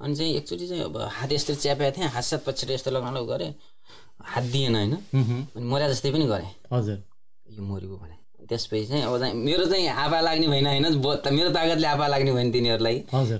अनि 0.00 0.14
चाहिँ 0.14 0.32
एकचोटि 0.38 0.66
चाहिँ 0.68 0.84
अब 0.84 0.96
हात 1.18 1.30
यस्तो 1.32 1.54
च्यापेको 1.54 1.90
थिएँ 1.96 2.08
हात 2.14 2.24
सात 2.24 2.40
पछाडि 2.46 2.72
यस्तो 2.74 2.90
लगाउन 2.90 3.18
गरेँ 3.26 3.52
हात 4.22 4.44
दिएन 4.52 4.74
होइन। 4.74 4.94
अनि 5.54 5.64
मर्या 5.64 5.88
जस्तै 5.90 6.10
पनि 6.12 6.26
गरेँ। 6.26 6.50
हजुर। 6.72 6.98
यो 7.46 7.62
मरेको 7.62 7.96
भने। 7.96 8.16
त्यसपछि 8.44 8.86
चाहिँ 8.86 9.02
अब 9.02 9.18
चाहिँ 9.18 9.34
मेरो 9.34 9.64
चाहिँ 9.66 9.88
आँपा 9.88 10.20
लाग्ने 10.20 10.46
भएन 10.48 10.66
होइन 10.66 10.86
मेरो 11.32 11.50
तागतले 11.50 11.86
आँपा 11.86 12.06
लाग्ने 12.06 12.32
भएन 12.32 12.52
तिनीहरूलाई। 12.52 12.98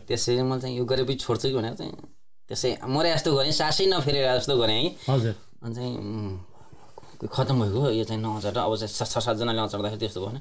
त्यसरी 0.09 0.43
मैले 0.43 0.61
चाहिँ 0.61 0.77
यो 0.79 0.85
गरेपछि 0.85 1.19
छोड्छु 1.25 1.49
कि 1.49 1.55
भनेर 1.55 1.75
चाहिँ 1.75 1.93
त्यसै 2.51 2.71
मरे 2.89 3.13
जस्तो 3.15 3.31
गरेँ 3.37 3.53
सासै 3.53 3.87
नफेरेर 3.93 4.27
जस्तो 4.39 4.57
गरेँ 4.59 4.83
है। 4.83 4.91
हजुर। 5.09 5.35
अनि 5.63 5.75
चाहिँ 5.75 7.29
खतम 7.29 7.57
भएको 7.63 7.91
यो 7.91 8.05
चाहिँ 8.05 8.21
नचढ 8.23 8.57
अब 8.59 8.73
चाहिँ 8.77 8.89
छ 8.89 9.03
छ 9.05 9.19
सातजनाले 9.25 9.61
नचढ्दाखेरि 9.61 10.01
त्यस्तो 10.01 10.21
भएन 10.25 10.41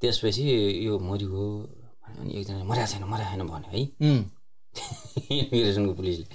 त्यसपछि 0.00 0.42
यो 0.86 0.98
मरिगयो 0.98 1.44
अनि 2.20 2.30
एकजना 2.40 2.64
मर्या 2.64 2.86
छैन 2.86 3.04
मर्या 3.04 3.26
छैन 3.30 3.42
भन्यो 3.46 3.70
है। 3.72 3.80
इमिग्रेसनको 5.30 5.92
पुलिसले। 5.98 6.26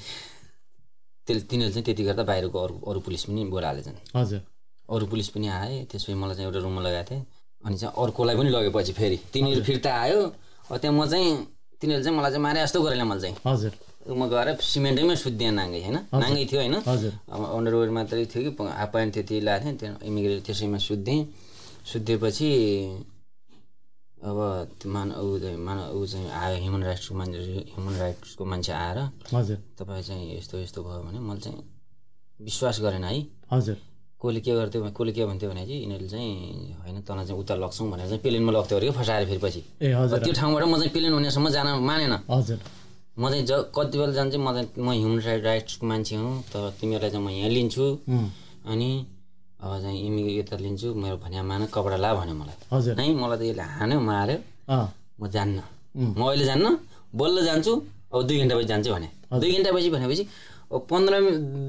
त्यसले 1.28 1.43
तिनीहरूले 1.49 1.73
चाहिँ 1.73 1.86
त्यति 1.86 2.04
गर्दा 2.04 2.23
बाहिरको 2.30 2.58
अरू 2.65 2.75
अरू 2.89 2.99
पुलिस 3.06 3.23
पनि 3.25 3.41
बोलाले 3.54 3.82
छन् 3.82 3.97
हजुर। 4.15 4.41
अरू 4.89 5.06
पुलिस 5.12 5.28
पनि 5.34 5.47
आए 5.47 5.75
त्यसपछि 5.89 6.13
मलाई 6.13 6.36
चाहिँ 6.36 6.47
एउटा 6.47 6.60
रुममा 6.65 6.82
लगाएको 6.82 7.10
थिएँ। 7.10 7.23
अनि 7.63 7.75
चाहिँ 7.82 7.93
अर्कोलाई 8.04 8.36
पनि 8.38 8.49
लगेपछि 8.49 8.93
फेरि। 8.93 9.17
तिनीहरू 9.34 9.63
फिर्ता 9.63 9.91
आयो। 10.04 10.21
अब 10.69 10.78
त्यहाँ 10.78 10.95
म 10.95 11.06
चाहिँ 11.10 11.30
तिनीहरूले 11.82 12.04
चाहिँ 12.06 12.17
मलाई 12.17 12.32
चाहिँ 12.32 12.43
मारे 12.43 12.60
जस्तो 12.62 12.82
गरेर 12.84 13.04
मैले 13.04 13.21
चाहिँ। 13.21 13.36
हजुर। 13.45 13.71
रुममा 14.08 14.25
गएर 14.30 14.47
सिमेन्टैमा 14.62 15.15
सुत्दिएँ 15.17 15.51
नाङ्गै 15.51 15.82
होइन? 15.82 15.97
नाङ्गै 16.13 16.45
थियो 16.45 16.60
होइन? 16.62 16.75
अब 17.34 17.41
अन्डरवेयर 17.58 17.89
मात्रै 17.97 18.25
थियो 18.30 18.41
कि 18.45 18.63
हाफ 18.69 18.89
प्यान्ट 18.93 19.13
त्यति 19.13 19.36
लगाएको 19.41 19.65
थिएँ 19.65 19.78
त्यहाँ 19.82 19.97
इमिग्रेट 20.06 20.39
त्यसैमा 20.45 20.78
सुत्दिएँ 20.78 21.21
सुत्दिएपछि 21.91 22.49
अब 24.25 24.38
त्यो 24.81 24.91
मान 24.91 25.11
ऊ 25.21 25.38
चाहिँ 25.39 25.57
मान 25.57 25.79
ऊ 25.93 26.05
चाहिँ 26.05 26.29
आयो 26.33 26.57
ह्युमन 26.63 26.83
राइट्सको 26.83 27.15
मान्छे 27.15 27.39
ह्युमन 27.73 27.93
राइट्सको 28.01 28.43
मान्छे 28.45 28.71
आएर 28.73 28.97
हजुर। 29.33 29.57
तपाईँ 29.77 30.03
चाहिँ 30.03 30.38
यस्तो 30.38 30.55
यस्तो 30.65 30.79
भयो 30.83 31.01
भने 31.05 31.19
मैले 31.21 31.41
चाहिँ 31.45 31.61
विश्वास 32.41 32.81
गरेन 32.81 33.03
है। 33.03 33.21
हजुर। 33.53 33.77
कसले 34.17 34.39
के 34.41 34.51
गर्थ्यो 34.55 34.81
कसले 34.97 35.11
के 35.13 35.25
भन्थ्यो 35.29 35.49
भने 35.49 35.65
चाहिँ 35.65 35.81
यिनीहरूले 35.81 36.09
चाहिँ 36.09 36.33
होइन 36.81 37.01
तँलाई 37.05 37.25
चाहिँ 37.25 37.39
उता 37.41 37.55
लग्छौँ 37.55 37.89
भनेर 37.91 38.07
चाहिँ 38.09 38.21
प्लेनमा 38.25 38.51
लग्थ्यो 38.51 38.77
अरे 38.77 38.88
कि 38.89 38.93
फसाएर 38.97 39.25
फेरि 39.29 39.41
पछि 39.45 39.61
ए 39.81 39.93
हजुर। 39.93 40.19
त्यो 40.25 40.33
ठाउँबाट 40.33 40.63
म 40.65 40.73
चाहिँ 40.81 40.91
प्लेन 40.91 41.13
हुनेसम्म 41.13 41.49
जान 41.53 41.67
मानेन। 41.85 42.13
हजुर। 42.25 42.59
म 43.19 43.29
चाहिँ 43.29 43.45
ज 43.45 43.51
कति 43.77 43.97
बेला 43.97 44.13
जान्छु 44.17 44.39
म 44.41 44.49
चाहिँ 44.57 44.81
म 44.81 44.89
ह्युमन 44.89 45.19
राइट 45.21 45.43
राइट्सको 45.45 45.85
मान्छे 45.85 46.15
हुँ 46.15 46.33
त 46.49 46.73
तिमीहरूलाई 46.81 47.11
चाहिँ 47.13 47.25
म 47.25 47.29
यहाँ 47.29 47.49
लिन्छु। 47.53 47.85
अनि 48.73 48.89
अब 49.65 49.82
चाहिँ 49.82 49.97
इमि 50.06 50.21
यता 50.39 50.56
लिन्छु 50.62 50.93
मेरो 50.93 51.17
भने 51.17 51.41
मान 51.41 51.65
कपडा 51.73 51.97
ला 51.97 52.13
भन्यो 52.13 52.36
मलाई। 52.38 52.58
हजुर। 52.69 52.93
नै 53.01 53.10
मलाई 53.17 53.38
त 53.38 53.41
यसले 53.49 53.65
हान्यो 53.65 53.99
मार्यो 53.99 54.38
अँ। 54.69 54.88
म 55.17 55.23
जान्न। 55.25 55.58
म 55.97 56.21
अहिले 56.21 56.45
जान्न? 56.45 56.65
बल्ल 57.17 57.38
जान्छु 57.49 57.73
अब 58.13 58.21
दुई 58.30 58.38
घन्टा 58.45 58.54
पछि 58.56 58.67
जान्छु 58.69 58.89
भने। 58.93 59.10
दुई 59.41 59.51
घन्टा 59.58 59.69
पछि 59.73 59.89
भनेपछि 59.89 60.23
अब 60.69 60.82
पन्ध्र 60.86 61.13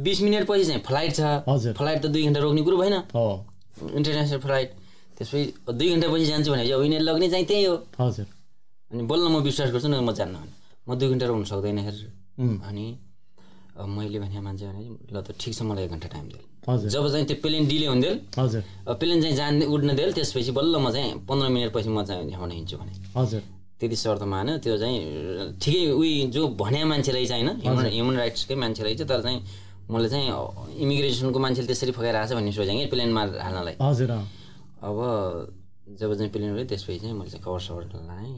बिस 0.04 0.18
मिनट 0.22 0.44
पछि 0.44 0.64
चाहिँ 0.68 0.82
फ्लाइट 0.85 1.11
छ। 1.16 1.20
फ्लाइट 1.72 1.98
त 2.04 2.06
दुई 2.12 2.22
घन्टा 2.28 2.40
रोक्ने 2.44 2.62
कुरो 2.68 2.76
भएन। 2.76 2.96
हो। 3.16 3.24
International 3.96 4.40
flight. 4.44 4.68
त्यसपछि 5.16 5.72
दुई 5.72 5.88
घन्टा 5.96 6.06
पछि 6.12 6.26
जान्छु 6.26 6.50
भनेपछि 6.52 6.72
अब 6.76 6.82
यिनीहरू 6.85 7.04
लग्ने 7.09 7.28
चाहिँ 7.32 7.47
त्यही 7.49 7.64
हो। 7.64 7.74
हजुर। 7.97 8.26
अनि 8.92 9.03
बल्ल 9.09 9.24
म 9.32 9.36
विश्वास 9.40 9.72
गर्छु 9.72 9.88
न 9.88 10.05
म 10.05 10.12
जान्न 10.12 10.36
भने। 10.36 10.53
म 10.84 10.90
दुई 11.01 11.09
घन्टा 11.16 11.26
रोक्नु 11.32 11.47
सक्दैन 11.49 11.78
हेर। 11.80 11.97
अनि 12.68 12.84
मैले 13.76 14.18
भने 14.20 14.40
मान्छे 14.40 14.64
भने 14.68 14.82
ल 15.12 15.16
त 15.24 15.32
ठिक 15.40 15.53
छ 15.57 15.62
मलाई 15.64 15.84
एक 15.84 15.90
घन्टा 15.97 16.09
टाइम 16.12 16.26
दिएँ 16.32 16.44
जब 16.66 17.08
चाहिँ 17.08 17.26
त्यो 17.26 17.36
प्लेन 17.42 17.66
डिले 17.68 17.86
हुन्थ्यो 17.86 18.12
हजुर। 18.38 18.62
प्लेन 18.94 19.22
चाहिँ 19.22 19.36
जान 19.36 19.62
उड्न 19.62 19.94
दिएँ 19.96 20.12
त्यसपछि 20.12 20.52
बल्ल 20.52 20.74
म 20.76 20.90
चाहिँ 20.90 21.26
पन्ध्र 21.28 21.48
मिनटपछि 21.48 21.88
म 21.88 22.02
चाहिँ 22.04 22.26
झ्याउन 22.26 22.50
हिँड्छु 22.50 22.76
भने। 22.76 22.92
हजुर। 23.16 23.42
त्यति 23.78 23.96
शर्त 23.96 24.22
मान्यो 24.24 24.56
त्यो 24.64 24.76
चाहिँ 24.78 24.98
ठिकै 25.60 25.90
उही 25.92 26.32
जो 26.32 26.48
भन्या 26.56 26.84
मान्छे 26.86 27.12
रहेछ 27.12 27.32
होइन 27.32 27.48
ह्युमन 27.62 27.86
ह्युमन 27.86 28.14
राइट्सकै 28.16 28.54
मान्छे 28.56 28.82
रहेछ 28.82 29.02
तर 29.04 29.20
चाहिँ 29.22 29.40
मैले 29.90 30.08
चाहिँ 30.08 30.26
इमिग्रेसनको 30.82 31.38
मान्छेले 31.38 31.66
त्यसरी 31.68 31.92
फकाइरहेको 31.92 32.26
छ 32.26 32.34
भन्ने 32.34 32.52
सोचेँ 32.52 32.76
कि 32.80 32.86
प्लेनमा 32.90 33.22
हाल्नलाई। 33.36 33.76
हजुर 33.78 34.10
अब 34.10 34.96
जब 36.00 36.10
चाहिँ 36.18 36.30
प्लेन 36.32 36.50
उड्यो 36.52 36.64
त्यसपछि 36.66 36.98
चाहिँ 36.98 37.14
मैले 37.14 37.30
चाहिँ 37.30 37.44
कभर 37.44 37.60
सभर 37.60 37.84
लाएँ। 38.10 38.34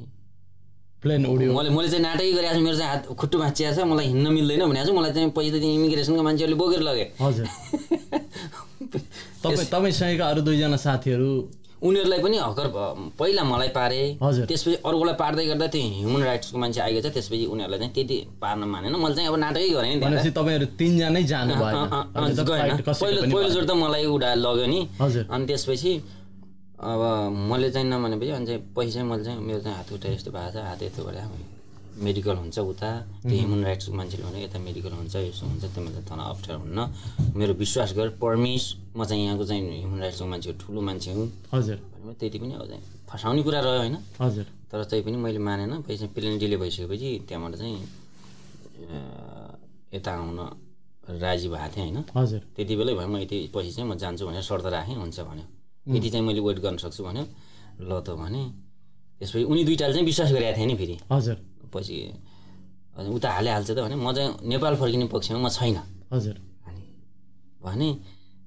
प्लेन 1.03 1.27
उड्यो 1.27 1.53
मैले 1.55 1.71
मैले 1.71 1.89
चाहिँ 1.89 2.03
नाटकै 2.03 2.33
गरिरहेको 2.33 2.59
छु 2.59 2.65
मेरो 2.65 2.77
चाहिँ 2.79 2.91
हात 2.91 3.03
खुट्टु 3.21 3.39
भाँचिएको 3.39 3.75
छ 3.75 3.87
मलाई 3.87 4.07
हिँड्न 4.07 4.29
मिल्दैन 4.35 4.63
भनेको 4.67 4.87
छु 4.87 4.93
मलाई 4.99 5.13
चाहिँ 5.15 5.31
पैसा 5.31 5.59
चाहिँ 5.59 5.75
इमिग्रेसनको 5.75 6.23
मान्छेहरूले 6.23 6.59
बोकेर 6.59 6.83
लगे। 6.83 7.05
हजुर। 7.23 7.47
तपाईँ 9.43 9.67
तपाईँसँगका 9.71 10.25
अरू 10.27 10.41
दुईजना 10.43 10.77
साथीहरू? 10.77 11.31
उनीहरूलाई 11.79 12.19
पनि 12.19 12.37
हकर 12.43 12.67
पहिला 13.15 13.43
मलाई 13.47 13.69
पारे। 13.79 14.19
हजुर। 14.23 14.47
त्यसपछि 14.51 14.83
अरूलाई 14.83 15.15
पार्दै 15.15 15.45
गर्दा 15.47 15.67
त्यो 15.71 15.83
ह्युमन 16.03 16.23
राइट्सको 16.27 16.59
मान्छे 16.59 16.81
आइगयो 16.83 17.03
छ 17.07 17.15
त्यसपछि 17.15 17.47
उनीहरूलाई 17.47 17.79
चाहिँ 17.79 17.95
त्यति 17.95 18.19
पार्न 18.43 18.63
मानेन। 18.67 18.95
मैले 18.99 19.15
चाहिँ 19.15 19.29
अब 19.31 19.37
नाटकै 19.39 19.69
गरेँ 19.79 19.95
नि 19.95 20.31
तपाईँहरू 20.35 20.67
तिनजनै 20.75 21.23
जानु 21.31 21.55
त 21.55 21.63
पहिलोचोटि 22.91 23.67
त 23.71 23.73
मलाई 23.79 24.05
उडा 24.11 24.35
लग्यो 24.35 24.67
नि। 24.67 24.81
अनि 25.31 25.45
त्यसपछि 25.47 25.93
अब 26.79 27.01
मैले 27.51 27.71
चाहिँ 27.75 27.89
नभनेपछि 27.91 28.31
अनि 28.31 28.47
चाहिँ 28.47 28.91
चाहिँ 28.91 29.09
मैले 29.11 29.25
चाहिँ 29.25 29.41
मेरो 29.43 29.61
चाहिँ 29.61 29.77
हात 29.77 29.89
खुट्टा 29.91 30.09
यस्तो 30.09 30.31
भएको 30.31 30.53
छ 30.53 30.63
हात 30.63 30.83
यस्तो 30.83 31.03
गरे 31.05 31.23
मेडिकल 31.99 32.37
हुन्छ 32.39 32.59
उता। 32.59 32.91
त्यो 33.27 33.35
ह्युमन 33.35 33.65
राइट्सको 33.67 33.93
मान्छेले 33.99 34.23
भने 34.23 34.39
यता 34.47 34.59
मेडिकल 34.63 34.93
हुन्छ 34.95 35.17
यस्तो 35.19 35.47
हुन्छ 35.47 35.65
त्यो 35.75 35.83
चाहिँ 35.83 36.07
तँलाई 36.07 36.31
अप्ठ्यारो 36.31 36.61
हुन्न। 36.63 36.79
मेरो 37.35 37.53
विश्वास 37.59 37.91
गर 37.99 38.09
पर्मिस 38.23 38.95
म 38.95 39.05
चाहिँ 39.05 39.25
यहाँको 39.27 39.45
चाहिँ 39.45 39.63
ह्युमन 39.83 39.99
राइट्सको 40.07 40.27
मान्छे 40.31 40.53
ठुलो 40.63 40.81
मान्छे 40.81 41.13
हुँ। 41.19 41.27
हजुर। 41.55 41.79
त्यति 42.15 42.39
पनि 42.39 42.55
अब 42.55 42.67
चाहिँ 42.71 42.83
फसाउने 43.11 43.43
कुरा 43.43 43.61
रह्यो 43.61 43.79
होइन। 43.83 43.97
हजुर। 44.23 44.47
तर 44.71 44.85
त्यही 44.87 45.03
पनि 45.03 45.17
मैले 45.19 45.39
मानेन 45.43 45.83
चाहिँ 45.83 46.15
प्लेन 46.15 46.39
डिले 46.39 46.57
भइसकेपछि 46.63 47.11
त्यहाँबाट 47.27 47.55
चाहिँ 47.59 47.79
यता 49.99 50.11
आउन 50.15 50.39
राजी 51.19 51.49
भएको 51.51 51.69
थिएँ 51.75 51.91
होइन। 51.91 51.99
हजुर। 52.15 52.41
त्यति 52.55 52.75
बेलै 52.79 52.95
भयो 52.95 53.09
म 53.11 53.17
यति 53.19 53.51
पछि 53.51 53.71
चाहिँ 53.75 53.91
म 53.91 53.99
जान्छु 53.99 54.23
भनेर 54.31 54.43
शर्त 54.47 54.67
राखेँ 54.71 54.95
हुन्छ 54.95 55.21
भन्यो। 55.27 55.58
यति 55.89 56.09
चाहिँ 56.11 56.25
मैले 56.27 56.41
वेट 56.41 56.59
गर्न 56.65 56.77
सक्छु 56.77 57.03
भन्यो। 57.05 57.25
ल 57.81 57.91
त 58.05 58.11
भने 58.21 58.43
त्यसपछि 59.19 59.45
उनी 59.45 59.63
दुइटाले 59.65 59.93
चाहिँ 59.93 60.07
विश्वास 60.07 60.31
गरेका 60.33 60.57
थिएँ 60.57 60.67
नि 60.67 60.75
फेरि। 60.77 60.97
हजुर। 61.13 61.37
पछि 61.73 61.97
उता 62.99 63.29
हालिहाल्छ 63.31 63.71
त 63.71 63.79
भने 63.87 63.97
म 63.97 64.13
चाहिँ 64.13 64.31
नेपाल 64.49 64.75
फर्किने 64.77 65.07
पक्षमा 65.13 65.39
म 65.39 65.49
छैन। 65.49 65.79
हजुर। 66.13 66.37
भने 67.63 67.89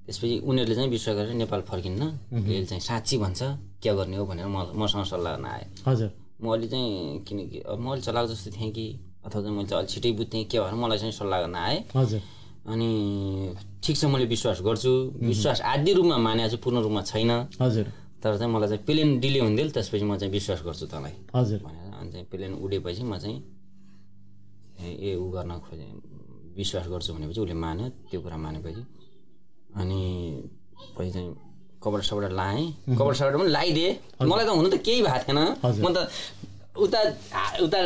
त्यसपछि 0.05 0.37
उनीहरूले 0.43 0.75
चाहिँ 0.75 0.89
विश्वास 0.89 1.15
गरेर 1.15 1.33
नेपाल 1.43 1.61
फर्किन्न। 1.69 2.03
यसले 2.33 2.65
चाहिँ 2.65 2.81
साँच्ची 2.81 3.17
भन्छ 3.17 3.41
क्या 3.81 3.93
गर्ने 3.93 4.17
हो 4.17 4.25
भनेर 4.25 4.47
म 4.47 4.75
मसँग 4.75 5.05
सल्लाह 5.07 5.35
गर्न 5.35 5.45
आए। 5.45 5.65
हजुर। 5.87 6.09
म 6.41 6.45
अलि 6.51 6.67
चाहिँ 6.67 7.23
किनकि 7.27 7.57
म 7.79 7.85
अलिक 7.91 8.03
चलाएको 8.03 8.27
जस्तो 8.33 8.49
थिएँ 8.51 8.71
कि 8.71 8.85
अथवा 9.25 9.41
चाहिँ 9.41 9.55
मैले 9.55 9.67
चाहिँ 9.69 9.79
अलिक 9.79 9.91
छिटै 9.93 10.11
बुझ्थेँ 10.17 10.43
के 10.51 10.59
भएर 10.59 10.73
मलाई 10.73 10.97
चाहिँ 10.97 11.13
सल्लाह 11.13 11.39
गर्न 11.41 11.55
आएँ। 11.55 11.79
हजुर। 11.95 12.21
अनि 12.67 13.55
ठिक 13.83 13.95
छ 13.97 14.05
मैले 14.05 14.25
विश्वास 14.25 14.61
गर्छु। 14.61 14.91
विश्वास 15.17 15.61
आदि 15.61 15.93
रूपमा 15.93 16.17
माने 16.17 16.49
छु 16.49 16.57
पूर्ण 16.61 16.77
रूपमा 16.85 17.01
छैन। 17.01 17.31
हजुर। 17.61 17.85
तर 18.21 18.37
चाहिँ 18.37 18.53
मलाई 18.53 18.67
चाहिँ 18.69 18.83
प्लेन 18.85 19.19
डिले 19.19 19.39
हुन्थ्यो 19.39 19.69
त्यसपछि 19.73 20.05
म 20.05 20.17
चाहिँ 20.17 20.31
विश्वास 20.31 20.61
गर्छु 20.61 20.85
तँलाई। 20.93 21.13
हजुर। 21.35 21.59
भनेर 21.65 21.93
अनि 21.97 22.09
चाहिँ 22.11 22.25
प्लेन 22.29 22.53
उडेपछि 22.61 23.03
म 23.03 23.17
चाहिँ 23.17 23.37
ए 24.77 25.15
ऊ 25.17 25.25
गर्न 25.33 25.51
खोजेँ 25.65 25.89
विश्वास 26.57 26.85
गर्छु 26.87 27.13
भनेपछि 27.13 27.39
उसले 27.41 27.53
मान्यो 27.57 27.87
त्यो 28.09 28.19
कुरा 28.21 28.37
मानेपछि। 28.37 28.83
अनि 29.81 30.01
पछि 30.97 31.11
चाहिँ 31.11 31.29
कपडा 31.81 32.03
सपडा 32.05 32.29
लाएँ। 32.29 32.93
कपडा 32.93 33.13
सपडा 33.17 33.37
पनि 33.41 33.49
लगाइदिएँ 33.49 33.91
मलाई 34.21 34.45
त 34.45 34.49
हुनु 34.53 34.69
त 34.69 34.77
केही 34.85 35.01
भएको 35.01 35.25
थिएन। 35.25 35.39
म 35.81 35.87
त 35.89 35.97
उता 36.71 36.99
उता 37.61 37.79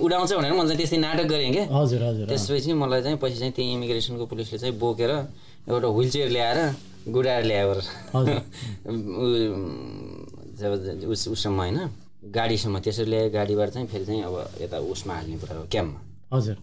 उडाउँछ 0.00 0.32
भनेर 0.32 0.52
मैले 0.52 0.68
चाहिँ 0.68 0.78
त्यस्तै 0.80 0.98
नाटक 0.98 1.26
गरेँ 1.28 1.52
क्या। 1.52 1.64
हजुर 1.68 2.02
हजुर। 2.02 2.26
त्यसपछि 2.28 2.72
मलाई 2.72 3.02
चाहिँ 3.02 3.18
पछि 3.22 3.36
चाहिँ 3.38 3.52
त्यही 3.52 3.72
इमिग्रेसनको 3.76 4.26
पुलिसले 4.26 4.58
चाहिँ 4.58 4.78
बोकेर 4.80 5.10
एउटा 5.68 5.88
व्हिल 5.88 6.10
चेयर 6.10 6.28
ल्याएर 6.30 6.58
गुडाएर 7.12 7.44
ल्याएर 7.44 7.80
जब 10.60 10.72
उस 11.10 11.28
उससम्म 11.28 11.58
होइन 11.60 11.78
गाडीसम्म 12.32 12.78
त्यसरी 12.84 13.10
ल्यायो 13.10 13.30
गाडीबाट 13.30 13.68
चाहिँ 13.70 13.86
फेरि 13.88 14.04
चाहिँ 14.04 14.22
अब 14.24 14.34
यता 14.60 14.78
उसमा 14.92 15.14
हाल्ने 15.14 15.36
कुरा 15.40 15.54
हो 15.56 15.64
क्याम्पमा। 15.72 16.00
हजुर। 16.36 16.56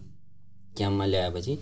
क्याम्पमा 0.76 1.04
ल्याएपछि 1.06 1.54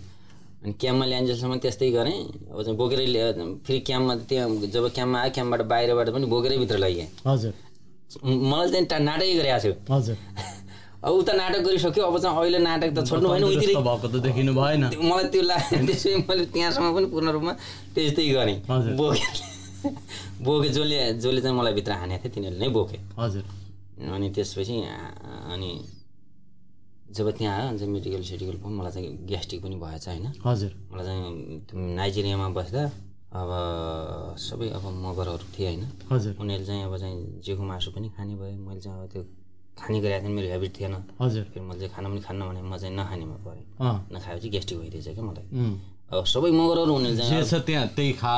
अनि 0.63 0.73
क्याम्पमा 0.81 1.05
ल्याइन्जेलसम्म 1.05 1.57
त्यस्तै 1.61 1.91
गरेँ 1.91 2.19
अब 2.51 2.61
चाहिँ 2.63 2.77
बोकेरै 2.77 3.05
ल्या 3.05 3.31
फेरि 3.65 3.79
क्याम्पमा 3.89 4.15
त्यहाँ 4.29 4.49
जब 4.73 4.87
क्याम्पमा 4.97 5.19
आयो 5.21 5.31
क्याम्पबाट 5.33 5.61
बाहिरबाट 5.71 6.09
पनि 6.09 6.25
बोकेरै 6.25 6.57
भित्र 6.57 6.77
लैगेँ। 6.77 7.07
हजुर। 7.25 7.53
मलाई 8.23 8.67
चाहिँ 8.71 8.85
टा- 8.91 9.01
नाटकै 9.07 9.33
गरेको 9.39 9.93
हजुर। 9.93 10.17
अब 11.07 11.13
उता 11.13 11.33
नाटक 11.37 11.61
गरिसक्यो 11.67 12.03
अब 12.09 12.15
चाहिँ 12.19 12.37
अहिले 12.37 12.59
नाटक 12.59 12.89
त 12.97 12.99
छोड्नु 13.07 13.27
भएन 13.29 13.43
उतिरै 13.43 13.75
भएको 13.75 14.07
त 14.07 14.15
देखिनु 14.25 14.51
भएन। 14.53 14.83
मलाई 14.97 15.25
त्यो 15.33 15.41
लाग्यो 15.41 15.77
त्यसपछि 15.87 16.15
मैले 16.27 16.45
त्यहाँसम्म 16.53 16.87
पनि 16.95 17.07
पूर्ण 17.13 17.27
रूपमा 17.35 17.53
त्यस्तै 17.95 18.23
गरेँ। 18.33 18.57
बोके 18.97 19.25
बोके 20.41 20.69
जसले 20.69 20.97
जसले 21.21 21.41
चाहिँ 21.41 21.55
मलाई 21.57 21.73
भित्र 21.77 21.91
हानेको 22.01 22.23
थियो 22.23 22.33
तिनीहरूले 22.33 22.65
नै 22.65 22.69
बोके। 22.73 22.97
हजुर। 23.21 23.43
अनि 24.15 24.27
त्यसपछि 24.35 24.75
अनि 25.53 25.71
जब 27.17 27.27
त्यहाँ 27.37 27.53
आयो 27.57 27.67
अनि 27.69 27.77
चाहिँ 27.79 27.91
मेडिकल 27.93 28.21
सेडिकल 28.29 28.55
पनि 28.63 28.73
मलाई 28.79 28.91
चाहिँ 28.91 29.09
ग्यास्ट्रिक 29.29 29.59
पनि 29.63 29.75
भएछ 29.83 30.07
होइन। 30.07 30.25
हजुर। 30.45 30.71
मलाई 30.91 31.05
चाहिँ 31.05 31.95
नाइजेरियामा 31.95 32.47
बस्दा 32.57 32.81
अब 33.33 34.35
सबै 34.39 34.69
अब 34.69 34.85
मगरहरू 34.87 35.45
थिए 35.59 35.67
होइन। 35.67 35.83
हजुर। 36.11 36.35
उनीहरूले 36.39 36.65
चाहिँ 36.65 36.83
अब 36.83 36.97
चाहिँ 36.97 37.41
जिउको 37.43 37.63
मासु 37.63 37.91
पनि 37.91 38.09
खाने 38.09 38.35
भयो। 38.35 38.55
मैले 38.67 38.81
चाहिँ 38.81 39.01
अब 39.03 39.09
त्यो 39.11 39.23
खाने 39.77 39.99
गरेको 40.01 40.25
थिएँ 40.25 40.35
मेरो 40.35 40.47
हेबिट 40.47 40.79
थिएन। 40.79 40.95
हजुर। 41.21 41.43
फेरि 41.43 41.65
मैले 41.65 41.79
चाहिँ 41.79 41.93
खाना 41.95 42.09
पनि 42.09 42.21
खान्न 42.21 42.41
भने 42.47 42.61
म 42.61 42.77
चाहिँ 42.77 42.95
नखानेमा 42.95 43.35
परेँ। 43.35 43.63
नखाएपछि 44.15 44.49
ग्यास्ट्रिक 44.49 44.79
भइदिएछ 44.79 45.07
क्या 45.07 45.23
मलाई। 45.23 45.47
अब 46.11 46.25
सबै 46.25 46.51
मगरहरू 46.51 46.93
उनीहरूले 46.95 47.17
चाहिँ 47.29 47.43
छ 47.43 47.53
त्यहाँ 47.53 47.87
त्यही 47.87 48.13
खा। 48.13 48.35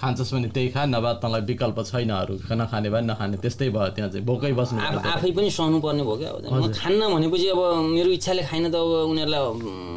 खान्छस् 0.00 0.34
भने 0.34 0.48
त्यही 0.48 0.68
खा 0.68 0.84
नभए 0.84 1.12
तँलाई 1.24 1.40
विकल्प 1.40 1.78
छैन 1.88 2.10
अरू। 2.12 2.34
नखाने 2.36 2.90
भए 2.92 3.00
नखाने। 3.00 3.36
त्यस्तै 3.40 3.68
भयो 3.72 3.88
त्यहाँ 3.96 4.10
चाहिँ। 4.12 4.26
भोकै 4.26 4.52
बस्नु 4.52 4.80
आफ- 4.80 5.32
पनि 5.36 5.50
सहनु 5.50 5.80
पर्ने 5.80 6.02
भयो 6.04 6.16
क्या। 6.16 6.30
अब 6.30 6.52
म 6.52 6.72
खान्न 6.72 7.00
भनेपछि 7.14 7.48
अब 7.48 7.60
मेरो 7.96 8.10
इच्छाले 8.12 8.42
खाइन 8.44 8.64
त 8.70 8.74
अब 8.76 9.08
उनीहरूलाई 9.08 9.40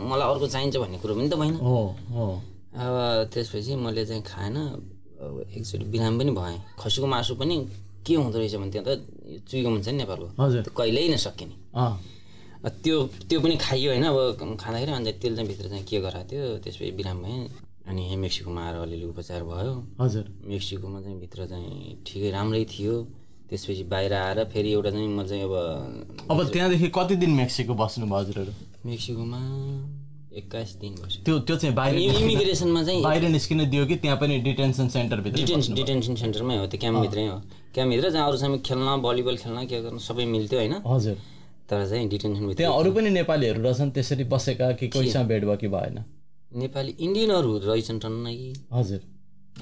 मलाई 0.08 0.28
अर्को 0.32 0.48
चाहिन्छ 0.48 0.76
भन्ने 0.80 0.98
कुरो 1.04 1.14
पनि 1.16 1.30
त 1.30 1.36
भएन। 1.36 1.56
हो 1.60 1.96
हो। 2.16 2.42
अब 2.76 3.30
त्यसपछि 3.34 3.76
मैले 3.76 4.06
चाहिँ 4.06 4.24
खाएन। 4.24 4.58
अब 5.20 5.34
एकचोटि 5.52 5.86
बिराम 5.94 6.14
पनि 6.20 6.32
भएँ। 6.32 6.58
खसीको 6.80 7.08
मासु 7.08 7.36
पनि 7.36 7.56
के 8.06 8.16
हुँदो 8.16 8.38
रहेछ 8.40 8.56
भने 8.56 8.72
त्यहाँ 8.72 8.86
त 8.88 8.90
चुइको 9.50 9.70
हुन्छ 9.70 9.88
नि 9.90 9.98
नेपालको। 10.04 10.28
हजुर। 10.44 10.64
कहिल्यै 10.78 11.08
नसकिने 11.14 11.56
त्यो 12.84 12.96
त्यो 13.30 13.40
पनि 13.40 13.56
खाइयो 13.58 13.90
होइन। 13.92 14.06
अब 14.12 14.58
खाँदाखेरि 14.60 14.92
अन्त 14.92 15.08
त्यसले 15.20 15.36
चाहिँ 15.36 15.48
भित्र 15.50 15.66
चाहिँ 15.70 15.84
के 15.90 16.00
गराएको 16.00 16.30
थियो 16.30 16.46
त्यसपछि 16.64 16.92
बिराम 17.00 17.18
भएँ। 17.24 17.40
अनि 17.90 18.02
यहीँ 18.06 18.18
मेक्सिकोमा 18.22 18.62
आएर 18.62 18.76
अलिअलि 18.86 19.06
उपचार 19.12 19.44
भयो। 19.44 19.74
हजुर। 20.00 20.26
मेक्सिकोमा 20.46 21.00
चाहिँ 21.02 21.20
भित्र 21.20 21.48
चाहिँ 21.48 22.04
ठिकै 22.06 22.30
राम्रै 22.32 22.64
थियो। 22.70 22.96
त्यसपछि 23.50 23.84
बाहिर 23.90 24.14
आएर 24.14 24.44
फेरि 24.54 24.72
एउटा 24.72 24.90
चाहिँ 24.92 25.08
म 25.10 25.26
चाहिँ 25.26 25.44
अब 25.44 25.54
अब 26.32 26.38
त्यहाँदेखि 26.54 26.88
कति 26.94 27.16
दिन 27.18 27.32
मेक्सिको 27.34 27.74
बस्नुभयो 27.74 28.20
हजुरहरू? 28.20 28.54
मेक्सिकोमा 28.86 29.40
एक्काइस 30.40 30.76
दिन 30.82 30.94
बस्यो 31.02 31.24
त्यो 31.26 31.40
त्यो 31.48 31.56
चाहिँ 31.56 31.76
बाहिर 31.76 32.16
इमिग्रेसनमा 32.22 32.84
चाहिँ 32.84 33.02
बाहिर 33.04 33.24
निस्किन 33.30 33.70
दियो 33.70 33.86
कि 33.86 33.96
त्यहाँ 34.04 34.18
पनि 34.18 34.40
डिटेन्सन 34.48 34.88
सेन्टरभित्र 34.90 35.38
डिटेन्सन 35.40 35.74
डिटेन्सन 35.76 36.16
सेन्टरमै 36.16 36.58
हो 36.58 36.66
त्यो 36.68 36.80
क्याम्पभित्रै 36.80 37.26
हो। 37.28 37.38
क्याम्पभित्र 37.74 38.10
जहाँ 38.10 38.28
अरूसँग 38.28 38.62
खेल्न 38.66 39.02
भलिबल 39.02 39.38
खेल्न 39.38 39.66
के 39.68 39.82
गर्न 39.82 39.98
सबै 40.08 40.26
मिल्थ्यो 40.26 40.60
होइन। 40.60 40.76
हजुर। 40.86 41.18
तर 41.70 41.88
चाहिँ 41.90 42.08
डिटेन्सनभित्र 42.10 42.58
त्यहाँ 42.58 42.80
अरू 42.80 42.92
पनि 42.94 43.10
नेपालीहरू 43.10 43.62
रहेछन् 43.62 43.92
त्यसरी 43.92 44.24
बसेका 44.34 44.72
कि 44.80 44.88
कोहीसँग 44.90 45.28
भेट 45.28 45.44
भयो 45.46 45.58
कि 45.58 45.68
भएन? 45.70 45.98
नेपाली 46.56 46.92
इन्डियनहरू 47.00 47.52
रहेछन् 47.70 48.00
टन्नै। 48.00 48.36
हजुर। 48.74 49.02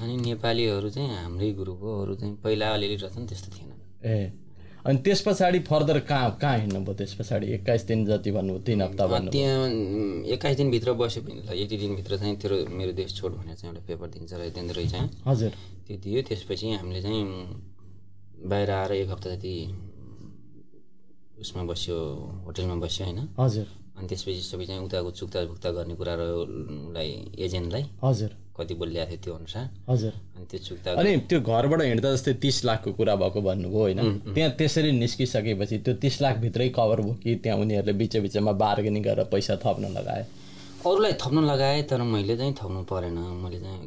अनि 0.02 0.16
नेपालीहरू 0.16 0.90
चाहिँ 0.90 1.08
हाम्रै 1.14 1.50
ग्रुप 1.58 1.80
हो 1.82 2.02
अरू 2.02 2.14
चाहिँ 2.14 2.34
पहिला 2.44 2.66
अलिअलि 2.74 2.96
रहेछन् 2.96 3.26
त्यस्तो 3.28 3.48
थिएन 3.56 3.70
ए। 4.04 4.47
अनि 4.86 4.98
त्यस 5.04 5.20
पछाडि 5.26 5.58
फर्दर 5.68 5.98
कहाँ 6.08 6.30
कहाँ 6.40 6.58
हिँड्नुभयो 6.58 6.94
त्यस 6.94 7.14
पछाडि? 7.14 7.46
एक्काइस 7.54 7.82
दिन 7.86 8.04
जति 8.06 8.30
भन्नुभयो 8.32 8.62
तिन 8.66 8.82
हप्ता 8.82 9.06
भन्नु 9.06 9.30
त्यहाँ 9.30 9.66
एक्काइस 10.34 10.56
दिनभित्र 10.56 10.92
बस्यो 10.94 11.22
भने 11.22 11.42
ल। 11.42 11.58
यति 11.58 11.76
दिनभित्र 11.76 12.16
चाहिँ 12.18 12.36
तेरो 12.38 12.56
मेरो 12.70 12.92
देश 12.92 13.14
छोड 13.16 13.32
भनेर 13.36 13.56
चाहिँ 13.56 13.74
एउटा 13.74 13.86
पेपर 13.86 14.06
दिन्छ 14.14 14.32
र 14.32 14.48
त्यहाँनिर 14.54 14.76
रहेछ 14.76 14.94
हजुर। 15.26 15.52
त्यो 15.86 15.96
दियो। 15.98 16.22
त्यसपछि 16.28 16.66
हामीले 16.72 17.02
चाहिँ 17.02 17.24
बाहिर 18.46 18.70
आएर 18.70 18.92
एक 18.92 19.10
हप्ता 19.10 19.28
जति 19.34 19.54
उसमा 21.40 21.62
बस्यो 21.70 21.96
होटेलमा 22.46 22.74
बस्यो 22.82 23.06
होइन? 23.06 23.28
हजुर। 23.38 23.66
अनि 23.98 24.06
त्यसपछि 24.08 24.42
सबै 24.50 24.64
चाहिँ 24.66 24.82
उताको 24.86 25.10
चुक्ता 25.10 25.44
भुक्ता 25.50 25.70
गर्ने 25.76 25.94
कुरा 25.98 26.14
रह्यो 26.14 26.38
उसलाई 26.42 27.10
एजेन्टलाई 27.46 27.84
हजुर। 28.04 28.30
कति 28.58 28.74
बोलिरहेको 28.74 29.10
थियो 29.10 29.22
त्यो 29.22 29.34
अनुसार। 29.34 29.64
हजुर। 29.90 30.12
अनि 30.36 30.46
त्यो 30.50 30.58
चुक्ता 30.66 30.92
अनि 30.98 31.10
त्यो 31.30 31.38
घरबाट 31.40 31.80
हिँड्दा 31.82 32.08
जस्तै 32.14 32.32
तिस 32.42 32.64
लाखको 32.64 32.92
कुरा 32.98 33.14
भएको 33.22 33.40
भन्नुभयो 33.42 33.80
होइन? 33.82 34.00
त्यहाँ 34.34 34.50
त्यसरी 34.58 34.90
निस्किसकेपछि 34.98 35.78
त्यो 35.86 35.94
तिस 36.02 36.20
लाखभित्रै 36.22 36.68
कभर 36.78 37.00
भयो 37.02 37.14
कि 37.22 37.34
त्यहाँ 37.42 37.58
उनीहरूले 37.58 37.92
बिच 37.98 38.16
बिचमा 38.26 38.52
बार्गेनिङ 38.62 39.02
गरेर 39.02 39.24
पैसा 39.34 39.56
थप्न 39.62 39.94
लगाए? 39.98 40.22
अरूलाई 40.86 41.12
थप्न 41.22 41.38
लगाएँ 41.50 41.82
तर 41.90 42.02
मैले 42.02 42.36
चाहिँ 42.36 42.54
थप्नु 42.58 42.82
परेन। 42.90 43.18
मैले 43.42 43.58
चाहिँ 43.60 43.82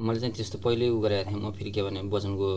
मैले 0.00 0.20
चाहिँ 0.20 0.34
त्यस्तो 0.36 0.58
पहिल्यै 0.64 0.88
उ 0.88 1.00
गरेको 1.00 1.30
थिएँ। 1.30 1.40
म 1.40 1.52
फेरि 1.52 1.70
के 1.70 1.82
भने 1.82 2.00
वजनको 2.08 2.48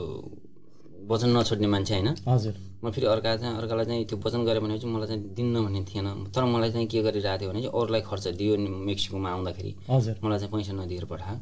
वजन 1.09 1.29
नछोड्ने 1.37 1.67
मान्छे 1.67 1.93
होइन? 1.95 2.09
हजुर। 2.27 2.55
म 2.83 2.89
फेरि 2.91 3.05
अर्का 3.07 3.35
चाहिँ 3.37 3.55
अर्कालाई 3.57 3.85
चाहिँ 3.85 4.05
त्यो 4.05 4.17
वजन 4.25 4.41
गरेँ 4.45 4.61
भने 4.61 4.77
चाहिँ 4.79 4.93
मलाई 4.95 5.07
चाहिँ 5.07 5.21
दिन्न 5.37 5.55
भन्ने 5.65 5.81
थिएन। 5.89 6.07
तर 6.33 6.43
मलाई 6.45 6.71
चाहिँ 6.71 6.87
के 6.87 7.01
गरिरहेको 7.01 7.39
थियो 7.41 7.49
भने 7.51 7.61
चाहिँ 7.61 7.73
अरूलाई 7.73 8.01
खर्च 8.01 8.25
दियो 8.39 8.55
नि 8.55 8.69
मेक्सिकोमा 8.89 9.29
आउँदाखेरि। 9.29 9.71
हजुर। 9.89 10.15
मलाई 10.23 10.39
चाहिँ 10.39 10.51
पैसा 10.53 10.73
नदिएर 10.73 11.05
पठायो 11.05 11.37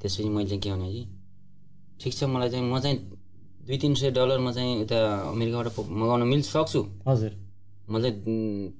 त्यसपछि 0.00 0.28
मैले 0.28 0.48
चाहिँ 0.48 0.60
के 0.62 0.70
भने 0.72 0.88
चाहिँ 0.90 1.06
ठिक 2.00 2.12
छ 2.14 2.24
मलाई 2.24 2.48
चाहिँ 2.50 2.64
म 2.66 2.78
चाहिँ 2.80 2.96
दुई 3.66 3.76
तिन 3.78 3.94
सय 3.94 4.10
डलरमा 4.12 4.52
चाहिँ 4.52 4.82
उता 4.82 4.98
अमेरिकाबाट 5.32 5.68
मगाउन 5.90 6.22
मिल 6.28 6.42
सक्छु 6.44 6.80
हजुर 7.08 7.32
मलाई 7.88 8.10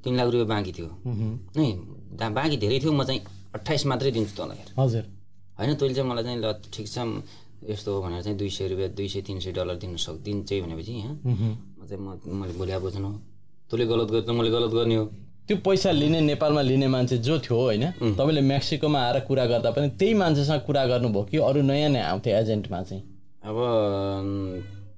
तिन 0.03 0.12
लाख 0.16 0.26
रुपियाँ 0.32 0.49
बाँकी 0.49 0.72
थियो। 0.76 0.91
दा 2.20 2.26
बाँकी 2.30 2.57
धेरै 2.57 2.78
थियो 2.82 2.93
म 2.93 3.05
चाहिँ 3.05 3.20
अट्ठाइस 3.55 3.87
मात्रै 3.87 4.11
दिन्छु 4.11 4.35
तँलाई 4.37 4.59
हजुर। 4.76 5.05
होइन 5.59 5.74
तैँले 5.78 5.95
चाहिँ 5.95 6.09
मलाई 6.11 6.24
चाहिँ 6.24 6.39
ल 6.43 6.47
ठिक 6.74 6.87
छ 6.89 6.99
यस्तो 7.71 7.95
हो 7.95 8.01
भनेर 8.03 8.23
चाहिँ 8.23 8.39
दुई 8.39 8.51
सय 8.51 8.69
रुपियाँ 8.69 8.91
दुई 8.91 9.09
सय 9.09 9.21
तिन 9.23 9.39
सय 9.41 9.53
डलर 9.53 9.77
दिन 9.77 9.97
सक् 9.97 10.19
दिन्छै 10.25 10.61
भनेपछि 10.61 10.93
यहाँ। 10.93 11.15
म 11.25 11.87
चाहिँ 11.89 12.03
म 12.03 12.61
मैले 12.61 12.73
अब 12.73 12.83
बुझ्नु 12.83 13.11
तँले 13.71 13.85
गलत 13.87 14.09
गर्दा 14.11 14.33
मैले 14.33 14.51
गलत 14.51 14.73
गर्ने 14.73 14.97
हो। 14.97 15.05
त्यो 15.49 15.57
पैसा 15.61 15.91
लिने 15.93 16.21
नेपालमा 16.21 16.61
लिने 16.62 16.89
मान्छे 16.89 17.19
जो 17.21 17.39
थियो 17.39 17.57
होइन 17.57 17.85
तपाईँले 18.17 18.41
मेक्सिकोमा 18.41 18.99
आएर 19.01 19.19
कुरा 19.29 19.45
गर्दा 19.47 19.71
पनि 19.77 19.89
त्यही 20.01 20.15
मान्छेसँग 20.15 20.61
कुरा 20.67 20.85
गर्नुभयो 20.87 21.23
कि 21.31 21.37
अरू 21.39 21.61
नयाँ 21.62 21.91
नयाँ 21.91 22.09
आउँथ्यो 22.11 22.33
एजेन्टमा 22.37 22.83
चाहिँ? 22.83 23.03
अब 23.45 23.57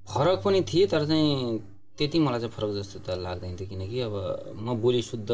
फरक 0.06 0.38
पनि 0.44 0.60
थिए 0.62 0.86
तर 0.86 1.06
चाहिँ 1.06 1.58
त्यति 1.98 2.18
मलाई 2.18 2.40
चाहिँ 2.40 2.52
फरक 2.52 2.70
जस्तो 2.76 2.98
त 3.06 3.18
लाग्दैन 3.18 3.56
थियो। 3.56 3.68
किनकि 3.68 4.00
अब 4.06 4.14
म 4.54 4.74
बोली 4.78 5.02
शुद्ध 5.02 5.30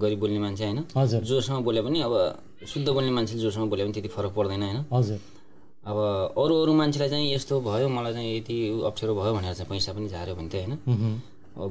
गरी 0.00 0.16
बोल्ने 0.16 0.38
मान्छे 0.38 0.64
होइन। 0.64 0.78
हजुर। 0.96 1.20
जोसँग 1.20 1.64
बोले 1.64 1.80
पनि 1.82 2.00
अब 2.00 2.14
शुद्ध 2.64 2.88
बोल्ने 2.88 3.10
मान्छेले 3.10 3.40
जोसँग 3.42 3.68
बोले 3.68 3.84
पनि 3.84 3.92
त्यति 3.92 4.08
फरक 4.08 4.32
पर्दैन 4.32 4.62
होइन। 4.62 4.78
हजुर। 4.92 5.18
अब 5.86 5.96
अरू 6.36 6.54
अरू 6.62 6.72
मान्छेलाई 6.74 7.08
चाहिँ 7.08 7.34
यस्तो 7.34 7.60
भयो 7.60 7.88
मलाई 7.88 8.12
चाहिँ 8.12 8.36
यति 8.36 8.56
अप्ठ्यारो 8.86 9.14
भयो 9.14 9.32
भनेर 9.34 9.54
चाहिँ 9.54 9.68
पैसा 9.70 9.92
पनि 9.92 10.08
झाऱ्यो 10.08 10.34
भने 10.34 10.48
चाहिँ 10.48 10.66
होइन। 10.66 11.20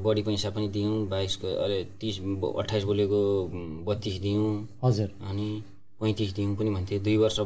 बढी 0.04 0.22
पैसा 0.22 0.50
पनि 0.50 0.68
दियौँ 0.68 1.08
बाइसको 1.10 1.48
अरे 1.64 1.84
तिस 2.02 2.20
अट्ठाइस 2.60 2.84
बोलेको 2.84 3.20
बत्तिस 3.86 4.20
दियौँ 4.22 4.68
हजुर। 4.84 5.10
अनि 5.30 5.48
पैँतिस 6.02 6.34
दिउँ 6.36 6.56
पनि 6.56 6.70
भन्थे। 6.70 7.00
दुई 7.00 7.16
वर्ष 7.18 7.40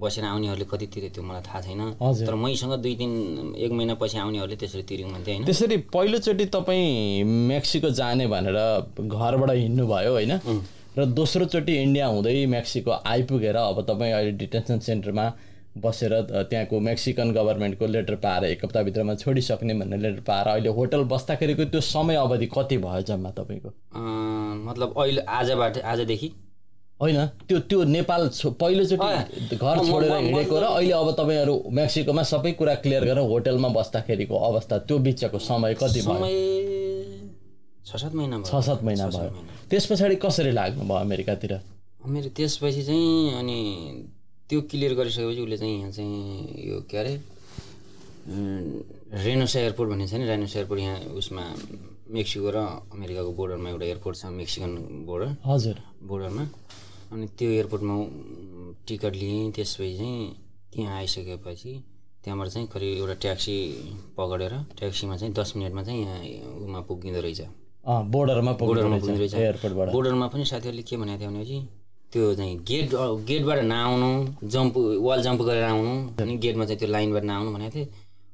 बसेर 0.00 0.24
आउनेहरूले 0.24 0.64
कति 0.70 0.86
तिरे 0.86 1.08
त्यो 1.10 1.22
मलाई 1.22 1.42
थाहा 1.42 1.60
छैन। 1.60 1.80
हजुर। 2.02 2.26
तर 2.26 2.34
मैसँग 2.34 2.74
दुई 2.82 2.94
दिन 2.96 3.54
एक 3.58 3.72
महिना 3.72 3.94
पछि 4.00 4.18
आउनेहरूले 4.18 4.56
त्यसरी 4.56 4.82
तिर्यौँ 4.82 5.10
भन्थे 5.10 5.30
होइन। 5.32 5.44
त्यसरी 5.44 5.76
पहिलोचोटि 5.90 6.46
तपाईँ 6.46 7.24
मेक्सिको 7.50 7.90
जाने 7.90 8.26
भनेर 8.26 8.58
घरबाट 9.04 9.50
हिँड्नुभयो 9.50 10.12
होइन। 10.12 10.32
र 10.98 11.04
दोस्रोचोटि 11.12 11.74
इन्डिया 11.82 12.06
हुँदै 12.06 12.46
मेक्सिको 12.46 12.90
आइपुगेर 12.90 13.56
अब 13.56 13.80
तपाईँ 13.88 14.12
अहिले 14.12 14.32
डिटेन्सन 14.38 14.78
सेन्टरमा 14.80 15.26
बसेर 15.78 16.12
त्यहाँको 16.50 16.80
मेक्सिकन 16.80 17.30
गभर्मेन्टको 17.32 17.86
लेटर 17.86 18.14
पाएर 18.22 18.44
एक 18.44 18.64
हप्ताभित्रमा 18.64 19.14
छोडिसक्ने 19.14 19.74
भन्ने 19.74 19.96
लेटर 19.96 20.20
पाएर 20.26 20.46
अहिले 20.48 20.68
होटल 20.68 21.02
बस्दाखेरिको 21.06 21.64
त्यो 21.64 21.80
समय 21.80 22.16
अवधि 22.16 22.46
कति 22.46 22.76
भयो 22.78 23.02
जम्मा 23.06 23.30
तपाईँको? 23.30 23.70
मतलब 24.66 24.94
अहिले 24.98 25.22
आजबाट 25.22 25.78
आजदेखि? 25.78 26.32
होइन 27.00 27.26
त्यो 27.48 27.58
त्यो 27.70 27.84
नेपाल 27.84 28.28
पहिलोचोटि 28.60 29.56
घर 29.56 29.78
छोडेर 29.86 30.12
हिँडेको 30.12 30.58
र 30.60 30.64
अहिले 30.64 30.92
अब 30.92 31.10
तपाईँहरू 31.18 31.54
मेक्सिकोमा 31.72 32.22
सबै 32.28 32.52
कुरा 32.52 32.74
क्लियर 32.82 33.04
गरेर 33.04 33.24
होटलमा 33.30 33.68
बस्दाखेरिको 33.70 34.36
अवस्था 34.50 34.78
त्यो 34.84 34.98
बिचको 34.98 35.38
समय 35.40 35.74
कति 35.80 36.00
भयो? 36.02 36.18
छ 37.86 37.96
सात 37.96 38.14
महिना 38.14 38.36
भयो। 38.36 38.44
छ 38.44 38.64
सात 38.66 38.82
महिना 38.84 39.06
भयो। 39.06 39.30
त्यस 39.70 39.86
पछाडि 39.86 40.16
कसरी 40.20 40.50
लाग्नुभयो 40.52 40.98
अमेरिकातिर? 40.98 41.52
मेरो 42.06 42.28
त्यसपछि 42.36 42.82
चाहिँ 42.82 43.38
अनि 43.38 43.58
त्यो 44.50 44.60
क्लियर 44.70 44.92
गरिसकेपछि 44.98 45.40
उसले 45.46 45.56
चाहिँ 45.62 45.78
यहाँ 45.78 45.90
चाहिँ 45.94 46.18
यो 46.68 46.76
के 46.90 46.96
अरे 46.98 47.14
रेनोसा 49.24 49.58
एयरपोर्ट 49.60 49.90
भन्ने 49.90 50.06
छ 50.10 50.14
नि 50.18 50.26
रेनोसा 50.26 50.58
एयरपोर्ट 50.58 50.80
यहाँ 50.80 50.98
उसमा 51.20 51.42
मेक्सिको 52.10 52.50
र 52.50 52.58
अमेरिकाको 52.90 53.30
बोर्डरमा 53.38 53.68
एउटा 53.70 53.86
एयरपोर्ट 53.86 54.16
छ 54.18 54.24
मेक्सिकन 54.40 54.70
बोर्डर 55.06 55.28
हजुर। 55.46 55.76
बोर्डरमा 56.10 56.44
अनि 57.12 57.26
त्यो 57.38 57.50
एयरपोर्टमा 57.50 57.94
टिकट 58.86 59.14
लिएँ 59.22 59.50
त्यसपछि 59.54 59.94
चाहिँ 59.98 60.18
त्यहाँ 60.74 60.96
आइसकेपछि 60.98 61.72
त्यहाँबाट 62.24 62.48
चाहिँ 62.50 62.66
करिब 62.74 62.98
एउटा 62.98 63.14
ट्याक्सी 63.22 63.56
पकडेर 64.18 64.52
ट्याक्सीमा 64.78 65.16
चाहिँ 65.16 65.34
दस 65.34 65.52
मिनटमा 65.56 65.82
चाहिँ 65.86 66.00
यहाँ 66.02 66.18
उमा 66.66 66.80
पुगिँदो 66.90 67.20
रहेछ। 67.20 67.40
बोर्डरमा 67.86 68.52
बोर्डरमा 68.60 68.98
पुग्दो 68.98 69.18
रहेछ 69.18 69.34
एयरपोर्टबाट 69.34 69.92
बोर्डरमा 69.92 70.26
पनि 70.34 70.44
साथीहरूले 70.44 70.82
के 70.82 70.96
भनेको 70.96 71.18
थियो 71.20 71.30
भनेपछि 71.30 71.58
त्यो 72.12 72.34
चाहिँ 72.34 72.56
गेट 72.68 72.94
गेटबाट 73.28 73.58
नआउनु 73.72 74.10
जम्प 74.52 74.74
वाल 75.06 75.22
जम्प 75.22 75.40
गरेर 75.48 75.64
आउनु 75.64 75.92
अनि 76.22 76.36
गेटमा 76.44 76.64
चाहिँ 76.64 76.78
त्यो 76.78 76.88
लाइनबाट 76.88 77.24
नआउनु 77.24 77.50
भनेको 77.54 77.74
थिएँ। 77.74 77.88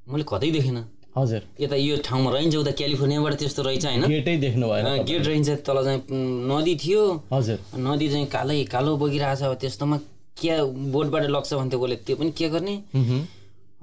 मैले 0.09 0.25
कतै 0.29 0.51
देखेन। 0.51 0.79
हजुर। 1.17 1.43
यता 1.61 1.77
यो 1.77 1.97
ठाउँमा 2.05 2.31
रहन्छ 2.31 2.57
उता 2.57 2.73
क्यालिफोर्नियाबाट 2.81 3.35
त्यस्तो 3.41 3.63
रहेछ 3.63 3.85
होइन। 3.87 4.05
गेटै 4.09 4.37
देख्नु 4.37 4.67
भएन 4.69 5.05
गेट 5.09 5.23
रहन्छ 5.27 5.49
तल 5.67 5.79
चाहिँ 5.85 6.01
नदी 6.51 6.75
थियो। 6.83 7.03
हजुर। 7.33 7.59
नदी 7.87 8.09
चाहिँ 8.13 8.27
कालै 8.33 8.65
कालो 8.69 8.97
बगिरहेछ 8.97 9.43
अब 9.43 9.55
त्यस्तोमा 9.61 9.97
के 10.41 10.53
बोटबाट 10.93 11.25
लग्छ 11.33 11.53
भन्थ्यो 11.55 11.79
कसले 11.81 11.97
त्यो 12.07 12.17
पनि 12.17 12.31
के 12.37 12.49
गर्ने। 12.49 12.75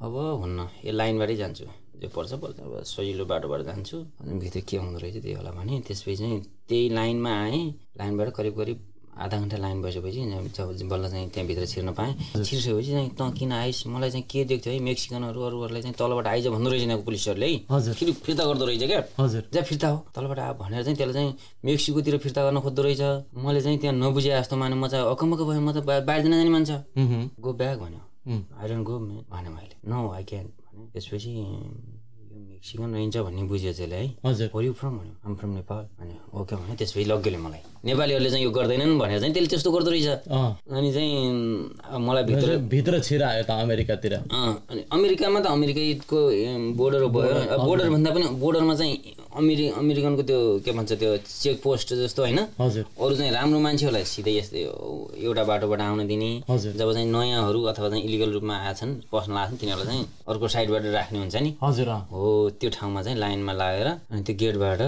अब 0.03 0.13
हुन्न 0.41 0.59
यो 0.85 0.91
लाइनबाटै 0.93 1.35
जान्छु। 1.35 1.65
जो 2.01 2.07
पर्छ 2.13 2.31
पर्छ। 2.41 2.57
अब 2.59 2.73
सजिलो 2.85 3.25
बाटोबाट 3.25 3.61
जान्छु। 3.65 3.97
अनि 4.21 4.39
भित्र 4.39 4.59
के 4.69 4.77
हुँदो 4.77 4.97
रहेछ 5.01 5.17
त्यही 5.23 5.33
होला 5.33 5.51
भने 5.57 5.79
त्यसपछि 5.87 6.15
चाहिँ 6.17 6.39
त्यही 6.69 6.89
लाइनमा 6.89 7.31
आएँ। 7.43 7.63
लाइनबाट 7.97 8.29
करिब 8.37 8.53
करिब 8.57 8.77
आधा 9.13 9.37
घन्टा 9.39 9.57
लाइन 9.57 9.81
बसेपछि 9.81 10.21
जब 10.57 10.87
बल्ल 10.89 11.09
चाहिँ 11.09 11.29
त्यहाँभित्र 11.29 11.65
छिर्न 11.65 11.91
पाएँ। 11.93 12.13
छिर्सकेपछि 12.33 12.91
चाहिँ 12.91 13.09
तँ 13.13 13.31
किन 13.33 13.51
आइस? 13.51 13.83
मलाई 13.87 14.09
चाहिँ 14.11 14.25
के 14.29 14.43
देख्थ्यो 14.45 14.73
है? 14.73 14.79
मेक्सिकनहरू 14.79 15.41
अरूहरूलाई 15.41 15.81
चाहिँ 15.81 15.95
तलबाट 15.99 16.27
आइज 16.27 16.47
भन्दो 16.47 16.69
रहेछ 16.69 16.81
यिनीहरूको 16.81 17.05
पुलिसहरूले। 17.05 17.47
है 17.47 17.65
हजुर। 17.69 17.93
फेरि 17.93 18.11
फिर्ता 18.25 18.43
गर्दो 18.45 18.65
रहेछ 18.65 18.83
क्या? 18.83 19.03
हजुर। 19.19 19.43
जा 19.53 19.61
फिर्ता 19.61 19.87
हो। 19.87 19.97
तलबाट 20.15 20.39
आ 20.39 20.51
भनेर 20.57 20.83
चाहिँ 20.83 20.97
त्यसलाई 20.97 21.13
चाहिँ 21.13 21.37
मेक्सिकोतिर 21.65 22.17
फिर्ता 22.17 22.41
गर्न 22.43 22.59
खोज्दो 22.59 22.81
रहेछ। 22.83 23.01
मैले 23.37 23.61
चाहिँ 23.61 23.77
त्यहाँ 23.79 23.95
नबुझे 23.95 24.29
जस्तो 24.29 24.55
माने 24.57 24.75
म 24.75 24.87
चाहिँ 24.87 25.05
अकमक 25.05 25.39
भयो। 25.45 25.61
म 25.61 25.71
त 25.71 25.85
बाहिर 25.85 26.21
जान 26.23 26.33
जाने 26.33 26.49
मान्छ। 26.49 26.71
गो 27.37 27.53
ब्याक 27.53 27.77
भन्यो। 27.79 28.01
आई 28.57 28.65
डोन्ट 28.69 28.85
गो 28.87 28.95
भने 29.29 29.49
मैले। 29.49 29.75
नो 29.85 30.09
आई 30.09 30.23
क्यान 30.23 30.45
भने। 30.45 30.89
त्यसपछि 30.93 31.29
यो 31.29 31.45
मेक्सिकन 32.33 32.89
रहन्छ 32.93 33.17
भन्ने 33.17 33.43
बुझ्यो 33.45 33.71
त्यसले 33.77 33.95
है। 33.95 34.07
हजुर। 34.25 34.49
वरि 34.55 34.69
फ्रम 34.79 34.93
भन्यो। 34.97 35.15
आम 35.25 35.35
फ्रम 35.35 35.49
नेपाल 35.59 35.83
भने 35.99 36.15
ओके 36.33 36.55
भने 36.55 36.75
त्यसपछि 36.75 37.05
लग्योले 37.05 37.37
मलाई। 37.37 37.61
नेपालीहरूले 37.83 38.29
चाहिँ 38.29 38.43
यो 38.45 38.51
गर्दैनन् 38.51 38.99
भनेर 38.99 39.19
चाहिँ 39.19 39.33
त्यसले 39.33 39.49
त्यस्तो 39.51 39.71
गर्दो 39.71 39.91
रहेछ। 39.91 40.07
अनि 40.71 40.89
चाहिँ 40.93 41.99
मलाई 41.99 42.23
भित्र 42.23 42.57
भित्र 42.71 42.99
छिरायो 43.03 43.43
त 43.43 43.51
अमेरिकातिर। 43.51 44.13
अँ, 44.13 44.53
अनि 44.71 44.81
अमेरिकामा 44.91 45.39
त 45.39 45.45
अमेरिकैको 45.51 46.19
बोर्डर 46.79 47.01
भयो 47.11 47.57
बोर्डर। 47.67 47.89
भन्दा 47.89 48.09
पनि 48.15 48.25
बोर्डरमा 48.39 48.75
चाहिँ 48.75 49.21
अमेरि 49.33 49.65
अमेरिकनको 49.81 50.23
त्यो 50.29 50.39
के 50.65 50.71
भन्छ 50.71 50.91
त्यो 50.93 51.11
चेक 51.25 51.61
पोस्ट 51.63 51.93
जस्तो 52.05 52.21
होइन? 52.23 52.39
अरू 52.55 53.13
चाहिँ 53.17 53.31
राम्रो 53.33 53.59
मान्छेहरूलाई 53.59 54.05
सिधै 54.05 54.33
यस्तै 54.37 54.61
एउटा 55.25 55.43
बाटोबाट 55.43 55.81
आउन 55.81 56.07
दिने। 56.07 56.31
जब 56.47 56.89
चाहिँ 56.93 57.07
नयाँहरू 57.09 57.59
अथवा 57.73 57.89
चाहिँ 57.89 58.03
इलिगल 58.03 58.31
रूपमा 58.37 58.55
आछन् 58.69 58.93
पस्न 59.11 59.33
आछन् 59.33 59.57
तिनीहरूलाई 59.57 59.87
चाहिँ 59.89 60.05
अर्को 60.29 60.47
साइडबाट 60.47 60.85
राख्ने 60.93 61.19
हुन्छ 61.19 61.35
नि। 61.35 61.51
हजुर 61.63 61.89
हो 62.13 62.49
त्यो 62.61 62.69
ठाउँमा 62.77 63.01
चाहिँ 63.03 63.17
लाइनमा 63.19 63.53
लागेर 63.53 63.87
अनि 64.13 64.21
त्यो 64.21 64.35
गेटबाट 64.37 64.81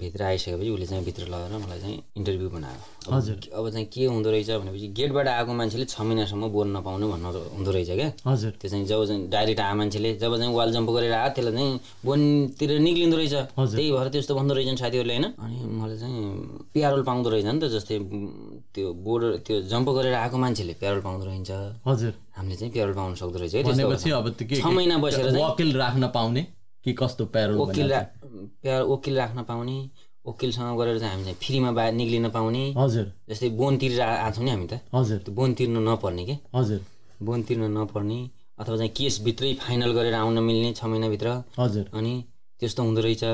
भित्र 0.00 0.22
आइसकेपछि 0.24 0.70
उसले 0.70 0.86
चाहिँ 0.86 1.04
भित्र 1.04 1.22
लगेर 1.28 1.52
मलाई 1.60 1.80
चाहिँ 1.80 1.96
इन्टरभ्यू 2.18 2.48
बनायो। 2.50 2.80
हजुर। 3.08 3.36
अब 3.54 3.64
चाहिँ 3.70 3.86
के 3.88 4.04
हुँदो 4.04 4.30
रहेछ 4.30 4.50
भनेपछि 4.50 4.88
गेटबाट 4.98 5.26
आएको 5.28 5.52
मान्छेले 5.54 5.84
छ 5.88 6.00
महिनासम्म 6.02 6.44
बोल्न 6.52 6.76
नपाउनु 6.76 7.06
भन्नु 7.08 7.28
हुँदो 7.56 7.70
रहेछ 7.70 7.90
क्या। 7.94 8.08
हजुर। 8.26 8.52
त्यो 8.60 8.68
चाहिँ 8.70 8.84
जब 8.84 9.04
चाहिँ 9.06 9.28
डाइरेक्ट 9.30 9.60
आए 9.60 9.74
मान्छेले 9.80 10.10
जब 10.18 10.32
चाहिँ 10.36 10.52
वाल 10.54 10.68
जम्प 10.72 10.88
गरेर 10.90 11.12
आयो 11.12 11.30
त्यसलाई 11.34 11.54
चाहिँ 11.54 11.80
बोनतिर 12.04 12.70
निक्लिँदो 12.78 13.16
रहेछ। 13.16 13.34
त्यही 13.54 13.90
भएर 13.92 14.08
त्यस्तो 14.12 14.34
भन्दो 14.34 14.52
रहेछन् 14.54 14.78
साथीहरूले 14.82 15.14
होइन। 15.14 15.26
अनि 15.38 15.56
मलाई 15.80 15.98
चाहिँ 15.98 16.18
प्यारोल 16.74 17.02
पाउँदो 17.08 17.28
रहेछ 17.30 17.46
नि 17.46 17.60
त 17.60 17.64
जस्तै 17.72 17.96
त्यो 18.74 18.86
बोर्डर 19.06 19.30
त्यो 19.46 19.56
जम्प 19.72 19.88
गरेर 19.88 20.14
आएको 20.14 20.36
मान्छेले 20.36 20.74
प्यारोल 20.82 21.00
पाउँदो 21.06 21.24
रहेछ 21.24 21.50
हजुर। 21.86 22.12
हामीले 22.36 22.56
चाहिँ 22.56 22.72
प्यारोल 22.72 22.94
पाउन 22.94 23.14
सक्दो 23.14 23.38
रहेछ 23.38 23.54
छ 24.60 24.66
महिना 24.68 24.98
बसेर 24.98 25.76
राख्न 25.76 26.06
पाउने 26.14 26.42
कि 26.84 26.92
कस्तो 26.94 27.24
प्यारोल 27.34 27.56
वकिल 27.58 27.92
वकिल 28.64 29.14
राख्न 29.18 29.42
पाउने। 29.42 29.76
वकिलसँग 30.28 30.78
गरेर 30.78 30.98
चाहिँ 30.98 31.12
हामी 31.12 31.24
चाहिँ 31.24 31.38
फ्रीमा 31.42 31.70
बाहिर 31.72 31.92
निक्लिन 31.94 32.28
पाउने। 32.36 32.62
हजुर। 32.76 33.06
जस्तै 33.28 33.48
बोन 33.58 33.76
तिरेर 33.80 34.00
आएको 34.00 34.34
छौँ 34.36 34.44
नि 34.44 34.50
हामी 34.50 34.66
त। 34.66 34.80
हजुर। 34.94 35.18
त्यो 35.24 35.34
बोन 35.34 35.50
तिर्नु 35.58 35.80
नपर्ने 35.80 36.24
के? 36.26 36.36
हजुर। 36.54 36.80
बोन 37.22 37.42
तिर्न 37.42 37.64
नपर्ने 37.76 38.18
अथवा 38.58 38.76
चाहिँ 38.76 38.92
केसभित्रै 38.92 39.52
फाइनल 39.62 39.90
गरेर 39.92 40.14
आउन 40.14 40.38
मिल्ने 40.38 40.72
छ 40.72 40.84
महिनाभित्र। 40.84 41.28
हजुर। 41.58 41.84
अनि 41.94 42.12
त्यस्तो 42.60 42.82
हुँदो 42.82 43.00
रहेछ। 43.00 43.24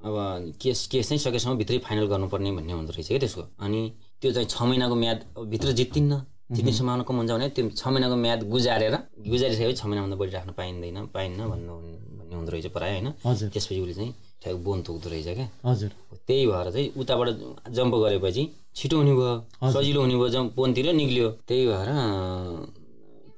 अब 0.00 0.16
केस 0.62 0.86
केस 0.88 1.08
चाहिँ 1.08 1.20
सकेसम्म 1.20 1.56
भित्रै 1.60 1.78
फाइनल 1.84 2.06
गर्नुपर्ने 2.08 2.50
भन्ने 2.56 2.72
हुँदो 2.72 2.92
रहेछ 2.92 3.08
क्या 3.08 3.18
त्यसको? 3.20 3.42
अनि 3.60 3.80
त्यो 4.20 4.32
चाहिँ 4.32 4.48
छ 4.48 4.62
महिनाको 4.62 4.94
म्याद 4.94 5.18
भित्र 5.52 5.72
जित्तिन्न। 5.76 6.22
जित्ने 6.50 6.72
सम्भावना 6.72 7.02
कम 7.06 7.16
हुन्छ 7.16 7.30
भने 7.30 7.48
त्यो 7.54 7.68
छ 7.76 7.86
महिनाको 7.86 8.16
म्याद 8.16 8.40
गुजारेर 8.48 8.94
गुजारिसकेपछि 9.28 9.76
छ 9.76 9.84
महिनाभन्दा 9.86 10.16
बढी 10.16 10.32
राख्न 10.32 10.50
पाइँदैन 10.56 10.98
पाइन्न 11.14 11.40
भन्नु 11.46 11.74
भन्ने 12.18 12.34
हुँदो 12.34 12.50
रहेछ 12.52 12.66
प्रायः 12.74 12.94
होइन? 12.96 13.08
त्यसपछि 13.22 13.80
उसले 13.80 13.94
चाहिँ 13.94 14.14
ठ्याक 14.42 14.56
बोन 14.64 14.82
तोक्दो 14.82 15.08
रहेछ 15.10 15.28
क्या? 15.36 15.48
हजुर। 15.64 15.90
त्यही 16.26 16.46
भएर 16.46 16.70
चाहिँ 16.72 16.88
उताबाट 17.00 17.28
जम्प 17.76 17.94
गरेपछि 18.02 18.42
छिटो 18.76 18.96
हुने 18.96 19.14
भयो 19.14 19.70
सजिलो 19.72 20.00
हुने 20.00 20.16
भयो 20.16 20.28
जम्प 20.28 20.54
बोनतिर 20.56 20.92
निक्लियो। 20.92 21.28
त्यही 21.48 21.66
भएर 21.66 21.88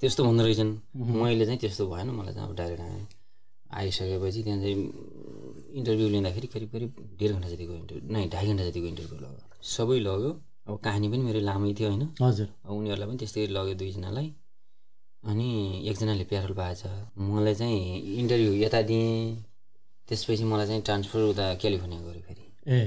त्यस्तो 0.00 0.24
भन्दो 0.24 0.42
रहेछन्। 0.44 0.70
मैले 1.22 1.44
चाहिँ 1.46 1.58
त्यस्तो 1.60 1.86
भएन 1.86 2.08
मलाई 2.10 2.34
चाहिँ 2.34 2.48
अब 2.48 2.54
डाइरेक्ट 2.56 2.82
आएँ। 2.82 3.06
आइसकेपछि 3.72 4.42
त्यहाँ 4.42 4.60
चाहिँ 4.60 4.76
इन्टरभ्यू 5.78 6.08
लिँदाखेरि 6.08 6.46
करिब 6.54 6.68
करिब 6.72 6.90
डेढ 7.18 7.30
घन्टा 7.32 7.48
जतिको 7.48 7.72
इन्टरभ्यू 7.72 8.12
नै 8.12 8.26
ढाई 8.28 8.46
घन्टा 8.46 8.64
जतिको 8.68 8.86
इन्टरभ्यू 8.86 9.18
लग्यो। 9.18 9.46
सबै 9.74 9.98
लग्यो। 10.00 10.30
अब 10.68 10.78
कहानी 10.84 11.08
पनि 11.08 11.22
मेरो 11.28 11.40
लामै 11.40 11.72
थियो 11.78 11.88
होइन? 11.88 12.04
हजुर। 12.22 12.48
अब 12.66 12.70
उनीहरूलाई 12.70 13.08
पनि 13.08 13.18
त्यस्तै 13.18 13.46
लग्यो 13.56 13.74
दुईजनालाई। 13.80 14.28
अनि 15.22 15.48
एकजनाले 15.88 16.24
प्यारोल 16.30 16.52
पाएछ। 16.54 16.82
मलाई 17.18 17.54
चाहिँ 17.54 17.80
इन्टरभ्यू 18.20 18.52
यता 18.62 18.82
दिएँ। 18.82 19.36
त्यसपछि 20.08 20.44
मलाई 20.44 20.66
चाहिँ 20.66 20.82
ट्रान्सफर 20.82 21.20
उता 21.32 21.44
क्यालिफोर्निया 21.62 22.00
गऱ्यो 22.06 22.22
फेरि। 22.26 22.44
ए। 22.76 22.80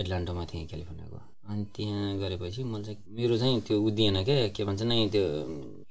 एटलान्टामा 0.00 0.44
थिएँ 0.50 0.66
क्यालिफोर्नियाको। 0.70 1.18
अनि 1.50 1.64
त्यहाँ 1.74 2.16
गरेपछि 2.18 2.62
मलाई 2.64 2.84
चाहिँ 2.84 2.98
मेरो 3.16 3.36
चाहिँ 3.38 3.60
त्यो 3.66 3.76
उ 3.80 3.90
दिएन 3.98 4.16
क्या 4.24 4.48
के 4.56 4.64
भन्छ 4.64 4.82
नै 4.82 5.08
त्यो 5.14 5.24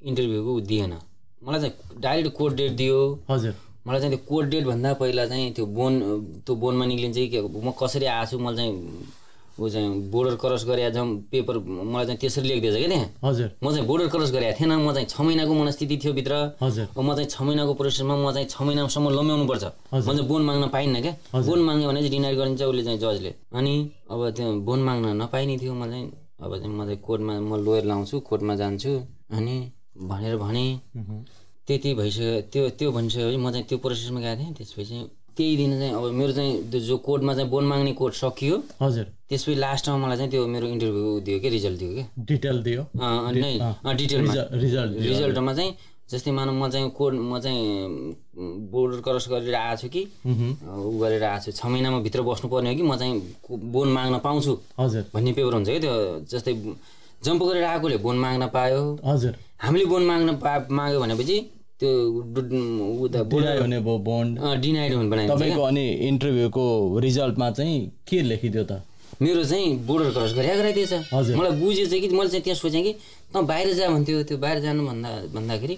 इन्टरभ्यूको 0.10 0.60
दिएन 0.70 0.94
मलाई 1.44 1.60
चाहिँ 1.62 2.00
डाइरेक्ट 2.02 2.38
कोड 2.38 2.52
डेट 2.56 2.72
दियो। 2.82 2.98
हजुर। 3.30 3.54
मलाई 3.88 4.00
चाहिँ 4.02 4.16
त्यो 4.16 4.26
कोड 4.30 4.46
डेटभन्दा 4.50 4.94
पहिला 5.02 5.26
चाहिँ 5.28 5.54
त्यो 5.56 5.66
बोन 5.78 5.94
त्यो 6.46 6.56
बोनमा 6.62 6.86
निक्लिन्छ 6.86 7.18
कि 7.18 7.28
के 7.28 7.40
म 7.42 7.72
कसरी 7.82 8.06
आएको 8.06 8.30
छु 8.32 8.40
मलाई 8.40 8.56
चाहिँ 8.58 8.74
ऊ 9.60 9.70
चाहिँ 9.70 10.10
बोर्डर 10.12 10.36
क्रस 10.42 10.64
गरे 10.66 10.92
जाउँ 10.92 11.08
पेपर 11.32 11.58
मलाई 11.58 12.06
चाहिँ 12.06 12.20
त्यसरी 12.22 12.48
लेखिदिएछ 12.48 12.76
क्या 12.78 12.88
त्यहाँ 12.88 13.10
हजुर। 13.26 13.50
म 13.64 13.72
चाहिँ 13.72 13.86
बोर्डर 13.88 14.08
क्रस 14.14 14.32
गरेको 14.32 14.58
थिएन 14.60 14.72
म 14.78 14.94
चाहिँ 14.94 15.08
छ 15.08 15.22
महिनाको 15.22 15.54
मनस्थिति 15.54 15.98
थियो 15.98 16.14
भित्र। 16.14 16.34
हजुर। 16.62 16.88
म 16.98 17.14
चाहिँ 17.16 17.30
छ 17.30 17.42
महिनाको 17.42 17.74
प्रोसेसमा 17.74 18.16
म 18.16 18.32
चाहिँ 18.32 18.48
छ 18.48 18.62
महिनासम्म 18.62 19.10
लम्ब्याउनु 19.18 19.46
पर्छ 19.48 19.64
म 19.94 20.02
चाहिँ 20.02 20.28
बोन 20.28 20.42
माग्न 20.46 20.68
पाइनँ 20.70 21.02
क्या। 21.02 21.14
बोन 21.42 21.60
माग्यो 21.66 21.88
भने 21.88 22.00
चाहिँ 22.00 22.12
डिनाइट 22.12 22.38
गरिन्छ 22.38 22.62
उसले 22.62 22.84
चाहिँ 22.84 23.00
जजले 23.00 23.34
अनि 23.58 23.74
अब 24.12 24.30
त्यो 24.38 24.46
बोन 24.68 24.80
माग्न 24.88 25.06
नपाइने 25.22 25.58
थियो 25.58 25.74
म 25.74 25.86
चाहिँ। 25.90 26.06
अब 26.38 26.52
चाहिँ 26.58 26.70
म 26.70 26.86
चाहिँ 26.86 27.00
कोर्टमा 27.02 27.34
म 27.40 27.56
लोयर 27.66 27.86
लाउँछु 27.86 28.20
कोर्टमा 28.30 28.56
जान्छु। 28.56 28.92
अनि 29.34 29.56
भनेर 29.98 30.36
भने 30.38 30.66
त्यति 31.68 31.94
भइसक्यो 31.96 32.42
त्यो 32.54 32.70
त्यो 32.78 32.92
भनिसकेपछि 32.92 33.38
म 33.38 33.52
चाहिँ 33.52 33.66
त्यो 33.68 33.78
प्रोसेसमा 33.78 34.20
गएको 34.22 34.38
थिएँ। 34.38 34.54
त्यसपछि 34.54 34.98
त्यही 35.38 35.56
दिन 35.58 35.72
चाहिँ 35.80 35.94
अब 35.94 36.04
मेरो 36.20 36.32
चाहिँ 36.38 36.54
त्यो 36.72 36.80
जो 36.90 36.98
कोर्टमा 37.08 37.34
चाहिँ 37.36 37.50
बोन 37.50 37.66
माग्ने 37.72 37.94
कोर्ट 38.02 38.14
सकियो। 38.16 38.56
हजुर। 38.82 39.06
त्यसपछि 39.30 39.56
लास्टमा 39.56 39.98
मलाई 40.04 40.18
चाहिँ 40.18 40.32
त्यो 40.32 40.46
मेरो 40.48 40.68
इन्टरभ्यू 40.68 41.20
दियो 41.26 41.40
क्या 41.40 41.52
रिजल्ट 41.52 41.78
दियो 41.80 41.92
क्या 41.94 42.06
डिटेल 42.30 42.58
दियो। 42.64 42.82
अनि 43.00 43.40
नै 43.42 43.52
डिटेलमा 44.00 44.34
रिजल्ट 44.64 44.92
रिजल्टमा 45.08 45.54
चाहिँ 45.54 45.72
जस्तै 46.12 46.32
मानव 46.32 46.54
म 46.64 46.70
चाहिँ 46.72 46.90
कोड 46.98 47.14
म 47.14 47.40
चाहिँ 47.44 47.62
बोर्डर 48.72 49.00
क्रस 49.06 49.26
गरेर 49.30 49.56
आएको 49.56 49.82
छु 49.82 49.88
कि 49.92 50.02
ऊ 50.24 50.98
गरेर 51.00 51.24
आएको 51.24 51.44
छु। 51.46 51.52
छ 51.52 51.66
महिनामा 51.68 52.00
भित्र 52.08 52.22
बस्नुपर्ने 52.24 52.70
हो 52.72 52.76
कि 52.80 52.84
म 52.84 52.96
चाहिँ 52.96 53.14
को- 53.44 53.60
बोन 53.76 53.88
माग्न 53.92 54.18
पाउँछु 54.24 54.54
हजुर। 54.80 55.04
भन्ने 55.14 55.32
पेपर 55.36 55.54
हुन्छ 55.54 55.68
क्या 55.70 55.80
त्यो 55.84 55.94
जस्तै 56.32 56.54
जम्प 57.26 57.44
गरेर 57.44 57.64
आएकोले 57.64 57.98
बोन 58.00 58.18
माग्न 58.24 58.48
पायो। 58.56 58.82
हजुर। 59.04 59.34
हामीले 59.62 59.86
बोन 59.92 60.04
माग्न 60.08 60.36
पा 60.40 60.52
माग्यो 60.72 61.00
भनेपछि 61.02 61.38
त्यो 61.80 61.90
हुने 63.62 63.80
भयो 63.80 63.98
बोन्ड 64.10 64.40
डिनाइड 64.62 64.94
हुनु 64.94 65.10
बनाइन्छ 65.10 65.32
तपाईँको 65.32 65.62
अनि 65.62 65.86
इन्टरभ्यूको 66.10 66.66
रिजल्टमा 67.06 67.50
चाहिँ 67.58 67.78
के 68.10 68.22
लेखिदियो 68.22 68.64
त? 68.64 68.82
मेरो 69.22 69.44
चाहिँ 69.44 69.68
बोर्डर 69.86 70.10
क्रस 70.14 70.34
गरे 70.38 70.56
गराइदिएछ। 70.58 70.94
मलाई 71.38 71.52
बुझेछ 71.62 71.90
कि 71.90 72.08
मैले 72.18 72.30
चाहिँ 72.30 72.44
त्यहाँ 72.44 72.58
सोचेँ 72.58 72.84
कि 72.84 72.94
त 73.34 73.38
बाहिर 73.46 73.74
जा 73.74 73.90
भन्थ्यो 73.90 74.24
त्यो 74.30 74.38
बाहिर 74.38 74.60
जानु 74.62 74.82
भन्दा 74.88 75.10
भन्दाखेरि 75.36 75.78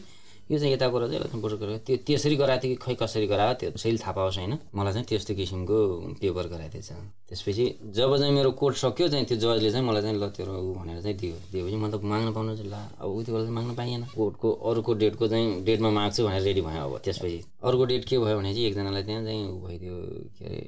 यो 0.49 0.57
चाहिँ 0.59 0.73
यता 0.73 0.87
गर 0.89 1.07
चाहिँ 1.07 1.41
बोर्डर 1.41 1.57
क्रस 1.61 1.81
त्यो 1.85 1.97
त्यसरी 2.05 2.35
गराएको 2.35 2.63
थियो 2.63 2.75
कि 2.75 2.81
खै 2.81 2.93
कसरी 3.01 3.27
गरायो? 3.29 3.53
त्यो 3.59 3.77
सही 3.77 3.97
थाहा 4.01 4.11
पाओस् 4.17 4.37
होइन। 4.37 4.53
मलाई 4.73 4.93
चाहिँ 4.93 5.05
त्यस्तो 5.05 5.33
किसिमको 5.37 5.77
पेपर 6.21 6.45
गराइदिएछ 6.49 6.89
त्यसपछि 7.29 7.65
जब 7.93 8.09
चाहिँ 8.17 8.33
मेरो 8.33 8.51
कोर्ट 8.57 8.75
सक्यो 8.81 9.07
चाहिँ 9.13 9.25
त्यो 9.29 9.37
जजले 9.37 9.69
चाहिँ 9.71 9.85
मलाई 9.85 10.01
चाहिँ 10.01 10.17
ल 10.17 10.29
तेरो 10.33 10.53
ऊ 10.57 10.73
भनेर 10.73 11.01
चाहिँ 11.05 11.17
दियो। 11.21 11.37
दिएपछि 11.53 11.77
म 11.77 11.85
त 11.93 12.01
माग्न 12.01 12.33
पाउनु 12.33 12.55
चाहिँ 12.57 12.71
ल 12.73 12.75
अब 12.97 13.09
उति 13.13 13.31
बेला 13.31 13.43
चाहिँ 13.45 13.55
माग्न 13.55 13.71
पाइएन। 13.77 14.03
कोर्टको 14.17 14.49
अर्को 14.69 14.91
डेटको 14.97 15.27
चाहिँ 15.29 15.63
डेटमा 15.69 15.89
माग्छु 15.93 16.25
भनेर 16.25 16.41
रेडी 16.41 16.61
भयो 16.65 16.81
अब 16.81 16.97
त्यसपछि। 17.05 17.39
अर्को 17.61 17.83
डेट 17.85 18.03
के 18.09 18.17
भयो 18.17 18.37
भने 18.41 18.53
चाहिँ 18.53 18.67
एकजनालाई 18.67 19.03
त्यहाँ 19.05 19.23
चाहिँ 19.23 19.43
ऊ 19.53 19.57
भइदियो 19.61 19.95
के 20.33 20.45
अरे 20.45 20.59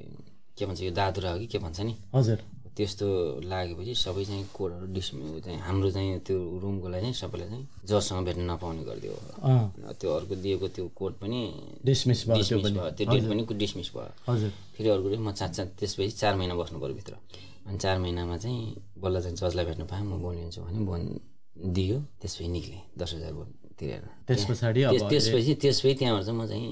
के 0.58 0.66
भन्छ 0.66 0.82
यो 0.82 0.92
दादुरा 0.94 1.30
हो 1.32 1.38
कि 1.40 1.48
के 1.48 1.58
भन्छ 1.58 1.80
नि? 1.82 1.94
हजुर। 2.16 2.38
त्यस्तो 2.78 3.08
लागेपछि 3.52 3.94
सबै 3.96 4.24
चाहिँ 4.26 4.46
कोडहरू 4.56 4.86
डिस 4.96 5.08
चाहिँ 5.46 5.60
हाम्रो 5.68 5.90
चाहिँ 5.92 6.20
त्यो 6.28 6.38
रुमकोलाई 6.64 7.02
चाहिँ 7.02 7.14
सबैलाई 7.14 7.50
चाहिँ 7.50 7.66
जजसँग 7.90 8.26
भेट्न 8.26 8.42
नपाउने 8.50 8.84
गरिदियो। 8.90 9.16
त्यो 10.00 10.10
अर्को 10.18 10.36
दिएको 10.44 10.68
त्यो 10.76 10.86
कोड 10.96 11.14
पनि 11.22 11.40
डिसमिस 11.86 12.20
भयो 12.28 12.44
त्यो 12.44 12.58
डिसमिस 12.58 12.64
पनि। 12.64 12.80
भयो। 12.80 12.92
त्यो 12.98 13.06
डेट 13.12 13.24
पनि 13.30 13.42
डिसमिस 13.60 13.90
भयो। 13.96 14.50
फेरि 14.76 14.90
अर्को 14.90 15.08
म 15.20 15.32
चार 15.32 15.50
चार 15.52 15.68
त्यसपछि 15.80 16.12
चार 16.22 16.34
महिना 16.40 16.56
बस्नु 16.56 16.80
पऱ्यो 16.80 16.96
भित्र। 16.96 17.14
अनि 17.68 17.78
चार 17.78 18.00
महिनामा 18.00 18.38
चाहिँ 18.38 18.62
बल्ल 19.04 19.22
चाहिँ 19.22 19.36
जजलाई 19.36 19.66
भेट्न 19.66 19.84
पाएँ 19.92 20.04
म 20.08 20.22
बोन 20.24 20.36
लिन्छु 20.36 20.62
भने 20.64 20.80
बोन 20.88 21.02
दियो 21.76 21.98
त्यसपछि 22.22 22.48
निक्लेँ 22.48 22.82
दस 22.98 23.14
हजार 23.20 23.34
बोन 23.34 23.50
तिरेर। 23.78 24.04
त्यस 24.28 24.42
पछाडि 24.50 24.80
त्यसपछि 25.12 25.54
त्यसपछि 25.62 25.94
त्यहाँबाट 26.00 26.24
चाहिँ 26.26 26.40
म 26.40 26.48
चाहिँ 26.48 26.66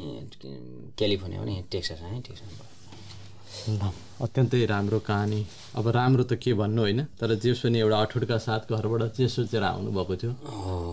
क्यालिफोर्निया 0.97 1.39
पनि 1.43 1.53
टेक्सास 1.71 2.01
आएँ 2.07 2.21
टेक्सास 2.23 2.49
भयो 2.55 2.78
ल 3.75 3.91
अत्यन्तै 4.19 4.65
राम्रो 4.65 4.99
कहानी। 4.99 5.41
अब 5.75 5.87
राम्रो 5.95 6.23
त 6.23 6.33
के 6.43 6.53
भन्नु 6.53 6.81
होइन 6.81 7.01
तर 7.19 7.35
जेस 7.39 7.59
पनि 7.63 7.79
एउटा 7.79 7.97
अठुटका 7.99 8.37
साथ 8.37 8.61
घरबाट 8.67 9.01
जे 9.15 9.27
सोचेर 9.29 9.63
आउनुभएको 9.63 10.15
थियो 10.15 10.31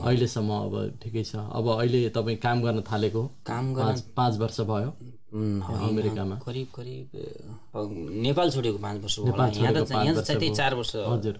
अहिलेसम्म 0.05 0.51
अब 0.67 0.75
ठिकै 1.03 1.25
छ। 1.25 1.43
अब 1.59 1.67
अहिले 1.75 2.09
तपाईँ 2.15 2.39
काम 2.39 2.63
गर्न 2.63 2.81
थालेको 2.87 3.23
काम 3.47 3.65
गर्न 3.75 3.87
पाँच 3.87 3.99
पाँच 4.17 4.39
वर्ष 4.39 4.61
भयो। 4.71 4.91
अमेरिकामा। 5.33 6.37
करिब 6.47 6.69
करिब 6.77 7.07
नेपाल 8.23 8.51
छोडेको 8.51 8.79
पाँच 8.79 8.97
वर्ष 9.03 9.17
चार 10.57 10.75
वर्ष 10.75 10.95
हजुर। 10.97 11.37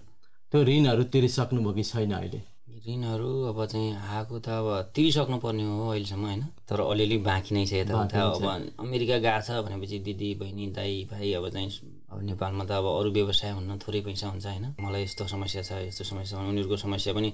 त्यो 0.51 0.63
ऋणहरू 0.63 1.03
तिरिसक्नुभयो 1.13 1.73
कि 1.73 1.83
छैन 1.83 2.11
अहिले? 2.13 2.41
ऋणहरू 2.87 3.31
अब 3.51 3.65
चाहिँ 3.65 3.95
आएको 4.15 4.39
त 4.39 4.47
अब 4.49 4.67
तिरिसक्नु 4.95 5.37
पर्ने 5.43 5.63
हो 5.63 5.89
अहिलेसम्म 5.91 6.25
होइन? 6.25 6.41
तर 6.69 6.79
अलिअलि 6.81 7.17
बाँकी 7.27 7.51
नै 7.55 7.65
छ 7.67 7.73
यताउता 7.83 8.21
अब 8.39 8.43
अमेरिका 8.79 9.17
गएको 9.27 9.41
छ 9.43 9.59
भनेपछि 9.67 9.99
दिदी 10.07 10.29
बहिनी 10.39 10.65
दाई 10.71 10.93
भाइ 11.11 11.33
अब 11.35 11.49
चाहिँ 11.51 11.69
अब 12.11 12.19
नेपालमा 12.23 12.63
त 12.63 12.71
अब 12.79 12.85
अरू 12.87 13.09
व्यवसाय 13.11 13.51
हुन्न 13.59 13.77
थोरै 13.83 14.01
पैसा 14.07 14.27
हुन्छ 14.31 14.45
होइन? 14.47 14.65
मलाई 14.79 15.03
यस्तो 15.03 15.27
समस्या 15.27 15.61
छ 15.67 15.71
यस्तो 15.91 16.03
समस्या 16.15 16.39
उनीहरूको 16.39 16.77
समस्या 16.87 17.13
पनि 17.13 17.29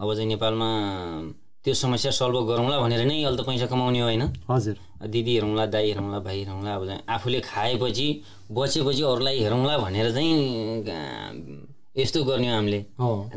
अब 0.00 0.08
चाहिँ 0.14 0.28
नेपालमा 0.28 0.68
त्यो 1.64 1.74
समस्या 1.74 2.10
सल्भ 2.10 2.46
गरौँला 2.48 2.78
भनेर 2.80 3.02
नै 3.06 3.16
अहिले 3.22 3.42
त 3.42 3.46
पैसा 3.46 3.66
कमाउने 3.66 4.00
हो 4.00 4.06
होइन? 4.06 4.22
हजुर। 4.50 4.76
दिदी 5.10 5.32
हेरौँला 5.34 5.66
दाई 5.66 5.86
हेरौँला 5.90 6.18
भाइ 6.22 6.38
हेरौँला 6.38 6.74
अब 6.74 6.86
चाहिँ 6.86 7.02
आफूले 7.10 7.40
खाएपछि 7.42 8.06
बचेपछि 8.54 9.02
अरूलाई 9.02 9.38
हेरौँला 9.42 9.78
भनेर 9.78 10.10
चाहिँ 10.14 11.71
यस्तो 11.96 12.24
गर्ने 12.24 12.48
हो 12.48 12.54
हामीले। 12.56 12.80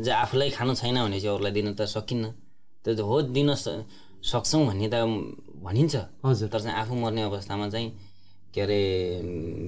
अझ 0.00 0.08
आफूलाई 0.08 0.50
खानु 0.56 0.74
छैन 0.74 0.96
भने 1.04 1.20
चाहिँ 1.20 1.36
अरूलाई 1.36 1.52
दिन 1.52 1.74
त 1.76 1.84
सकिन्न। 1.84 2.24
त्यो 2.84 2.94
त 2.96 3.00
हो 3.04 3.16
दिन 3.36 3.52
सक्छौँ 3.52 4.62
भन्ने 4.66 4.88
त 4.88 4.96
भनिन्छ। 5.60 5.94
हजुर। 6.24 6.48
तर 6.48 6.60
चाहिँ 6.64 6.76
आफू 6.80 6.94
मर्ने 6.96 7.22
अवस्थामा 7.28 7.68
चाहिँ 7.68 7.88
के 8.54 8.60
अरे 8.60 8.80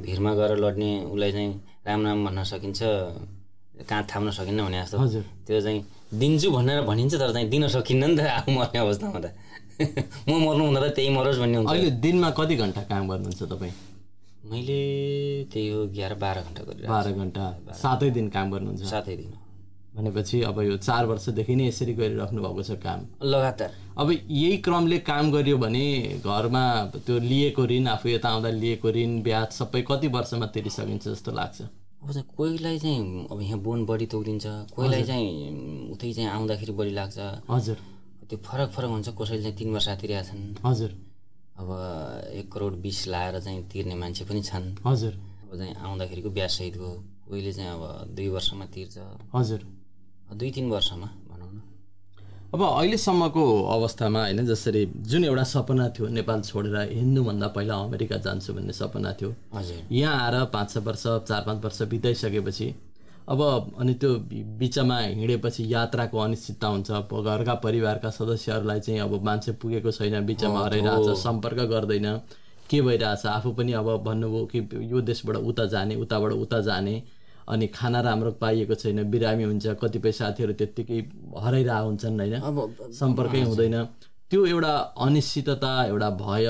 भिरमा 0.05 0.33
गएर 0.35 0.53
लड्ने 0.65 0.91
उसलाई 1.13 1.33
चाहिँ 1.33 1.51
राम 1.87 2.01
राम 2.07 2.19
भन्न 2.25 2.45
सकिन्छ 2.49 2.81
कहाँ 3.89 4.03
थाप्न 4.09 4.31
सकिन्न 4.33 4.65
भने 4.65 4.79
जस्तो। 4.83 4.99
हजुर। 4.99 5.25
त्यो 5.47 5.61
चाहिँ 5.61 5.81
दिन्छु 6.15 6.49
भनेर 6.51 6.81
भनिन्छ 6.89 7.15
तर 7.15 7.33
चाहिँ 7.33 7.49
दिन 7.49 7.69
सकिन्न 7.69 8.11
नि 8.11 8.17
त 8.17 8.21
आफू 8.41 8.51
मर्ने 8.57 8.79
अवस्थामा 8.79 9.21
त। 9.21 9.27
म 10.29 10.33
मर्नु 10.33 10.65
हुँदा 10.65 10.81
त 10.81 10.97
त्यही 10.97 11.09
मरोस् 11.13 11.39
भन्ने 11.39 11.57
हुन्छ। 11.61 11.71
अहिले 11.71 11.91
दिनमा 12.03 12.31
कति 12.35 12.55
घन्टा 12.57 12.83
काम 12.89 13.09
गर्नुहुन्छ 13.09 13.43
तपाईँ? 13.53 13.73
मैले 14.45 15.45
त्यही 15.53 15.69
हो 15.69 15.83
एघार 15.85 16.15
बाह्र 16.15 16.41
घन्टा 16.41 16.63
गरिरहेको 16.63 16.93
बाह्र 16.93 17.13
घन्टा। 17.13 17.45
सातै 17.75 18.11
दिन 18.11 18.29
काम 18.29 18.51
गर्नुहुन्छ। 18.53 18.83
सातै 18.85 19.17
दिन। 19.17 19.33
भनेपछि 19.97 20.43
अब 20.43 20.61
यो 20.63 20.77
चार 20.79 21.07
वर्षदेखि 21.07 21.55
नै 21.57 21.67
यसरी 21.69 21.93
गरिराख्नु 21.95 22.43
भएको 22.43 22.63
छ 22.63 22.71
काम। 22.79 23.01
लगातार। 23.23 23.71
अब 23.99 24.11
यही 24.13 24.57
क्रमले 24.63 24.99
काम 25.03 25.31
गरियो 25.33 25.57
भने 25.59 25.87
घरमा 26.23 26.65
त्यो 27.03 27.19
लिएको 27.19 27.67
ऋण 27.67 27.87
आफू 27.89 28.09
यता 28.09 28.29
आउँदा 28.29 28.51
लिएको 28.63 28.89
ऋण 28.95 29.21
ब्याज 29.23 29.49
सबै 29.59 29.83
कति 29.83 30.09
वर्षमा 30.09 30.47
तिरिसकिन्छ 30.55 31.09
जस्तो 31.09 31.33
लाग्छ? 31.35 31.59
अब 31.99 32.13
चाहिँ 32.13 32.27
कोहीलाई 32.37 32.79
चाहिँ 32.79 33.27
अब 33.27 33.41
यहाँ 33.43 33.59
बोन 33.59 33.85
बढी 33.87 34.07
तौलिन्छ 34.07 34.47
कोहीलाई 34.71 35.03
चाहिँ 35.03 35.91
उतै 35.93 36.13
चाहिँ 36.13 36.31
आउँदाखेरि 36.31 36.73
बढी 36.73 36.91
लाग्छ। 36.95 37.19
हजुर। 37.51 37.77
त्यो 38.31 38.39
फरक 38.39 38.71
फरक 38.71 38.91
हुन्छ 38.91 39.09
कसैले 39.19 39.43
चाहिँ 39.43 39.57
तिन 39.59 39.73
वर्ष 39.75 39.89
तिरेका 39.99 40.23
छन्। 40.23 40.63
हजुर। 40.63 40.91
अब 41.59 41.71
एक 42.33 42.53
करोड 42.53 42.75
बिस 42.83 43.07
लाएर 43.09 43.41
चाहिँ 43.41 43.63
तिर्ने 43.69 43.95
मान्छे 43.95 44.25
पनि 44.25 44.43
छन्। 44.43 44.77
हजुर। 44.87 45.13
अब 45.13 45.57
चाहिँ 45.59 45.75
आउँदाखेरिको 45.75 46.31
ब्याज 46.31 46.51
सहितको 46.51 46.89
कोहीले 47.29 47.53
चाहिँ 47.53 47.71
अब 47.71 48.15
दुई 48.15 48.29
वर्षमा 48.29 48.67
तिर्छ। 48.75 48.99
हजुर। 49.35 49.61
दुई 50.39 50.51
तिन 50.51 50.71
वर्षमा 50.71 51.07
भनौँ 51.29 51.51
न। 51.53 51.61
अब 52.55 52.63
अहिलेसम्मको 52.63 53.45
अवस्थामा 53.75 54.21
होइन 54.23 54.47
जसरी 54.47 54.85
जुन 55.11 55.25
एउटा 55.25 55.45
सपना 55.45 55.89
थियो 55.89 56.09
नेपाल 56.09 56.41
छोडेर 56.43 56.77
हिँड्नुभन्दा 56.93 57.49
पहिला 57.49 57.75
अमेरिका 57.75 58.17
जान्छु 58.17 58.55
भन्ने 58.55 58.73
सपना 58.73 59.13
थियो। 59.13 59.35
हजुर। 59.55 59.93
यहाँ 59.93 60.15
आएर 60.25 60.45
पाँच 60.55 60.71
छ 60.73 60.77
वर्ष 60.79 61.05
चार 61.29 61.43
पाँच 61.43 61.65
वर्ष 61.65 61.83
बिताइसकेपछि 61.83 62.67
अब 63.29 63.41
अनि 63.79 63.95
त्यो 63.95 64.11
बिचमा 64.59 64.99
हिँडेपछि 64.99 65.65
यात्राको 65.73 66.19
अनिश्चितता 66.19 66.67
हुन्छ। 66.67 66.91
घरका 66.91 67.55
परिवारका 67.65 68.11
सदस्यहरूलाई 68.11 68.81
चाहिँ 68.81 69.01
अब 69.01 69.25
मान्छे 69.25 69.53
पुगेको 69.61 69.91
छैन 69.93 70.27
बिचमा 70.27 70.61
हराइरहेछ 70.65 71.19
सम्पर्क 71.19 71.61
गर्दैन। 71.69 72.09
के 72.71 72.81
भइरहेछ? 72.83 73.27
आफू 73.27 73.53
पनि 73.53 73.73
अब 73.73 73.89
भन्नुभयो 74.05 74.45
कि 74.47 74.59
यो 74.93 75.01
देशबाट 75.01 75.37
उता 75.37 75.65
जाने 75.67 75.95
उताबाट 75.97 76.33
उता 76.33 76.61
जाने। 76.61 77.03
अनि 77.49 77.67
खाना 77.69 78.01
राम्रो 78.01 78.31
पाइएको 78.41 78.75
छैन 78.75 79.03
बिरामी 79.11 79.45
हुन्छ 79.45 79.67
कतिपय 79.83 80.13
साथीहरू 80.13 80.53
त्यत्तिकै 80.53 80.99
हराइरहेको 81.37 81.87
हुन्छन् 81.87 82.21
होइन? 82.21 82.35
अब 82.41 82.57
सम्पर्कै 82.93 83.41
हुँदैन। 83.43 83.85
त्यो 84.31 84.45
एउटा 84.47 84.73
अनिश्चितता 85.01 85.73
एउटा 85.85 86.11
भय 86.17 86.49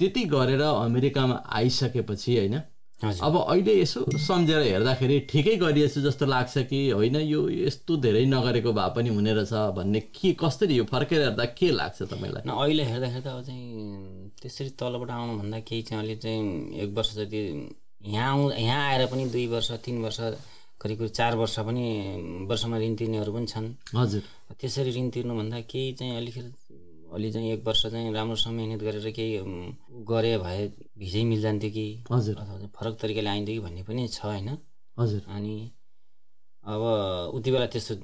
त्यति 0.00 0.24
गरेर 0.24 0.62
अमेरिकामा 0.62 1.36
आइसकेपछि 1.52 2.36
होइन? 2.36 2.56
अब 3.00 3.36
अहिले 3.48 3.74
यसो 3.80 4.04
सम्झेर 4.18 4.60
हेर्दाखेरि 4.62 5.18
ठिकै 5.30 5.56
गरिएछु 5.56 6.00
जस्तो 6.00 6.26
लाग्छ 6.26 6.58
कि 6.68 6.80
होइन 6.90 7.16
यो 7.16 7.40
यस्तो 7.48 7.96
धेरै 7.96 8.24
नगरेको 8.28 8.72
भए 8.72 8.88
पनि 8.96 9.08
हुने 9.08 9.32
रहेछ 9.34 9.52
भन्ने 9.76 10.00
के 10.12 10.32
कसरी 10.36 10.76
यो 10.76 10.84
फर्केर 10.84 11.20
हेर्दा 11.22 11.44
के 11.56 11.70
लाग्छ 11.70 12.02
तपाईँलाई? 12.02 12.42
अहिले 12.44 12.84
हेर्दाखेरि 12.84 13.22
त 13.24 13.26
अब 13.26 13.40
चाहिँ 13.44 14.30
त्यसरी 14.42 14.70
तलबाट 14.76 15.10
आउनुभन्दा 15.10 15.58
केही 15.64 15.82
चाहिँ 15.82 16.04
अलि 16.04 16.16
चाहिँ 16.16 16.76
एक 16.76 16.90
वर्ष 16.96 17.14
जति 17.16 17.40
यहाँ 18.04 18.30
आउँ 18.32 18.52
यहाँ 18.52 18.88
आएर 18.88 19.06
पनि 19.06 19.24
दुई 19.32 19.46
वर्ष 19.48 19.70
तिन 19.84 20.02
वर्ष 20.04 20.20
करिब 20.80 20.98
करिब 20.98 21.10
चार 21.16 21.36
वर्ष 21.36 21.58
पनि 21.60 21.86
वर्षमा 22.48 22.78
ऋण 22.78 22.94
तिर्नेहरू 22.96 23.32
पनि 23.32 23.46
छन्। 23.46 23.66
हजुर। 23.96 24.22
त्यसरी 24.60 24.90
ऋण 24.96 25.08
तिर्नुभन्दा 25.10 25.60
केही 25.72 25.92
चाहिँ 25.92 26.16
अलिकति 26.16 26.69
अलि 27.14 27.30
चाहिँ 27.32 27.52
एक 27.52 27.66
वर्ष 27.66 27.86
चाहिँ 27.86 28.12
राम्रोसँग 28.14 28.54
मिहिनेत 28.54 28.80
गरेर 28.80 29.10
केही 29.10 29.38
गरे 30.08 30.36
भए 30.38 30.66
भिजै 30.98 31.24
मिल 31.24 31.40
जान्थ्यो 31.42 31.70
कि? 31.70 31.86
हजुर। 32.12 32.36
अथवा 32.36 32.66
फरक 32.76 32.98
तरिकाले 33.00 33.30
आइन्थ्यो 33.30 33.54
कि 33.54 33.60
भन्ने 33.66 33.82
पनि 33.82 34.08
छ 34.08 34.24
होइन? 34.24 34.48
हजुर। 34.98 35.22
अनि 35.28 35.56
अब 36.64 36.82
उति 37.34 37.50
बेला 37.50 37.66
त्यस्तो 37.66 37.94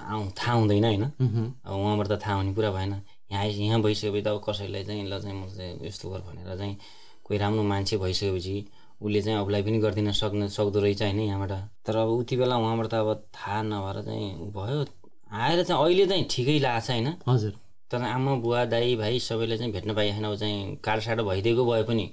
आउँ 0.00 0.30
थाहा 0.32 0.52
हुँदैन 0.52 0.84
होइन। 0.84 1.04
अब 1.04 1.72
उहाँबाट 1.72 2.06
त 2.08 2.20
थाहा 2.24 2.36
हुने 2.36 2.52
कुरा 2.54 2.70
भएन। 2.70 2.92
यहाँ 3.32 3.42
आइ 3.42 3.50
यहाँ 3.52 3.80
भइसकेपछि 3.82 4.22
त 4.22 4.28
अब 4.28 4.42
कसैलाई 4.48 4.84
चाहिँ 4.84 5.04
ल 5.08 5.20
चाहिँ 5.20 5.36
म 5.36 5.48
चाहिँ 5.48 5.86
यस्तो 5.86 6.10
गर 6.10 6.20
भनेर 6.20 6.56
चाहिँ 6.56 6.76
कोही 7.24 7.38
राम्रो 7.38 7.62
मान्छे 7.62 7.96
भइसकेपछि 7.96 8.56
उसले 9.02 9.20
चाहिँ 9.22 9.38
अबलाई 9.38 9.62
पनि 9.62 9.78
गरिदिन 9.78 10.12
सक्ने 10.12 10.48
सक्दो 10.48 10.80
रहेछ 10.80 11.02
होइन 11.02 11.20
यहाँबाट? 11.20 11.52
तर 11.86 11.96
अब 11.96 12.08
उति 12.08 12.36
बेला 12.36 12.56
उहाँबाट 12.56 12.86
त 12.86 12.94
अब 12.94 13.24
थाहा 13.34 13.62
नभएर 13.62 14.02
चाहिँ 14.02 14.50
भयो। 14.52 14.84
आएर 15.32 15.62
चाहिँ 15.64 15.82
अहिले 15.84 16.06
चाहिँ 16.06 16.26
ठिकै 16.30 16.58
लाग्छ 16.58 16.90
होइन? 16.90 17.08
हजुर। 17.28 17.52
तर 17.92 18.02
आमा 18.02 18.34
बुवा 18.40 18.64
दाई 18.72 18.96
भाइ 18.96 19.18
सबैले 19.20 19.58
चाहिँ 19.58 19.72
भेट्न 19.72 19.94
पाइएन। 19.94 20.14
छैन 20.14 20.24
अब 20.24 20.36
चाहिँ 20.36 20.76
काटसाटो 20.84 21.24
भइदिएको 21.24 21.64
भए 21.64 21.82
पनि 21.82 22.06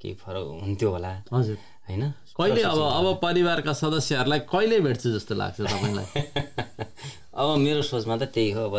केही 0.00 0.14
फरक 0.14 0.46
हुन्थ्यो 0.62 0.90
होला। 0.90 1.12
हजुर। 1.32 1.56
होइन? 1.88 2.02
कहिले 2.36 2.62
अब 2.62 2.78
अब 2.78 3.18
परिवारका 3.22 3.72
सदस्यहरूलाई 3.72 4.38
कहिले 4.38 4.80
भेट्छु 4.80 5.10
जस्तो 5.10 5.34
लाग्छ 5.34 5.60
तपाईँलाई? 5.60 6.22
अब 7.40 7.56
मेरो 7.58 7.82
सोचमा 7.82 8.16
त 8.16 8.22
त्यही 8.34 8.50
हो 8.50 8.64
अब 8.70 8.76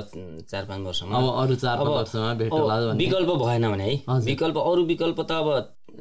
चार 0.50 0.66
पाँच 0.66 0.82
वर्षमा। 0.82 1.18
अब 1.18 1.28
अरू 1.44 1.56
चार 1.56 1.78
पाँच 1.78 1.88
वर्षमा 1.88 2.34
भेट 2.34 2.54
विकल्प 2.98 3.30
भएन 3.44 3.72
भने 3.72 3.84
है। 3.84 4.20
विकल्प 4.26 4.58
अरू 4.58 4.86
विकल्प 4.86 5.20
त 5.22 5.32
अब 5.32 5.48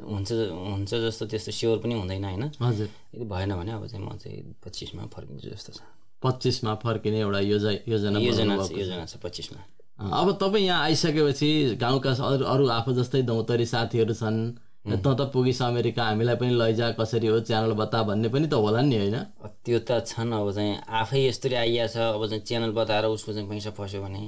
हुन्छ 0.09 0.31
हुन्छ 0.31 0.93
जस्तो 0.93 1.25
त्यस्तो 1.25 1.51
स्योर 1.51 1.77
पनि 1.77 1.93
हुँदैन 1.93 2.25
होइन? 2.25 2.43
हजुर। 2.61 2.89
यदि 3.15 3.25
भएन 3.25 3.55
भने 3.55 3.71
अब 3.71 3.87
चाहिँ 3.87 4.05
म 4.05 4.17
चाहिँ 4.17 4.55
पच्चिसमा 4.65 5.05
फर्किन्छु 5.15 5.49
जस्तो 5.49 5.73
छ। 5.73 5.79
पच्चिसमा 6.23 6.75
फर्किने 6.75 7.19
एउटा 7.19 7.39
योजना 7.39 7.71
योजना 7.87 8.19
योजना 8.19 9.05
छ 9.05 9.15
पच्चिसमा। 9.23 9.80
अब 10.01 10.37
तपाईँ 10.41 10.65
यहाँ 10.65 10.81
आइसकेपछि 10.83 11.49
गाउँका 11.81 12.11
अरू 12.27 12.45
अरू 12.45 12.67
आफू 12.79 12.93
जस्तै 12.93 13.21
दौतरी 13.29 13.65
साथीहरू 13.65 14.13
छन् 14.13 14.39
त 14.81 15.07
त 15.07 15.29
पुगिस 15.33 15.61
अमेरिका 15.61 16.03
हामीलाई 16.03 16.35
पनि 16.41 16.53
लैजा 16.57 16.91
कसरी 16.97 17.27
हो 17.27 17.39
च्यानल 17.45 17.73
बता 17.77 18.01
भन्ने 18.03 18.29
पनि 18.33 18.47
त 18.47 18.53
होला 18.57 18.81
नि 18.81 18.97
होइन? 18.97 19.17
त्यो 19.65 19.79
त 19.85 20.01
छन् 20.09 20.33
अब 20.33 20.51
चाहिँ 20.57 20.73
आफै 21.01 21.19
यस्तरी 21.27 21.55
आइया 21.55 21.85
छ 21.87 21.97
अब 22.17 22.25
चाहिँ 22.27 22.43
च्यानल 22.49 22.71
बताएर 22.73 23.05
उसको 23.13 23.33
चाहिँ 23.33 23.49
पैसा 23.49 23.71
फस्यो 23.77 24.01
भने 24.01 24.21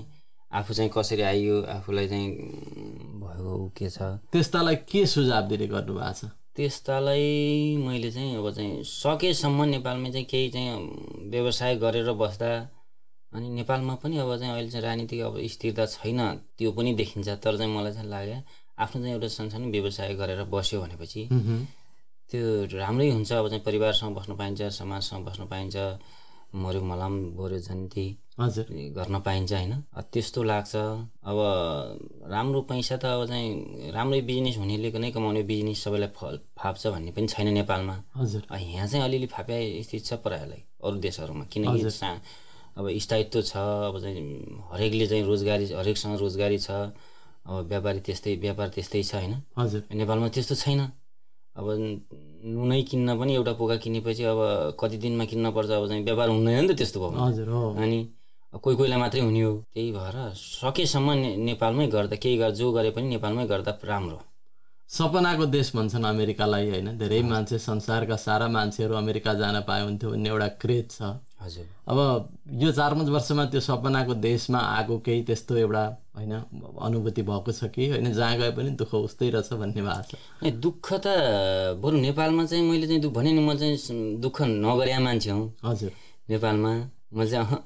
आफू 0.52 0.74
चाहिँ 0.74 0.92
कसरी 0.94 1.22
आइयो 1.22 1.56
आफूलाई 1.78 2.08
चाहिँ 2.08 2.30
भएको 3.24 3.52
ऊ 3.58 3.70
के 3.78 3.90
छ। 3.90 4.22
त्यस्तालाई 4.30 4.76
के 4.86 5.06
सुझाव 5.10 5.48
दिने 5.50 5.68
गर्नु 5.74 5.94
भएको 5.98 6.14
छ? 6.14 6.30
त्यस्तालाई 6.56 7.26
मैले 7.82 8.12
चाहिँ 8.12 8.38
अब 8.38 8.52
चाहिँ 8.54 8.84
सकेसम्म 8.86 9.64
नेपालमा 9.74 10.10
चाहिँ 10.10 10.26
केही 10.30 10.50
चाहिँ 10.54 10.70
व्यवसाय 11.34 11.76
गरेर 11.82 12.12
बस्दा 12.14 12.52
अनि 13.34 13.50
नेपालमा 13.50 13.96
पनि 14.02 14.18
अब 14.18 14.30
चाहिँ 14.40 14.54
अहिले 14.54 14.70
चाहिँ 14.70 14.86
राजनीतिक 14.86 15.20
अब 15.22 15.36
स्थिरता 15.54 15.86
छैन 15.98 16.20
त्यो 16.58 16.72
पनि 16.72 16.94
देखिन्छ। 16.94 17.30
तर 17.44 17.58
चाहिँ 17.58 17.72
मलाई 17.76 17.94
चाहिँ 17.94 18.10
लाग्यो 18.10 18.38
आफ्नो 18.80 19.02
चाहिँ 19.02 19.14
एउटा 19.14 19.28
सानसानो 19.28 19.66
व्यवसाय 19.74 20.14
गरेर 20.16 20.44
बस्यो 20.54 20.82
भनेपछि। 20.82 21.22
त्यो 22.32 22.42
राम्रै 22.78 23.10
हुन्छ। 23.10 23.32
अब 23.32 23.48
चाहिँ 23.50 23.64
परिवारसँग 23.64 24.16
बस्न 24.16 24.32
पाइन्छ 24.36 24.62
समाजसँग 24.80 25.26
बस्न 25.26 25.46
पाइन्छ 25.52 25.76
मऱ्यो 26.54 26.82
मलाम 26.86 27.14
बोऱ्यो 27.34 27.60
जन्ती 27.66 28.06
हजुर। 28.40 28.66
गर्न 28.98 29.20
पाइन्छ 29.26 29.52
होइन? 29.54 29.74
त्यस्तो 30.14 30.44
लाग्छ। 30.44 30.76
अब 31.26 31.38
राम्रो 32.30 32.62
पैसा 32.70 32.98
त 32.98 33.06
अब 33.06 33.26
चाहिँ 33.30 33.92
राम्रै 33.94 34.22
बिजनेस 34.30 34.58
हुनेले 34.58 34.90
नै 34.94 35.10
कमाउने 35.12 35.44
बिजनेस 35.50 35.84
सबैलाई 35.84 36.10
फल 36.18 36.40
फाप्छ 36.58 36.88
भन्ने 36.94 37.12
पनि 37.14 37.28
छैन 37.28 37.48
नेपालमा। 37.54 37.96
हजुर। 38.18 38.42
यहाँ 38.54 38.88
चाहिँ 38.88 39.04
अलिअलि 39.06 39.28
फाप्या 39.34 39.58
स्थिति 39.82 40.06
छ 40.06 40.14
प्रायःलाई 40.22 40.62
अरू 40.86 40.98
देशहरूमा। 41.02 41.46
किनकि 41.50 41.82
अब 42.78 42.90
स्थायित्व 43.00 43.42
छ 43.42 43.58
अब 43.58 44.00
चाहिँ 44.02 44.22
हरेकले 44.74 45.08
चाहिँ 45.08 45.24
रोजगारी 45.24 45.66
हरेकसँग 45.74 46.20
रोजगारी 46.20 46.58
छ 46.58 46.72
अब 47.46 47.66
व्यापारी 47.68 48.00
त्यस्तै 48.00 48.36
व्यापार 48.36 48.68
त्यस्तै 48.70 49.04
छ 49.04 49.16
होइन? 49.16 49.34
हजुर। 49.58 49.84
नेपालमा 49.94 50.28
त्यस्तो 50.28 50.56
छैन। 50.56 50.80
अब 51.56 51.68
नुनै 52.46 52.82
किन्न 52.82 53.20
पनि 53.20 53.34
एउटा 53.36 53.54
पोका 53.54 53.76
किनेपछि 53.76 54.24
अब 54.24 54.40
कति 54.80 54.98
दिनमा 54.98 55.26
किन्न 55.26 55.52
पर्छ 55.52 55.70
अब 55.70 55.88
चाहिँ 55.88 56.04
व्यापार 56.04 56.30
हुँदैन 56.30 56.66
नि 56.66 56.74
त 56.74 56.78
त्यस्तो 56.78 57.00
भयो। 57.00 57.20
हजुर 57.20 57.50
हो। 57.50 57.74
अनि 57.74 58.00
कोही 58.54 58.76
कोहीलाई 58.76 59.00
मात्रै 59.00 59.22
हुने 59.22 59.42
हो। 59.42 59.54
त्यही 59.74 59.92
भएर 59.92 60.18
सकेसम्म 60.34 61.12
ने- 61.12 61.38
नेपालमै 61.38 61.88
गर्दा 61.88 62.16
केही 62.16 62.38
गर 62.38 62.52
जो 62.52 62.72
गरे 62.72 62.92
पनि 62.92 63.08
नेपालमै 63.08 63.46
गर्दा 63.48 63.80
राम्रो। 63.84 64.22
सपनाको 64.90 65.46
देश 65.46 65.76
भन्छन् 65.76 66.06
अमेरिकालाई 66.06 66.70
होइन? 66.70 66.98
धेरै 66.98 67.22
मान्छे 67.22 67.58
संसारका 67.60 68.16
सारा 68.16 68.48
मान्छेहरू 68.48 68.96
अमेरिका 68.96 69.34
जान 69.34 69.62
पाए 69.62 69.82
हुन्थ्यो 69.84 70.10
भन्ने 70.10 70.30
एउटा 70.30 70.48
क्रेज 70.48 70.92
छ। 70.92 71.02
हजुर। 71.44 71.66
अब 71.88 71.98
यो 72.62 72.72
चार 72.72 72.94
पाँच 72.94 73.08
वर्षमा 73.10 73.46
त्यो 73.46 73.62
सपनाको 73.62 74.14
देशमा 74.14 74.60
आएको 74.60 74.98
केही 75.00 75.24
त्यस्तो 75.24 75.56
एउटा 75.58 75.84
होइन 76.16 76.34
अनुभूति 76.82 77.22
भएको 77.22 77.52
छ 77.52 77.64
कि? 77.66 77.90
होइन 77.90 78.14
जहाँ 78.14 78.38
गए 78.38 78.52
पनि 78.52 78.70
दुःख 78.80 78.94
उस्तै 78.94 79.30
रहेछ 79.30 79.54
भन्ने 79.54 79.82
भएको 79.82 80.18
छ। 80.44 80.54
दुःख 80.64 80.94
त 80.94 81.08
बरु 81.82 81.98
नेपालमा 81.98 82.46
चाहिँ 82.46 82.64
मैले 82.70 82.88
चाहिँ 82.88 83.02
दुःख 83.02 83.14
भने 83.14 83.32
नि 83.32 83.42
म 83.42 83.56
चाहिँ 83.58 84.20
दुःख 84.20 84.42
नगरे 84.42 84.98
मान्छे 85.00 85.32
हुँ। 85.32 85.54
हजुर। 85.66 85.92
नेपालमा 86.30 86.72
मैले 87.14 87.30
चाहिँ 87.32 87.58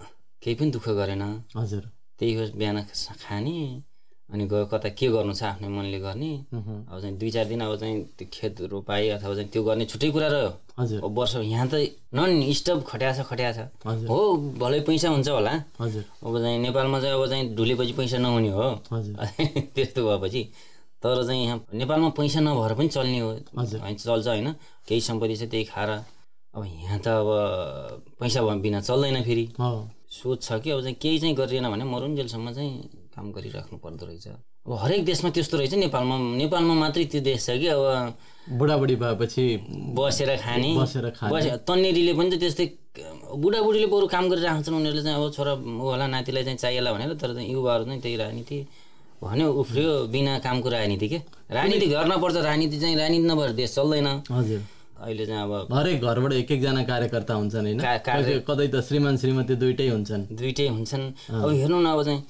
केही 0.41 0.55
पनि 0.55 0.71
दुःख 0.71 0.89
गरेन। 0.89 1.23
हजुर। 1.57 1.83
त्यही 2.19 2.33
हो 2.33 2.45
बिहान 2.57 2.81
खाने। 3.21 3.83
अनि 4.33 4.45
गयो 4.51 4.65
कता 4.67 4.89
के 4.99 5.07
गर्नु 5.07 5.33
छ 5.33 5.43
आफ्नै 5.43 5.67
मनले 5.67 5.99
गर्ने। 5.99 6.31
अब 6.51 6.99
चाहिँ 7.01 7.17
दुई 7.17 7.31
चार 7.31 7.45
दिन 7.47 7.61
अब 7.63 7.75
चाहिँ 7.79 7.95
त्यो 8.17 8.27
खेत 8.33 8.61
रोपाइ 8.71 9.09
अथवा 9.15 9.33
चाहिँ 9.35 9.49
त्यो 9.49 9.63
गर्ने 9.63 9.85
छुट्टै 9.85 10.09
कुरा 10.11 10.27
रह्यो। 10.27 10.51
हजुर। 10.79 10.99
अब 11.03 11.11
वर्ष 11.19 11.35
यहाँ 11.47 11.67
त 11.71 11.75
नन 12.13 12.51
स्टप 12.53 12.83
खट्या 12.87 13.11
छ 13.15 13.19
खट्या 13.23 13.51
छ। 13.55 13.59
हो 13.87 14.17
भलै 14.59 14.79
पैसा 14.83 15.09
हुन्छ 15.09 15.29
होला। 15.29 15.53
हजुर। 15.79 16.03
अब 16.27 16.33
चाहिँ 16.43 16.59
नेपालमा 16.59 16.99
चाहिँ 16.99 17.15
अब 17.15 17.27
चाहिँ 17.29 17.55
ढुलेपछि 17.55 17.93
पैसा 17.93 18.17
नहुने 18.17 18.49
हो। 18.51 18.67
त्यस्तो 19.75 20.01
भएपछि। 20.03 20.43
तर 21.03 21.23
चाहिँ 21.23 21.43
यहाँ 21.43 21.63
नेपालमा 21.73 22.09
पैसा 22.19 22.39
नभएर 22.39 22.73
पनि 22.75 22.87
चल्ने 22.87 23.19
हो। 23.19 23.31
चल्छ 23.95 24.27
होइन। 24.27 24.51
केही 24.87 25.01
सम्पत्ति 25.01 25.35
छ 25.35 25.49
त्यही 25.49 25.63
खाएर 25.71 25.89
अब 25.89 26.63
यहाँ 26.65 26.99
त 26.99 27.07
अब 27.07 27.29
पैसा 28.19 28.41
बिना 28.43 28.81
चल्दैन 28.81 29.23
फेरि। 29.23 29.47
सोच 30.11 30.43
छ 30.43 30.59
कि 30.61 30.71
अब 30.71 30.81
चाहिँ 30.81 30.95
केही 31.01 31.19
चाहिँ 31.19 31.35
गरिएन 31.35 31.69
भने 31.71 31.83
मरुन्जेलसम्म 31.83 32.51
चाहिँ 32.51 33.06
काम 33.17 33.31
गरिराख्नु 33.33 33.77
पर्दो 33.81 34.05
रहेछ। 34.05 34.27
अब 34.69 34.73
हरेक 34.77 35.01
देशमा 35.09 35.29
त्यस्तो 35.33 35.57
रहेछ 35.57 35.73
नेपालमा। 35.89 36.15
नेपालमा 36.37 36.73
मात्रै 36.85 37.05
त्यो 37.09 37.21
देश 37.25 37.45
छ 37.45 37.57
कि 37.57 37.67
अब 37.73 38.13
बुढाबुढी 38.61 38.95
भएपछि 39.01 39.43
बसेर 39.97 40.29
खाने। 40.37 40.69
बसेर 40.77 41.09
खाने। 41.17 41.31
बसे 41.33 41.49
तन्नेरीले 41.65 42.13
पनि 42.13 42.29
त 42.29 42.35
त्यस्तै 42.37 42.65
बुढाबुढीले 43.41 43.87
बरु 43.89 44.05
काम 44.07 44.23
गरिरहेको 44.29 44.61
छन् 44.61 44.77
उनीहरूले 44.77 45.03
चाहिँ 45.03 45.17
अब 45.17 45.33
छोरा 45.33 45.53
होला 45.81 46.05
नातिलाई 46.13 46.43
चाहिँ 46.45 46.57
चाहिएला 46.61 46.89
भनेर 46.93 47.13
तर 47.17 47.33
चाहिँ 47.33 47.49
युवाहरू 47.49 47.83
चाहिँ 47.89 48.01
त्यही 48.01 48.15
राजनीति 48.21 48.57
भन्यो 49.17 49.45
उफ्रियो 49.49 49.91
बिना 50.13 50.33
कामको 50.45 50.69
राजनीति 50.69 51.07
के? 51.09 51.17
राजनीति 51.49 51.85
गर्न 51.89 52.11
पर्छ 52.21 52.35
राजनीति 52.37 52.77
चाहिँ 52.79 52.95
राजनीति 53.01 53.25
नभएर 53.25 53.51
देश 53.57 53.69
चल्दैन। 53.75 54.07
हजुर। 54.29 54.61
अहिले 54.97 55.25
चाहिँ 55.25 55.41
अब 55.41 55.73
हरेक 55.73 56.01
घरबाट 56.01 56.33
एक 56.33 56.51
एकजना 56.51 56.83
कार्यकर्ता 56.85 57.33
हुन्छन् 57.33 57.65
होइन? 57.65 57.79
कतै 58.45 58.67
त 58.69 58.81
श्रीमान 58.85 59.17
श्रीमती 59.17 59.55
दुइटै 59.57 59.87
हुन्छन्। 59.89 60.21
दुइटै 60.37 60.67
हुन्छन्। 60.67 61.03
अब 61.33 61.49
हेर्नु 61.49 61.79
न 61.81 61.85
अब 61.85 62.03
चाहिँ 62.03 62.21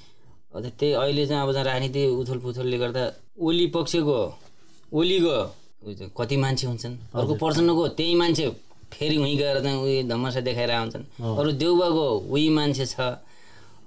त्यही 0.54 0.92
अहिले 0.94 1.26
चाहिँ 1.28 1.42
अब 1.44 1.52
चाहिँ 1.54 1.66
राजनीति 1.66 2.06
उथल 2.08 2.38
पुथलले 2.40 2.78
गर्दा 2.78 3.04
ओली 3.40 3.68
पक्षको 3.76 4.20
ओलीको 4.94 5.38
कति 6.18 6.38
मान्छे 6.38 6.68
हुन्छन्? 6.68 6.96
अर्को 7.16 7.34
प्रचण्डको 7.36 7.88
त्यही 7.98 8.16
मान्छे 8.16 8.50
फेरि 8.94 9.18
उहीँ 9.18 9.38
गएर 9.38 9.60
चाहिँ 9.62 9.78
उयो 9.84 10.08
धमसा 10.10 10.40
देखाएर 10.42 10.72
हुन्छन् 10.72 11.04
अरू 11.22 11.52
देउबाको 11.52 12.06
उही 12.32 12.50
मान्छे 12.50 12.86
छ। 12.86 13.00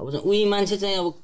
अब 0.01 0.11
चाहिँ 0.11 0.25
उही 0.25 0.45
मान्छे 0.45 0.77
चाहिँ 0.77 0.97
अब 0.97 1.15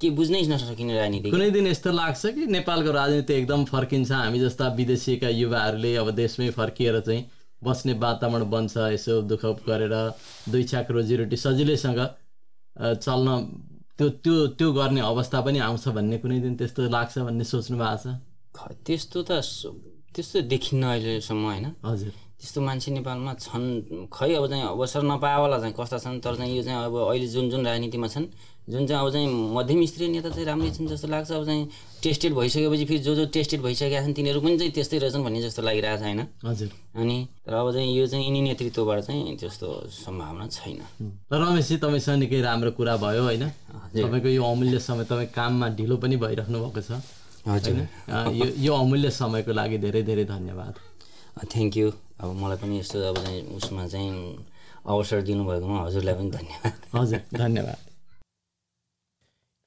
के 0.00 0.10
बुझ्नै 0.10 0.40
नसकिने 0.46 0.94
राजनीति। 0.98 1.30
कुनै 1.30 1.50
दिन 1.50 1.66
यस्तो 1.66 1.90
लाग्छ 1.92 2.26
कि 2.26 2.46
नेपालको 2.46 2.90
राजनीति 2.92 3.34
एकदम 3.34 3.64
फर्किन्छ? 3.64 4.10
हामी 4.12 4.38
जस्ता 4.40 4.68
विदेशीका 4.78 5.28
युवाहरूले 5.28 5.94
अब 5.96 6.10
देशमै 6.14 6.50
फर्किएर 6.54 7.00
चाहिँ 7.00 7.24
बस्ने 7.62 7.92
वातावरण 7.98 8.50
बन्छ 8.50 8.76
यसो 8.94 9.20
दुःख 9.26 9.44
गरेर 9.66 9.94
दुई 10.48 10.64
छाक 10.64 10.90
रोजीरोटी 10.90 11.36
सजिलैसँग 11.36 12.00
चल्न 12.76 13.28
त्यो 13.98 14.08
त्यो 14.08 14.46
त्यो 14.46 14.72
गर्ने 14.72 15.00
अवस्था 15.00 15.40
पनि 15.40 15.58
आउँछ 15.58 15.88
भन्ने 15.88 16.18
कुनै 16.18 16.40
दिन 16.40 16.56
त्यस्तो 16.56 16.88
लाग्छ 16.88 17.18
भन्ने 17.18 17.44
सोच्नु 17.44 17.78
भएको 17.78 17.96
छ? 17.96 18.06
ख- 18.56 18.72
त्यस्तो 18.86 19.22
त 19.22 19.30
त्यस्तो 20.14 20.40
देखिन्न 20.40 20.84
अहिलेसम्म 20.84 21.44
होइन। 21.44 21.66
हजुर। 21.84 22.27
त्यस्तो 22.38 22.60
मान्छे 22.62 22.90
नेपालमा 22.94 23.32
छन् 23.34 24.08
खै 24.14 24.30
अब 24.38 24.46
चाहिँ 24.46 24.64
अवसर 24.70 25.02
नपाएवाला 25.02 25.58
चाहिँ 25.58 25.74
कस्ता 25.74 25.98
छन् 25.98 26.20
तर 26.22 26.36
चाहिँ 26.38 26.56
यो 26.56 26.62
चाहिँ 26.62 26.78
अब 26.86 26.94
अहिले 27.10 27.26
जुन 27.26 27.50
जुन 27.50 27.66
राजनीतिमा 27.66 28.08
छन् 28.08 28.26
जुन 28.70 28.86
चाहिँ 28.86 29.00
अब 29.02 29.10
चाहिँ 29.10 29.26
मध्यम 29.58 29.84
स्तरीय 29.90 30.08
नेता 30.08 30.28
चाहिँ 30.30 30.46
राम्रै 30.46 30.70
छन् 30.70 30.86
जस्तो 30.86 31.08
लाग्छ 31.08 31.30
अब 31.32 31.44
चाहिँ 31.44 31.62
टेस्टेड 32.02 32.32
भइसकेपछि 32.34 32.84
फेरि 32.84 32.98
जो 33.02 33.14
जो 33.14 33.24
टेस्टेड 33.34 33.60
भइसकेका 33.62 34.02
छन् 34.02 34.14
तिनीहरू 34.14 34.40
पनि 34.40 34.58
चाहिँ 34.58 34.72
त्यस्तै 34.72 34.98
रहेछन् 34.98 35.24
भन्ने 35.24 35.40
जस्तो 35.42 35.62
लागिरहेको 35.66 35.98
छ 35.98 36.04
होइन? 36.04 36.20
हजुर। 36.46 36.68
अनि 36.94 37.16
तर 37.42 37.52
अब 37.58 37.72
चाहिँ 37.72 37.90
यो 37.96 38.06
चाहिँ 38.06 38.24
यिनी 38.24 38.40
नेतृत्वबाट 38.40 39.00
चाहिँ 39.02 39.36
त्यस्तो 39.36 39.66
सम्भावना 39.88 40.46
छैन। 40.46 40.80
र 41.32 41.34
रमेशजी 41.34 41.76
तपाईँसँग 41.82 42.18
निकै 42.22 42.40
राम्रो 42.44 42.70
कुरा 42.78 42.96
भयो 43.02 43.22
होइन? 43.24 43.44
तपाईँको 43.98 44.28
यो 44.28 44.42
अमूल्य 44.44 44.78
समय 44.78 45.04
तपाईँ 45.10 45.32
काममा 45.34 45.68
ढिलो 45.74 45.96
पनि 45.96 46.16
भइराख्नु 46.22 46.58
भएको 46.60 46.80
छ 46.86 47.02
हजुर। 47.48 47.76
यो 48.30 48.46
यो 48.62 48.72
अमूल्य 48.74 49.10
समयको 49.10 49.52
लागि 49.52 49.78
धेरै 49.80 50.02
धेरै 50.06 50.24
धन्यवाद। 50.28 50.74
Thank 51.50 51.76
you. 51.76 51.88
अब 52.20 52.34
मलाई 52.36 52.56
पनि 52.58 52.78
यस्तो 52.78 52.98
अब 53.08 53.16
चाहिँ 53.16 53.42
उसमा 53.56 53.86
चाहिँ 53.88 54.46
अवसर 54.86 55.22
दिनुभएकोमा 55.22 55.82
हजुरलाई 55.82 56.14
पनि 56.14 56.30
धन्यवाद। 56.30 56.96
हजुर 56.96 57.20
धन्यवाद। 57.34 57.78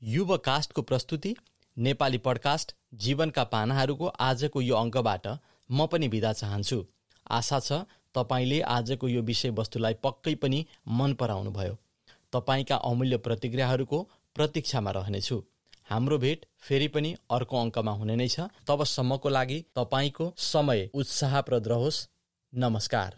युवकास्टको 0.02 0.82
प्रस्तुति 0.82 1.36
नेपाली 1.78 2.18
पडकास्ट 2.18 2.76
जीवनका 3.04 3.44
पानाहरूको 3.54 4.08
आजको 4.22 4.62
यो 4.62 4.76
अङ्कबाट 4.76 5.28
म 5.70 5.88
पनि 5.88 6.08
बिदा 6.08 6.34
चाहन्छु। 6.34 6.84
आशा 7.32 7.60
छ 7.60 7.72
तपाईँले 8.16 8.60
आजको 8.70 9.08
यो 9.08 9.22
विषयवस्तुलाई 9.22 9.94
पक्कै 10.04 10.36
पनि 10.36 10.66
मन 11.00 11.14
पराउनुभयो 11.14 11.78
तपाईँका 12.34 12.76
अमूल्य 12.84 13.18
प्रतिक्रियाहरूको 13.18 14.00
प्रतीक्षामा 14.36 14.92
रहनेछु। 14.92 15.42
हाम्रो 15.90 16.18
भेट 16.18 16.46
फेरि 16.60 16.88
पनि 16.88 17.16
अर्को 17.32 17.58
अङ्कमा 17.58 17.92
हुने 17.92 18.16
नै 18.16 18.28
छ। 18.28 18.52
तबसम्मको 18.68 19.30
लागि 19.30 19.60
तपाईँको 19.76 20.34
समय 20.38 20.90
उत्साहप्रद 20.94 21.68
रहोस्। 21.68 22.08
नमस्कार 22.54 23.14